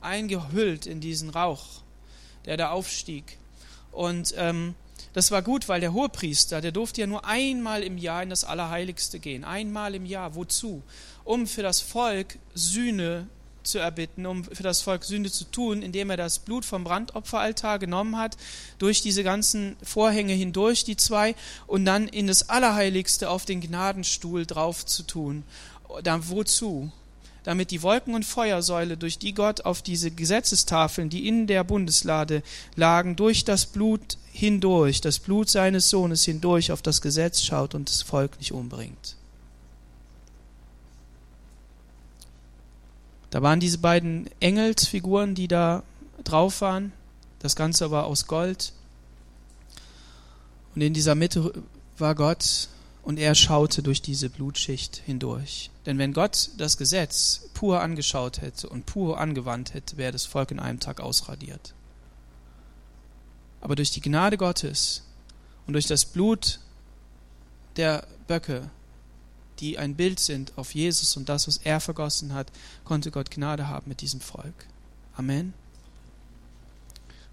eingehüllt 0.00 0.86
in 0.86 1.00
diesen 1.00 1.30
Rauch, 1.30 1.82
der 2.44 2.56
da 2.56 2.70
aufstieg. 2.70 3.38
Und 3.92 4.34
ähm, 4.36 4.74
das 5.12 5.32
war 5.32 5.42
gut, 5.42 5.68
weil 5.68 5.80
der 5.80 5.92
Hohepriester, 5.92 6.60
der 6.60 6.70
durfte 6.70 7.00
ja 7.00 7.06
nur 7.06 7.24
einmal 7.24 7.82
im 7.82 7.98
Jahr 7.98 8.22
in 8.22 8.30
das 8.30 8.44
Allerheiligste 8.44 9.18
gehen. 9.18 9.42
Einmal 9.42 9.94
im 9.94 10.06
Jahr. 10.06 10.36
Wozu? 10.36 10.82
Um 11.24 11.48
für 11.48 11.62
das 11.62 11.80
Volk 11.80 12.38
Sühne 12.54 13.26
zu 13.62 13.78
erbitten, 13.78 14.26
um 14.26 14.44
für 14.44 14.62
das 14.62 14.80
Volk 14.80 15.04
Sünde 15.04 15.30
zu 15.30 15.44
tun, 15.44 15.82
indem 15.82 16.10
er 16.10 16.16
das 16.16 16.38
Blut 16.38 16.64
vom 16.64 16.84
Brandopferaltar 16.84 17.78
genommen 17.78 18.16
hat, 18.16 18.36
durch 18.78 19.02
diese 19.02 19.24
ganzen 19.24 19.76
Vorhänge 19.82 20.32
hindurch, 20.32 20.84
die 20.84 20.96
zwei, 20.96 21.34
und 21.66 21.84
dann 21.84 22.08
in 22.08 22.26
das 22.26 22.48
Allerheiligste 22.48 23.30
auf 23.30 23.44
den 23.44 23.60
Gnadenstuhl 23.60 24.46
drauf 24.46 24.86
zu 24.86 25.02
tun. 25.02 25.44
Da, 26.02 26.28
wozu? 26.28 26.90
Damit 27.42 27.70
die 27.70 27.82
Wolken- 27.82 28.14
und 28.14 28.24
Feuersäule, 28.24 28.96
durch 28.96 29.18
die 29.18 29.32
Gott 29.32 29.64
auf 29.64 29.80
diese 29.80 30.10
Gesetzestafeln, 30.10 31.08
die 31.08 31.26
in 31.26 31.46
der 31.46 31.64
Bundeslade 31.64 32.42
lagen, 32.76 33.16
durch 33.16 33.44
das 33.44 33.66
Blut 33.66 34.18
hindurch, 34.32 35.00
das 35.00 35.18
Blut 35.18 35.48
seines 35.48 35.88
Sohnes 35.88 36.24
hindurch 36.24 36.70
auf 36.70 36.82
das 36.82 37.00
Gesetz 37.00 37.42
schaut 37.42 37.74
und 37.74 37.88
das 37.88 38.02
Volk 38.02 38.38
nicht 38.38 38.52
umbringt. 38.52 39.16
Da 43.30 43.42
waren 43.42 43.60
diese 43.60 43.78
beiden 43.78 44.28
Engelsfiguren, 44.40 45.34
die 45.34 45.48
da 45.48 45.82
drauf 46.24 46.60
waren. 46.60 46.92
Das 47.38 47.56
Ganze 47.56 47.90
war 47.90 48.04
aus 48.06 48.26
Gold. 48.26 48.72
Und 50.74 50.82
in 50.82 50.94
dieser 50.94 51.14
Mitte 51.14 51.62
war 51.98 52.14
Gott 52.14 52.68
und 53.02 53.18
er 53.18 53.34
schaute 53.34 53.82
durch 53.82 54.02
diese 54.02 54.30
Blutschicht 54.30 55.02
hindurch. 55.06 55.70
Denn 55.86 55.98
wenn 55.98 56.12
Gott 56.12 56.50
das 56.58 56.76
Gesetz 56.76 57.48
pur 57.54 57.80
angeschaut 57.80 58.40
hätte 58.40 58.68
und 58.68 58.86
pur 58.86 59.18
angewandt 59.18 59.74
hätte, 59.74 59.96
wäre 59.96 60.12
das 60.12 60.26
Volk 60.26 60.50
in 60.50 60.60
einem 60.60 60.80
Tag 60.80 61.00
ausradiert. 61.00 61.74
Aber 63.60 63.76
durch 63.76 63.90
die 63.90 64.00
Gnade 64.00 64.36
Gottes 64.36 65.04
und 65.66 65.74
durch 65.74 65.86
das 65.86 66.04
Blut 66.04 66.60
der 67.76 68.06
Böcke 68.26 68.70
die 69.60 69.78
ein 69.78 69.94
Bild 69.94 70.18
sind 70.18 70.52
auf 70.56 70.74
Jesus 70.74 71.16
und 71.16 71.28
das, 71.28 71.46
was 71.46 71.58
er 71.58 71.80
vergossen 71.80 72.34
hat, 72.34 72.50
konnte 72.84 73.10
Gott 73.10 73.30
Gnade 73.30 73.68
haben 73.68 73.88
mit 73.88 74.00
diesem 74.00 74.20
Volk. 74.20 74.66
Amen. 75.16 75.54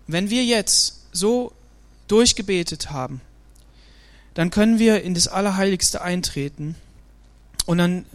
Wenn 0.08 0.30
wir 0.30 0.44
jetzt 0.44 1.06
so 1.12 1.54
durchgebetet 2.08 2.92
haben, 2.92 3.22
dann 4.34 4.52
können 4.52 4.80
wir 4.80 5.02
in 5.04 5.14
das 5.14 5.28
Allerheiligste 5.28 6.02
eintreten 6.02 6.76
und 7.66 7.78
dann 7.78 8.06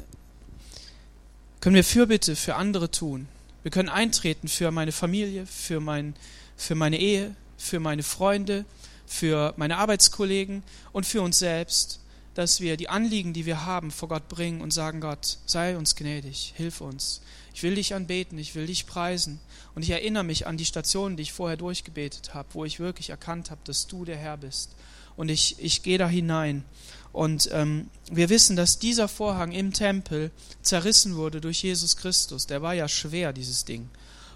können 1.61 1.75
wir 1.75 1.85
Fürbitte 1.85 2.37
für 2.37 2.57
andere 2.57 2.91
tun. 2.91 3.29
Wir 3.63 3.71
können 3.71 3.89
eintreten 3.89 4.49
für 4.49 4.71
meine 4.71 4.93
Familie, 4.93 5.47
für, 5.47 5.81
mein, 5.81 6.15
für 6.57 6.75
meine 6.75 6.99
Ehe, 6.99 7.35
für 7.57 7.81
meine 7.81 8.03
Freunde, 8.03 8.65
für 9.07 9.55
meine 9.57 9.79
Arbeitskollegen 9.79 10.63
und 10.93 11.07
für 11.07 11.23
uns 11.23 11.39
selbst 11.39 12.01
dass 12.35 12.61
wir 12.61 12.77
die 12.77 12.89
Anliegen, 12.89 13.33
die 13.33 13.47
wir 13.47 13.67
haben, 13.67 13.91
vor 13.91 14.09
Gott 14.09 14.29
bringen 14.29 14.61
und 14.61 14.73
sagen, 14.73 15.01
Gott, 15.01 15.39
sei 15.47 15.77
uns 15.77 15.97
gnädig, 15.97 16.55
hilf 16.57 16.81
uns. 16.81 17.21
Ich 17.55 17.63
will 17.63 17.75
dich 17.75 17.95
anbeten, 17.95 18.39
ich 18.39 18.55
will 18.55 18.67
dich 18.67 18.87
preisen. 18.87 19.39
Und 19.75 19.83
ich 19.83 19.91
erinnere 19.91 20.25
mich 20.25 20.47
an 20.47 20.57
die 20.57 20.65
Stationen, 20.65 21.17
die 21.17 21.25
ich 21.25 21.33
vorher 21.33 21.57
durchgebetet 21.57 22.35
habe, 22.35 22.49
wo 22.53 22.65
ich 22.65 22.81
wirklich 22.81 23.11
erkannt 23.11 23.51
habe, 23.51 23.61
dass 23.65 23.87
du 23.87 24.05
der 24.05 24.17
Herr 24.17 24.39
bist. 24.39 24.75
Und 25.17 25.29
ich, 25.29 25.57
ich 25.59 25.83
gehe 25.83 25.99
da 25.99 26.09
hinein. 26.09 26.65
Und 27.13 27.51
ähm, 27.53 27.91
wir 28.11 28.31
wissen, 28.31 28.57
dass 28.57 28.79
dieser 28.79 29.09
Vorhang 29.09 29.53
im 29.53 29.75
Tempel 29.75 30.31
zerrissen 30.63 31.17
wurde 31.17 31.43
durch 31.43 31.63
Jesus 31.63 31.99
Christus. 31.99 32.47
Der 32.47 32.63
war 32.63 32.73
ja 32.73 32.89
schwer, 32.89 33.35
dieses 33.35 33.67
Ding. 33.67 33.91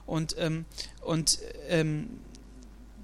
Und, 0.04 0.36
ähm, 0.38 0.66
und 1.00 1.38
ähm, 1.68 2.20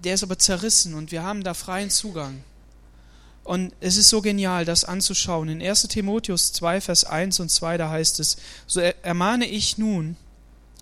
der 0.05 0.15
ist 0.15 0.23
aber 0.23 0.39
zerrissen 0.39 0.95
und 0.95 1.13
wir 1.13 1.23
haben 1.23 1.43
da 1.45 1.55
freien 1.55 1.91
Zugang. 1.91 2.43
Und 3.45 3.73
es 3.81 3.97
ist 3.97 4.09
so 4.09 4.23
genial, 4.23 4.65
das 4.65 4.85
anzuschauen. 4.85 5.49
In 5.49 5.63
1 5.63 5.89
Timotheus 5.89 6.53
2, 6.53 6.81
Vers 6.81 7.05
1 7.05 7.41
und 7.41 7.51
2, 7.51 7.77
da 7.77 7.91
heißt 7.91 8.21
es, 8.21 8.37
so 8.67 8.81
ermahne 8.81 9.47
ich 9.47 9.79
nun 9.79 10.17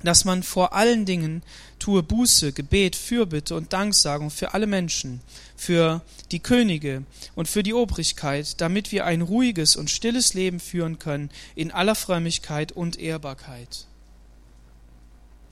dass 0.02 0.24
man 0.24 0.42
vor 0.42 0.72
allen 0.72 1.04
Dingen 1.04 1.42
tue 1.78 2.02
Buße, 2.02 2.52
Gebet, 2.52 2.96
Fürbitte 2.96 3.54
und 3.54 3.72
Danksagung 3.72 4.30
für 4.30 4.54
alle 4.54 4.66
Menschen, 4.66 5.20
für 5.56 6.02
die 6.30 6.40
Könige 6.40 7.04
und 7.34 7.48
für 7.48 7.62
die 7.62 7.74
Obrigkeit, 7.74 8.60
damit 8.60 8.92
wir 8.92 9.04
ein 9.04 9.20
ruhiges 9.20 9.76
und 9.76 9.90
stilles 9.90 10.34
Leben 10.34 10.60
führen 10.60 10.98
können 10.98 11.30
in 11.54 11.70
aller 11.70 11.94
Frömmigkeit 11.94 12.72
und 12.72 12.98
Ehrbarkeit. 12.98 13.86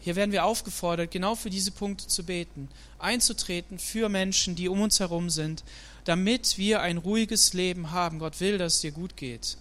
Hier 0.00 0.16
werden 0.16 0.32
wir 0.32 0.44
aufgefordert, 0.44 1.10
genau 1.10 1.34
für 1.34 1.50
diese 1.50 1.70
Punkte 1.70 2.06
zu 2.06 2.24
beten, 2.24 2.68
einzutreten 2.98 3.78
für 3.78 4.08
Menschen, 4.08 4.54
die 4.54 4.68
um 4.68 4.80
uns 4.80 5.00
herum 5.00 5.28
sind, 5.28 5.64
damit 6.04 6.56
wir 6.56 6.80
ein 6.80 6.98
ruhiges 6.98 7.52
Leben 7.52 7.90
haben. 7.90 8.18
Gott 8.18 8.40
will, 8.40 8.58
dass 8.58 8.76
es 8.76 8.80
dir 8.80 8.92
gut 8.92 9.16
geht. 9.16 9.56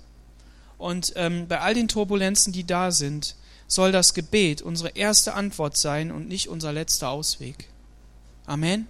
Und 0.78 1.14
ähm, 1.16 1.48
bei 1.48 1.60
all 1.60 1.74
den 1.74 1.88
Turbulenzen, 1.88 2.54
die 2.54 2.64
da 2.64 2.92
sind, 2.92 3.36
soll 3.68 3.92
das 3.92 4.14
Gebet 4.14 4.62
unsere 4.62 4.90
erste 4.90 5.34
Antwort 5.34 5.76
sein 5.76 6.12
und 6.12 6.28
nicht 6.28 6.48
unser 6.48 6.72
letzter 6.72 7.10
Ausweg. 7.10 7.68
Amen. 8.46 8.88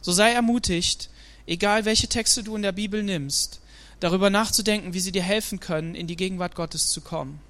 So 0.00 0.12
sei 0.12 0.32
ermutigt, 0.32 1.10
egal 1.46 1.84
welche 1.84 2.08
Texte 2.08 2.42
du 2.42 2.56
in 2.56 2.62
der 2.62 2.72
Bibel 2.72 3.02
nimmst, 3.02 3.60
darüber 3.98 4.30
nachzudenken, 4.30 4.94
wie 4.94 5.00
sie 5.00 5.12
dir 5.12 5.22
helfen 5.22 5.60
können, 5.60 5.94
in 5.94 6.06
die 6.06 6.16
Gegenwart 6.16 6.54
Gottes 6.54 6.88
zu 6.88 7.02
kommen. 7.02 7.40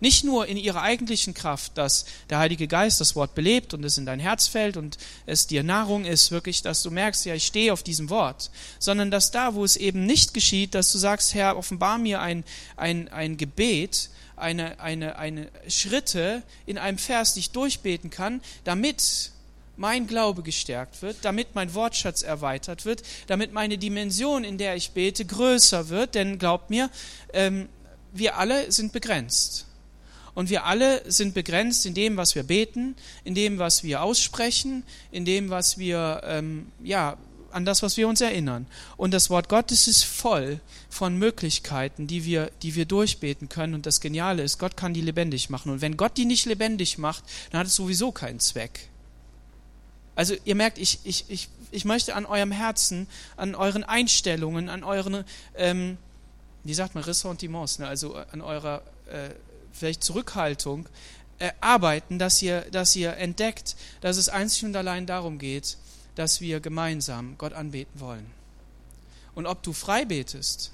Nicht 0.00 0.24
nur 0.24 0.46
in 0.46 0.56
ihrer 0.56 0.82
eigentlichen 0.82 1.34
Kraft, 1.34 1.78
dass 1.78 2.04
der 2.28 2.38
Heilige 2.38 2.68
Geist 2.68 3.00
das 3.00 3.16
Wort 3.16 3.34
belebt 3.34 3.74
und 3.74 3.84
es 3.84 3.98
in 3.98 4.06
dein 4.06 4.20
Herz 4.20 4.46
fällt 4.46 4.76
und 4.76 4.98
es 5.24 5.46
dir 5.46 5.62
Nahrung 5.62 6.04
ist, 6.04 6.30
wirklich, 6.30 6.62
dass 6.62 6.82
du 6.82 6.90
merkst, 6.90 7.24
ja, 7.24 7.34
ich 7.34 7.46
stehe 7.46 7.72
auf 7.72 7.82
diesem 7.82 8.10
Wort, 8.10 8.50
sondern 8.78 9.10
dass 9.10 9.30
da, 9.30 9.54
wo 9.54 9.64
es 9.64 9.76
eben 9.76 10.04
nicht 10.04 10.34
geschieht, 10.34 10.74
dass 10.74 10.92
du 10.92 10.98
sagst, 10.98 11.34
Herr, 11.34 11.56
offenbar 11.56 11.98
mir 11.98 12.20
ein, 12.20 12.44
ein, 12.76 13.08
ein 13.08 13.36
Gebet, 13.36 14.10
eine, 14.36 14.80
eine, 14.80 15.16
eine 15.16 15.48
Schritte 15.68 16.42
in 16.66 16.78
einem 16.78 16.98
Vers, 16.98 17.34
die 17.34 17.40
ich 17.40 17.50
durchbeten 17.50 18.10
kann, 18.10 18.42
damit 18.64 19.30
mein 19.76 20.06
Glaube 20.06 20.42
gestärkt 20.42 21.02
wird, 21.02 21.18
damit 21.22 21.54
mein 21.54 21.74
Wortschatz 21.74 22.22
erweitert 22.22 22.84
wird, 22.84 23.02
damit 23.26 23.52
meine 23.52 23.78
Dimension, 23.78 24.44
in 24.44 24.58
der 24.58 24.76
ich 24.76 24.92
bete, 24.92 25.24
größer 25.24 25.88
wird, 25.88 26.14
denn 26.14 26.38
glaubt 26.38 26.70
mir, 26.70 26.90
ähm, 27.32 27.68
wir 28.12 28.38
alle 28.38 28.70
sind 28.72 28.92
begrenzt. 28.92 29.66
Und 30.36 30.50
wir 30.50 30.66
alle 30.66 31.10
sind 31.10 31.32
begrenzt 31.32 31.86
in 31.86 31.94
dem, 31.94 32.18
was 32.18 32.34
wir 32.34 32.42
beten, 32.42 32.94
in 33.24 33.34
dem, 33.34 33.58
was 33.58 33.84
wir 33.84 34.02
aussprechen, 34.02 34.82
in 35.10 35.24
dem, 35.24 35.48
was 35.48 35.78
wir 35.78 36.20
ähm, 36.24 36.70
ja, 36.84 37.16
an 37.52 37.64
das, 37.64 37.82
was 37.82 37.96
wir 37.96 38.06
uns 38.06 38.20
erinnern. 38.20 38.66
Und 38.98 39.14
das 39.14 39.30
Wort 39.30 39.48
Gottes 39.48 39.88
ist 39.88 40.04
voll 40.04 40.60
von 40.90 41.16
Möglichkeiten, 41.16 42.06
die 42.06 42.26
wir, 42.26 42.50
die 42.60 42.74
wir 42.74 42.84
durchbeten 42.84 43.48
können. 43.48 43.72
Und 43.72 43.86
das 43.86 44.02
Geniale 44.02 44.42
ist, 44.42 44.58
Gott 44.58 44.76
kann 44.76 44.92
die 44.92 45.00
lebendig 45.00 45.48
machen. 45.48 45.72
Und 45.72 45.80
wenn 45.80 45.96
Gott 45.96 46.18
die 46.18 46.26
nicht 46.26 46.44
lebendig 46.44 46.98
macht, 46.98 47.24
dann 47.50 47.60
hat 47.60 47.68
es 47.68 47.74
sowieso 47.74 48.12
keinen 48.12 48.38
Zweck. 48.38 48.90
Also 50.16 50.34
ihr 50.44 50.54
merkt, 50.54 50.76
ich, 50.76 50.98
ich, 51.04 51.24
ich, 51.28 51.48
ich 51.70 51.86
möchte 51.86 52.14
an 52.14 52.26
eurem 52.26 52.52
Herzen, 52.52 53.06
an 53.38 53.54
euren 53.54 53.84
Einstellungen, 53.84 54.68
an 54.68 54.84
euren, 54.84 55.24
ähm, 55.56 55.96
wie 56.62 56.74
sagt 56.74 56.94
man, 56.94 57.04
Ressentiments, 57.04 57.78
ne? 57.78 57.88
also 57.88 58.16
an 58.16 58.42
eurer 58.42 58.82
äh, 59.06 59.30
vielleicht 59.76 60.02
Zurückhaltung, 60.02 60.88
äh, 61.38 61.52
arbeiten, 61.60 62.18
dass 62.18 62.40
ihr, 62.42 62.62
dass 62.70 62.96
ihr 62.96 63.16
entdeckt, 63.16 63.76
dass 64.00 64.16
es 64.16 64.28
einzig 64.28 64.64
und 64.64 64.76
allein 64.76 65.06
darum 65.06 65.38
geht, 65.38 65.76
dass 66.14 66.40
wir 66.40 66.60
gemeinsam 66.60 67.36
Gott 67.38 67.52
anbeten 67.52 68.00
wollen. 68.00 68.26
Und 69.34 69.46
ob 69.46 69.62
du 69.62 69.72
frei 69.72 70.04
betest, 70.04 70.72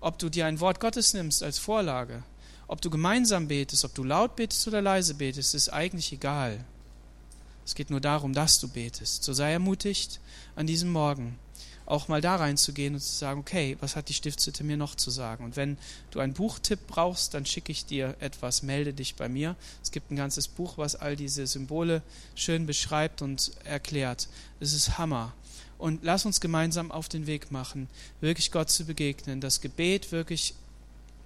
ob 0.00 0.18
du 0.18 0.28
dir 0.28 0.46
ein 0.46 0.60
Wort 0.60 0.78
Gottes 0.78 1.12
nimmst 1.12 1.42
als 1.42 1.58
Vorlage, 1.58 2.22
ob 2.68 2.80
du 2.80 2.88
gemeinsam 2.88 3.48
betest, 3.48 3.84
ob 3.84 3.94
du 3.94 4.04
laut 4.04 4.36
betest 4.36 4.66
oder 4.68 4.80
leise 4.80 5.14
betest, 5.14 5.54
ist 5.54 5.70
eigentlich 5.70 6.12
egal. 6.12 6.64
Es 7.66 7.74
geht 7.74 7.90
nur 7.90 8.00
darum, 8.00 8.32
dass 8.32 8.60
du 8.60 8.68
betest. 8.68 9.24
So 9.24 9.32
sei 9.32 9.52
ermutigt 9.52 10.20
an 10.54 10.66
diesem 10.66 10.92
Morgen 10.92 11.38
auch 11.86 12.08
mal 12.08 12.20
da 12.20 12.36
reinzugehen 12.36 12.94
und 12.94 13.00
zu 13.00 13.14
sagen, 13.14 13.40
okay, 13.40 13.76
was 13.80 13.96
hat 13.96 14.08
die 14.08 14.14
Stiftshütte 14.14 14.64
mir 14.64 14.76
noch 14.76 14.94
zu 14.94 15.10
sagen? 15.10 15.44
Und 15.44 15.56
wenn 15.56 15.76
du 16.10 16.20
einen 16.20 16.32
Buchtipp 16.32 16.80
brauchst, 16.86 17.34
dann 17.34 17.46
schicke 17.46 17.72
ich 17.72 17.84
dir 17.84 18.16
etwas, 18.20 18.62
melde 18.62 18.92
dich 18.92 19.16
bei 19.16 19.28
mir. 19.28 19.56
Es 19.82 19.90
gibt 19.90 20.10
ein 20.10 20.16
ganzes 20.16 20.48
Buch, 20.48 20.78
was 20.78 20.96
all 20.96 21.16
diese 21.16 21.46
Symbole 21.46 22.02
schön 22.34 22.66
beschreibt 22.66 23.22
und 23.22 23.52
erklärt. 23.64 24.28
Es 24.60 24.72
ist 24.72 24.98
Hammer. 24.98 25.32
Und 25.76 26.02
lass 26.02 26.24
uns 26.24 26.40
gemeinsam 26.40 26.90
auf 26.90 27.08
den 27.08 27.26
Weg 27.26 27.50
machen, 27.50 27.88
wirklich 28.20 28.50
Gott 28.50 28.70
zu 28.70 28.84
begegnen, 28.84 29.40
das 29.40 29.60
Gebet 29.60 30.12
wirklich 30.12 30.54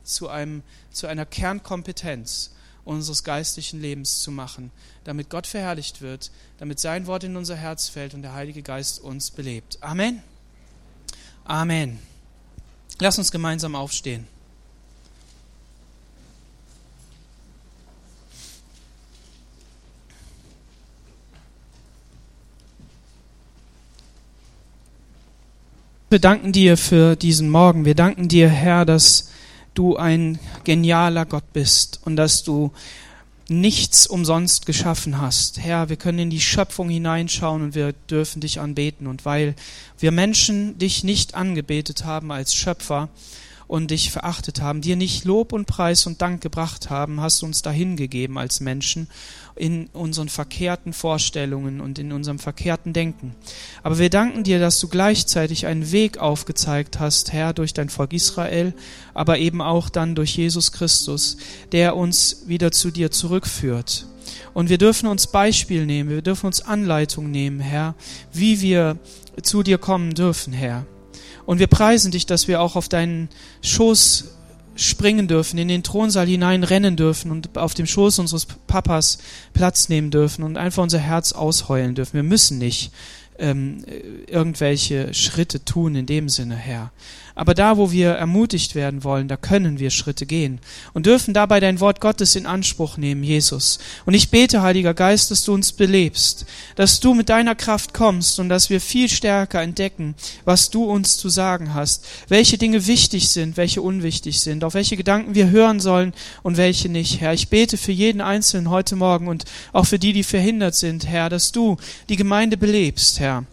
zu, 0.02 0.28
einem, 0.28 0.62
zu 0.90 1.06
einer 1.06 1.26
Kernkompetenz 1.26 2.50
unseres 2.84 3.22
geistlichen 3.22 3.80
Lebens 3.80 4.20
zu 4.20 4.32
machen, 4.32 4.72
damit 5.04 5.28
Gott 5.28 5.46
verherrlicht 5.46 6.00
wird, 6.00 6.30
damit 6.56 6.80
sein 6.80 7.06
Wort 7.06 7.22
in 7.22 7.36
unser 7.36 7.54
Herz 7.54 7.88
fällt 7.88 8.14
und 8.14 8.22
der 8.22 8.32
Heilige 8.32 8.62
Geist 8.62 9.00
uns 9.00 9.30
belebt. 9.30 9.78
Amen. 9.82 10.22
Amen. 11.48 11.98
Lass 13.00 13.16
uns 13.16 13.32
gemeinsam 13.32 13.74
aufstehen. 13.74 14.26
Wir 26.10 26.18
danken 26.18 26.52
dir 26.52 26.76
für 26.76 27.16
diesen 27.16 27.48
Morgen. 27.48 27.86
Wir 27.86 27.94
danken 27.94 28.28
dir, 28.28 28.50
Herr, 28.50 28.84
dass 28.84 29.30
du 29.72 29.96
ein 29.96 30.38
genialer 30.64 31.24
Gott 31.24 31.54
bist 31.54 32.00
und 32.04 32.16
dass 32.16 32.44
du 32.44 32.72
nichts 33.48 34.06
umsonst 34.06 34.66
geschaffen 34.66 35.20
hast. 35.20 35.58
Herr, 35.58 35.88
wir 35.88 35.96
können 35.96 36.18
in 36.18 36.30
die 36.30 36.40
Schöpfung 36.40 36.90
hineinschauen 36.90 37.62
und 37.62 37.74
wir 37.74 37.92
dürfen 37.92 38.40
dich 38.40 38.60
anbeten. 38.60 39.06
Und 39.06 39.24
weil 39.24 39.54
wir 39.98 40.12
Menschen 40.12 40.78
dich 40.78 41.02
nicht 41.02 41.34
angebetet 41.34 42.04
haben 42.04 42.30
als 42.30 42.54
Schöpfer, 42.54 43.08
und 43.68 43.90
dich 43.90 44.10
verachtet 44.10 44.62
haben, 44.62 44.80
dir 44.80 44.96
nicht 44.96 45.24
Lob 45.24 45.52
und 45.52 45.66
Preis 45.66 46.06
und 46.06 46.22
Dank 46.22 46.40
gebracht 46.40 46.90
haben, 46.90 47.20
hast 47.20 47.42
du 47.42 47.46
uns 47.46 47.62
dahin 47.62 47.96
gegeben 47.96 48.38
als 48.38 48.60
Menschen 48.60 49.08
in 49.54 49.88
unseren 49.92 50.30
verkehrten 50.30 50.92
Vorstellungen 50.92 51.80
und 51.80 51.98
in 51.98 52.12
unserem 52.12 52.38
verkehrten 52.38 52.92
Denken. 52.94 53.34
Aber 53.82 53.98
wir 53.98 54.08
danken 54.08 54.42
dir, 54.42 54.58
dass 54.58 54.80
du 54.80 54.88
gleichzeitig 54.88 55.66
einen 55.66 55.92
Weg 55.92 56.18
aufgezeigt 56.18 56.98
hast, 56.98 57.32
Herr, 57.32 57.52
durch 57.52 57.74
dein 57.74 57.90
Volk 57.90 58.14
Israel, 58.14 58.72
aber 59.12 59.38
eben 59.38 59.60
auch 59.60 59.90
dann 59.90 60.14
durch 60.14 60.36
Jesus 60.36 60.72
Christus, 60.72 61.36
der 61.72 61.94
uns 61.94 62.44
wieder 62.46 62.72
zu 62.72 62.90
dir 62.90 63.10
zurückführt. 63.10 64.06
Und 64.54 64.70
wir 64.70 64.78
dürfen 64.78 65.08
uns 65.08 65.26
Beispiel 65.26 65.84
nehmen, 65.84 66.08
wir 66.08 66.22
dürfen 66.22 66.46
uns 66.46 66.62
Anleitung 66.62 67.30
nehmen, 67.30 67.60
Herr, 67.60 67.94
wie 68.32 68.60
wir 68.60 68.98
zu 69.42 69.62
dir 69.62 69.78
kommen 69.78 70.14
dürfen, 70.14 70.52
Herr. 70.52 70.86
Und 71.48 71.60
wir 71.60 71.66
preisen 71.66 72.10
dich, 72.10 72.26
dass 72.26 72.46
wir 72.46 72.60
auch 72.60 72.76
auf 72.76 72.90
deinen 72.90 73.30
Schoß 73.62 74.32
springen 74.76 75.28
dürfen, 75.28 75.56
in 75.56 75.68
den 75.68 75.82
Thronsaal 75.82 76.26
hineinrennen 76.26 76.94
dürfen 76.94 77.30
und 77.30 77.56
auf 77.56 77.72
dem 77.72 77.86
Schoß 77.86 78.18
unseres 78.18 78.44
Papas 78.44 79.16
Platz 79.54 79.88
nehmen 79.88 80.10
dürfen 80.10 80.42
und 80.44 80.58
einfach 80.58 80.82
unser 80.82 80.98
Herz 80.98 81.32
ausheulen 81.32 81.94
dürfen. 81.94 82.16
Wir 82.16 82.22
müssen 82.22 82.58
nicht 82.58 82.92
ähm, 83.38 83.82
irgendwelche 84.26 85.14
Schritte 85.14 85.64
tun 85.64 85.94
in 85.94 86.04
dem 86.04 86.28
Sinne, 86.28 86.54
Herr. 86.54 86.92
Aber 87.38 87.54
da, 87.54 87.76
wo 87.76 87.92
wir 87.92 88.14
ermutigt 88.14 88.74
werden 88.74 89.04
wollen, 89.04 89.28
da 89.28 89.36
können 89.36 89.78
wir 89.78 89.90
Schritte 89.90 90.26
gehen 90.26 90.58
und 90.92 91.06
dürfen 91.06 91.34
dabei 91.34 91.60
dein 91.60 91.78
Wort 91.78 92.00
Gottes 92.00 92.34
in 92.34 92.46
Anspruch 92.46 92.96
nehmen, 92.96 93.22
Jesus. 93.22 93.78
Und 94.06 94.14
ich 94.14 94.30
bete, 94.30 94.60
Heiliger 94.62 94.92
Geist, 94.92 95.30
dass 95.30 95.44
du 95.44 95.54
uns 95.54 95.70
belebst, 95.70 96.46
dass 96.74 96.98
du 96.98 97.14
mit 97.14 97.28
deiner 97.28 97.54
Kraft 97.54 97.94
kommst 97.94 98.40
und 98.40 98.48
dass 98.48 98.70
wir 98.70 98.80
viel 98.80 99.08
stärker 99.08 99.62
entdecken, 99.62 100.16
was 100.44 100.70
du 100.70 100.82
uns 100.82 101.16
zu 101.16 101.28
sagen 101.28 101.74
hast, 101.74 102.04
welche 102.26 102.58
Dinge 102.58 102.88
wichtig 102.88 103.28
sind, 103.28 103.56
welche 103.56 103.82
unwichtig 103.82 104.40
sind, 104.40 104.64
auf 104.64 104.74
welche 104.74 104.96
Gedanken 104.96 105.36
wir 105.36 105.48
hören 105.48 105.78
sollen 105.78 106.14
und 106.42 106.56
welche 106.56 106.88
nicht, 106.88 107.20
Herr. 107.20 107.34
Ich 107.34 107.50
bete 107.50 107.76
für 107.76 107.92
jeden 107.92 108.20
Einzelnen 108.20 108.68
heute 108.68 108.96
Morgen 108.96 109.28
und 109.28 109.44
auch 109.72 109.86
für 109.86 110.00
die, 110.00 110.12
die 110.12 110.24
verhindert 110.24 110.74
sind, 110.74 111.06
Herr, 111.06 111.28
dass 111.28 111.52
du 111.52 111.76
die 112.08 112.16
Gemeinde 112.16 112.56
belebst, 112.56 113.20
Herr 113.20 113.44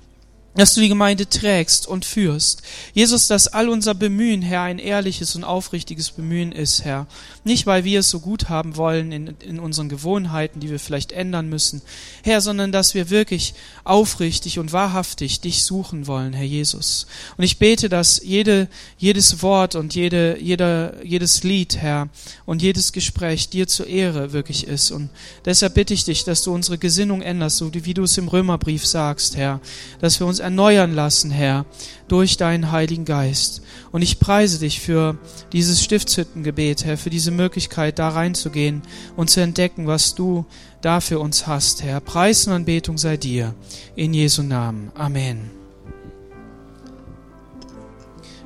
dass 0.56 0.74
du 0.74 0.82
die 0.82 0.90
Gemeinde 0.90 1.28
trägst 1.28 1.88
und 1.88 2.06
führst. 2.06 2.62
Jesus, 2.94 3.28
dass 3.28 3.48
all 3.48 3.70
unser 3.70 3.94
Bemühen, 3.94 4.42
Herr, 4.42 4.62
ein 4.62 4.80
ehrliches 4.80 5.36
und 5.36 5.44
aufrichtiges 5.44 6.12
Bemühen 6.12 6.52
ist, 6.52 6.86
Herr. 6.86 7.08
Nicht, 7.44 7.66
weil 7.66 7.84
wir 7.84 8.00
es 8.00 8.10
so 8.10 8.20
gut 8.20 8.50
haben 8.50 8.78
wollen 8.78 9.12
in, 9.12 9.28
in 9.42 9.60
unseren 9.60 9.90
Gewohnheiten, 9.90 10.60
die 10.60 10.70
wir 10.70 10.80
vielleicht 10.80 11.12
ändern 11.12 11.50
müssen, 11.50 11.82
Herr, 12.24 12.42
sondern 12.42 12.72
dass 12.72 12.94
wir 12.94 13.10
wirklich 13.10 13.54
aufrichtig 13.84 14.58
und 14.60 14.72
wahrhaftig 14.72 15.42
dich 15.42 15.64
suchen 15.64 16.08
wollen, 16.08 16.34
Herr 16.34 16.46
Jesus. 16.46 17.06
Und 17.38 17.44
ich 17.44 17.60
bete, 17.60 17.90
dass 17.90 18.22
jede, 18.24 18.68
jedes 18.98 19.42
Wort 19.42 19.76
und 19.76 19.94
jede, 19.94 20.40
jeder, 20.40 21.04
jedes 21.04 21.44
Lied, 21.44 21.78
Herr, 21.78 22.10
und 22.46 22.62
jedes 22.62 22.94
Gespräch 22.94 23.50
dir 23.50 23.68
zur 23.68 23.88
Ehre 23.88 24.32
wirklich 24.32 24.68
ist. 24.68 24.92
Und 24.92 25.10
deshalb 25.44 25.74
bitte 25.74 25.94
ich 25.94 26.06
dich, 26.06 26.24
dass 26.24 26.44
du 26.44 26.54
unsere 26.54 26.78
Gesinnung 26.78 27.22
änderst, 27.22 27.58
so 27.58 27.72
wie 27.74 27.94
du 27.94 28.04
es 28.04 28.18
im 28.18 28.28
Römerbrief 28.28 28.86
sagst, 28.86 29.36
Herr, 29.36 29.60
dass 30.00 30.20
wir 30.20 30.28
uns 30.28 30.40
erneuern 30.46 30.94
lassen, 30.94 31.32
Herr, 31.32 31.66
durch 32.08 32.38
deinen 32.38 32.72
Heiligen 32.72 33.04
Geist. 33.04 33.64
Und 33.92 34.04
ich 34.04 34.20
preise 34.20 34.60
dich 34.60 34.80
für 34.80 35.18
dieses 35.52 35.84
Stiftshüttengebet, 35.84 36.86
Herr, 36.86 36.98
für 36.98 37.10
diese 37.10 37.32
Möglichkeit, 37.32 37.98
da 37.98 38.10
reinzugehen 38.10 38.84
und 39.16 39.30
zu 39.30 39.42
entdecken, 39.42 39.88
was 39.88 40.14
du 40.14 40.46
da 40.82 41.02
für 41.02 41.20
uns 41.20 41.48
hast, 41.48 41.82
Herr. 41.84 42.00
Preis 42.00 42.46
und 42.46 42.54
Anbetung 42.54 43.00
sei 43.00 43.18
dir. 43.18 43.56
In 43.96 44.14
Jesu 44.14 44.44
Namen. 44.44 44.92
Amen. 44.94 45.50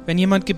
Wenn 0.06 0.18
jemand 0.18 0.48